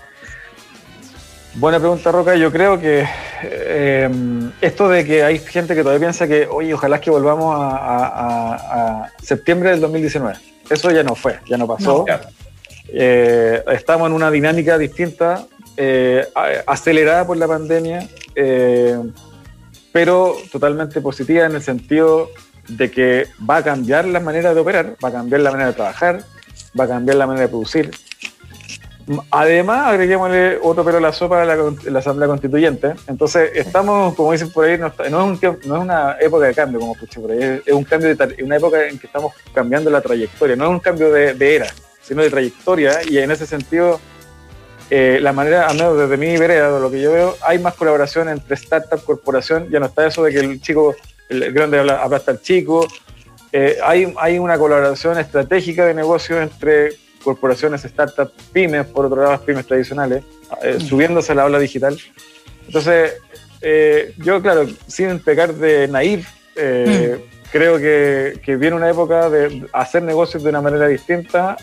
Buena 1.56 1.80
pregunta, 1.80 2.12
Roca. 2.12 2.36
Yo 2.36 2.52
creo 2.52 2.80
que 2.80 3.06
eh, 3.44 4.10
esto 4.62 4.90
de 4.90 5.06
que 5.06 5.24
hay 5.24 5.40
gente 5.40 5.76
que 5.76 5.82
todavía 5.82 6.08
piensa 6.08 6.28
que, 6.28 6.48
oye, 6.48 6.74
ojalá 6.74 7.02
que 7.02 7.12
volvamos 7.12 7.56
a, 7.58 9.10
septiembre 9.22 9.72
del 9.72 9.82
2019. 9.82 10.38
Eso 10.70 10.92
ya 10.92 11.04
no 11.04 11.16
fue, 11.16 11.40
ya 11.48 11.58
no 11.58 11.68
pasó. 11.68 12.06
Eh, 12.88 13.64
estamos 13.72 14.08
en 14.08 14.14
una 14.14 14.32
dinámica 14.32 14.78
distinta, 14.78 15.46
eh, 15.78 16.26
acelerada 16.66 17.26
por 17.26 17.38
la 17.38 17.48
pandemia 17.48 18.08
pero 19.92 20.36
totalmente 20.52 21.02
positiva 21.02 21.46
en 21.46 21.56
el 21.56 21.62
sentido 21.62 22.30
de 22.68 22.92
que 22.92 23.28
va 23.48 23.58
a 23.58 23.64
cambiar 23.64 24.06
la 24.06 24.20
manera 24.20 24.54
de 24.54 24.60
operar, 24.60 24.96
va 25.04 25.10
a 25.10 25.12
cambiar 25.12 25.42
la 25.42 25.52
manera 25.52 25.70
de 25.70 25.76
trabajar, 25.76 26.24
va 26.80 26.86
a 26.86 26.88
cambiar 26.88 27.18
la 27.18 27.28
manera 27.28 27.46
de 27.46 27.50
producir. 27.50 27.92
Además, 29.32 29.88
agreguémosle 29.88 30.60
otro 30.62 30.84
pero 30.84 30.98
a 30.98 31.02
la 31.02 31.12
sopa 31.12 31.42
a 31.42 31.46
la, 31.46 32.00
Asamblea 32.00 32.28
Constituyente. 32.28 32.94
Entonces, 33.08 33.52
estamos, 33.56 34.16
como 34.16 34.32
dicen 34.32 34.52
por 34.52 34.66
ahí, 34.66 34.78
no, 34.78 34.88
es, 34.88 35.66
una 35.66 36.18
época 36.20 36.48
de 36.48 36.54
cambio, 36.54 36.80
como 36.80 36.94
escuché 36.94 37.20
por 37.20 37.32
ahí, 37.32 37.62
es, 37.66 37.74
un 37.74 37.84
cambio 37.84 38.16
de, 38.16 38.44
una 38.44 38.58
época 38.58 38.88
en 38.88 39.00
que 39.00 39.08
estamos 39.08 39.34
cambiando 39.54 39.90
la 39.90 40.02
trayectoria, 40.02 40.56
no 40.56 40.66
es 40.66 40.70
un 40.72 40.80
cambio 40.80 41.12
de, 41.12 41.34
de 41.34 41.56
era, 41.56 41.68
sino 42.02 42.22
de 42.22 42.30
trayectoria, 42.30 43.00
y 43.08 43.18
en 43.18 43.32
ese 43.32 43.46
sentido 43.46 44.00
eh, 44.94 45.20
la 45.22 45.32
manera, 45.32 45.68
al 45.68 45.78
menos 45.78 45.98
desde 45.98 46.18
mi 46.18 46.36
vereda, 46.38 46.70
de 46.70 46.82
lo 46.82 46.92
que 46.92 47.02
yo 47.02 47.14
veo, 47.14 47.38
hay 47.44 47.60
más 47.60 47.76
colaboración 47.76 48.28
entre 48.28 48.56
startup, 48.56 49.02
corporación, 49.06 49.70
ya 49.70 49.80
no 49.80 49.86
está 49.86 50.06
eso 50.06 50.22
de 50.22 50.34
que 50.34 50.40
el 50.40 50.60
chico, 50.60 50.96
el 51.30 51.54
grande 51.54 51.80
aplasta 51.80 52.32
al 52.32 52.42
chico, 52.42 52.86
eh, 53.54 53.78
hay, 53.82 54.14
hay 54.18 54.38
una 54.38 54.58
colaboración 54.58 55.18
estratégica 55.18 55.86
de 55.86 55.94
negocio 55.94 56.42
entre 56.42 56.90
corporaciones, 57.24 57.82
startups, 57.82 58.32
pymes, 58.52 58.86
por 58.88 59.06
otro 59.06 59.18
lado 59.22 59.32
las 59.32 59.42
pymes 59.42 59.66
tradicionales, 59.66 60.24
eh, 60.62 60.78
mm. 60.78 60.82
subiéndose 60.82 61.32
a 61.32 61.36
la 61.36 61.46
ola 61.46 61.60
digital. 61.60 61.98
Entonces, 62.68 63.14
yo, 64.18 64.42
claro, 64.42 64.68
sin 64.88 65.20
pecar 65.20 65.54
de 65.54 65.88
naif, 65.88 66.28
mm. 66.56 67.22
creo 67.52 67.78
que, 67.78 68.40
que, 68.44 68.56
viene 68.56 68.76
una 68.76 68.90
época 68.90 69.30
de 69.30 69.68
hacer 69.74 70.04
negocios 70.04 70.44
de 70.44 70.50
una 70.50 70.62
manera 70.62 70.88
distinta, 70.88 71.58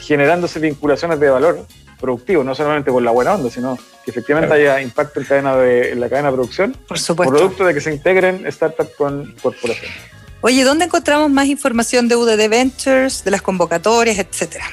generándose 0.00 0.58
vinculaciones 0.58 1.20
de 1.20 1.30
valor 1.30 1.66
productivo, 1.98 2.44
no 2.44 2.54
solamente 2.54 2.90
por 2.90 3.02
la 3.02 3.10
buena 3.10 3.34
onda, 3.34 3.50
sino 3.50 3.76
que 4.04 4.10
efectivamente 4.10 4.54
haya 4.54 4.80
impacto 4.80 5.20
en, 5.20 5.26
cadena 5.26 5.56
de, 5.56 5.94
la 5.94 6.08
cadena 6.08 6.30
de 6.30 6.34
producción, 6.34 6.76
por 6.86 6.98
supuesto. 6.98 7.34
producto 7.34 7.64
de 7.64 7.74
que 7.74 7.80
se 7.80 7.92
integren 7.92 8.50
startups 8.50 8.90
con 8.96 9.34
corporaciones. 9.42 9.96
Oye, 10.40 10.62
¿dónde 10.62 10.84
encontramos 10.84 11.30
más 11.30 11.46
información 11.46 12.06
de 12.08 12.16
UDD 12.16 12.48
Ventures, 12.48 13.24
de 13.24 13.30
las 13.30 13.42
convocatorias, 13.42 14.18
etcétera? 14.18 14.64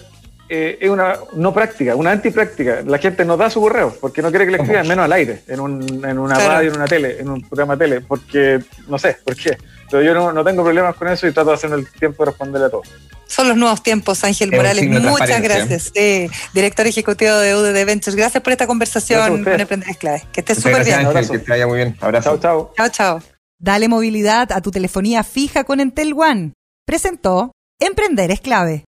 eh, 0.54 0.78
es 0.80 0.88
una 0.88 1.18
no 1.34 1.52
práctica, 1.52 1.96
una 1.96 2.12
antipráctica. 2.12 2.82
La 2.86 2.98
gente 2.98 3.24
no 3.24 3.36
da 3.36 3.50
su 3.50 3.60
correo 3.60 3.96
porque 4.00 4.22
no 4.22 4.30
quiere 4.30 4.44
que 4.46 4.52
le 4.52 4.58
escriban 4.58 4.86
menos 4.86 5.04
al 5.04 5.12
aire, 5.12 5.42
en, 5.48 5.60
un, 5.60 6.04
en 6.04 6.18
una 6.18 6.38
radio, 6.38 6.70
en 6.70 6.76
una 6.76 6.86
tele, 6.86 7.20
en 7.20 7.28
un 7.28 7.40
programa 7.42 7.76
de 7.76 7.84
tele, 7.84 8.00
porque 8.00 8.60
no 8.88 8.98
sé 8.98 9.16
por 9.24 9.34
qué. 9.36 9.56
Pero 9.90 10.02
yo 10.02 10.14
no, 10.14 10.32
no 10.32 10.44
tengo 10.44 10.62
problemas 10.62 10.94
con 10.94 11.08
eso 11.08 11.26
y 11.26 11.32
trato 11.32 11.50
de 11.50 11.56
hacer 11.56 11.72
el 11.72 11.90
tiempo 11.90 12.24
de 12.24 12.30
responderle 12.30 12.66
a 12.66 12.70
todos. 12.70 12.88
Son 13.26 13.48
los 13.48 13.56
nuevos 13.56 13.82
tiempos, 13.82 14.22
Ángel 14.22 14.52
Morales. 14.52 14.88
Muchas 15.02 15.42
gracias. 15.42 15.92
director 16.52 16.86
ejecutivo 16.86 17.34
de 17.34 17.56
UDD 17.56 17.84
Ventures. 17.84 18.14
Gracias 18.14 18.42
por 18.42 18.52
esta 18.52 18.66
conversación 18.66 19.42
con 19.42 19.58
Emprendedores 19.58 19.96
Clave. 19.96 20.22
Que 20.32 20.40
estés 20.40 20.58
súper 20.58 20.84
bien. 20.84 21.08
que 21.12 21.38
te 21.38 21.50
vaya 21.50 21.66
muy 21.66 21.78
bien. 21.78 21.96
Abrazo. 22.00 22.30
Chao, 22.30 22.38
chao. 22.38 22.72
Chao, 22.76 22.88
chao. 22.88 23.22
Dale 23.58 23.88
movilidad 23.88 24.52
a 24.52 24.60
tu 24.60 24.70
telefonía 24.70 25.24
fija 25.24 25.64
con 25.64 25.80
Entel 25.80 26.12
One. 26.12 26.52
Presentó 26.86 27.52
Emprender 27.80 28.30
es 28.30 28.40
clave. 28.40 28.84